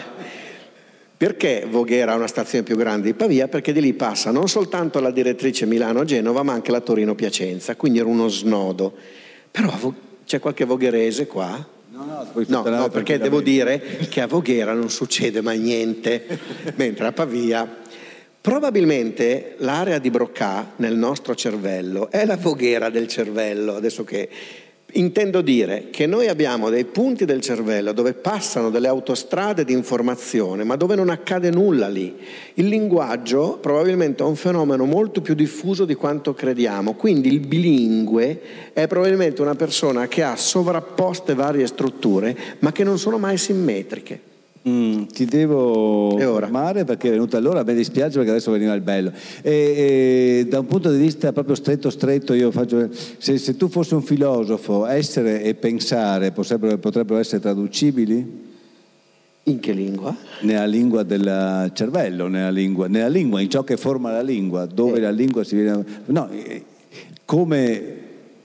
Perché 1.17 1.67
Voghera 1.71 2.13
ha 2.13 2.17
una 2.17 2.27
stazione 2.27 2.65
più 2.65 2.77
grande 2.77 3.07
di 3.07 3.15
Pavia? 3.15 3.49
Perché 3.49 3.73
di 3.73 3.81
lì 3.81 3.95
passa 3.95 4.31
non 4.31 4.47
soltanto 4.47 5.01
la 5.01 5.11
direttrice 5.11 5.65
Milano-Genova, 5.65 6.43
ma 6.43 6.53
anche 6.53 6.71
la 6.71 6.81
Torino-Piacenza, 6.81 7.77
quindi 7.77 7.99
era 7.99 8.09
uno 8.09 8.29
snodo. 8.29 9.21
Però 9.53 9.95
c'è 10.25 10.41
qualche 10.41 10.65
vogherese 10.65 11.29
qua? 11.29 11.65
No, 11.91 12.05
no, 12.05 12.63
no, 12.63 12.77
no 12.77 12.89
perché 12.89 13.19
devo 13.19 13.41
dire 13.41 13.79
che 14.09 14.23
a 14.23 14.27
Voghera 14.27 14.73
non 14.73 14.91
succede 14.91 15.41
mai 15.41 15.59
niente, 15.59 16.27
mentre 16.75 17.07
a 17.07 17.13
Pavia 17.13 17.81
Probabilmente 18.43 19.55
l'area 19.59 19.99
di 19.99 20.11
Broca 20.11 20.73
nel 20.79 20.97
nostro 20.97 21.33
cervello 21.37 22.11
è 22.11 22.25
la 22.25 22.37
voghera 22.37 22.91
del 22.91 23.07
cervello, 23.07 23.77
adesso 23.77 24.03
che 24.03 24.29
Intendo 24.95 25.41
dire 25.41 25.89
che 25.91 26.07
noi 26.07 26.29
abbiamo 26.29 26.69
dei 26.69 26.85
punti 26.85 27.25
del 27.25 27.41
cervello 27.41 27.93
dove 27.93 28.13
passano 28.13 28.69
delle 28.69 28.89
autostrade 28.89 29.65
di 29.65 29.73
informazione, 29.73 30.65
ma 30.65 30.77
dove 30.77 30.95
non 30.95 31.09
accade 31.09 31.49
nulla 31.49 31.89
lì. 31.89 32.15
Il 32.55 32.67
linguaggio 32.69 33.57
probabilmente 33.59 34.23
è 34.23 34.27
un 34.27 34.37
fenomeno 34.37 34.85
molto 34.85 35.23
più 35.23 35.33
diffuso 35.33 35.87
di 35.87 35.95
quanto 35.95 36.35
crediamo, 36.35 36.93
quindi 36.93 37.33
il 37.33 37.41
bilingue 37.41 38.41
è 38.75 38.87
probabilmente 38.87 39.41
una 39.41 39.55
persona 39.55 40.09
che 40.09 40.23
ha 40.23 40.37
sovrapposte 40.37 41.33
varie 41.35 41.67
strutture, 41.67 42.37
ma 42.59 42.71
che 42.71 42.85
non 42.85 42.99
sono 42.99 43.17
mai 43.17 43.39
simmetriche. 43.39 44.32
Mm, 44.69 45.07
ti 45.07 45.25
devo 45.25 46.17
fermare 46.17 46.85
perché 46.85 47.09
è 47.09 47.11
venuta 47.11 47.41
l'ora, 47.41 47.65
mi 47.65 47.75
dispiace 47.75 48.15
perché 48.15 48.31
adesso 48.31 48.53
veniva 48.53 48.73
il 48.75 48.81
bello. 48.81 49.11
E, 49.43 49.51
e, 49.51 50.47
da 50.49 50.61
un 50.61 50.67
punto 50.67 50.93
di 50.93 50.99
vista 50.99 51.33
proprio 51.33 51.57
stretto 51.57 51.91
stretto, 51.91 52.33
io 52.33 52.53
faccio, 52.53 52.89
se, 52.93 53.39
se 53.39 53.57
tu 53.57 53.69
fossi 53.69 53.95
un 53.95 54.03
filosofo, 54.03 54.87
essere 54.87 55.43
e 55.43 55.55
pensare 55.55 56.31
potrebbero, 56.31 56.79
potrebbero 56.79 57.19
essere 57.19 57.41
traducibili? 57.41 58.51
In 59.45 59.59
che 59.59 59.73
lingua? 59.73 60.17
Nella 60.43 60.67
lingua 60.67 61.03
del 61.03 61.73
cervello, 61.75 62.29
nella 62.29 62.51
lingua, 62.51 62.87
nella 62.87 63.09
lingua 63.09 63.41
in 63.41 63.51
ciò 63.51 63.65
che 63.65 63.77
forma 63.77 64.13
la 64.13 64.23
lingua, 64.23 64.67
dove 64.67 64.99
eh. 64.99 65.01
la 65.01 65.11
lingua 65.11 65.43
si 65.43 65.57
viene... 65.57 65.85
No, 66.05 66.31
eh, 66.31 66.65
come 67.25 67.97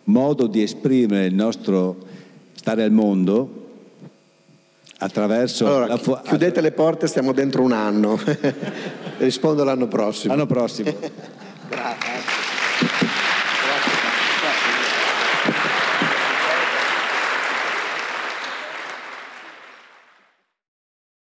modo 0.06 0.48
di 0.48 0.64
esprimere 0.64 1.28
il 1.28 1.36
nostro 1.36 2.06
stare 2.56 2.82
al 2.82 2.92
mondo, 2.92 3.57
attraverso 5.00 5.66
allora, 5.66 5.98
fu- 5.98 6.18
chiudete 6.24 6.62
le 6.62 6.72
porte 6.72 7.08
stiamo 7.08 7.32
dentro 7.34 7.62
un 7.64 7.72
anno. 7.72 8.20
Rispondo 9.18 9.64
l'anno 9.64 9.88
prossimo. 9.88 10.34
L'anno 10.34 10.46
prossimo. 10.46 10.94
grazie 11.68 12.36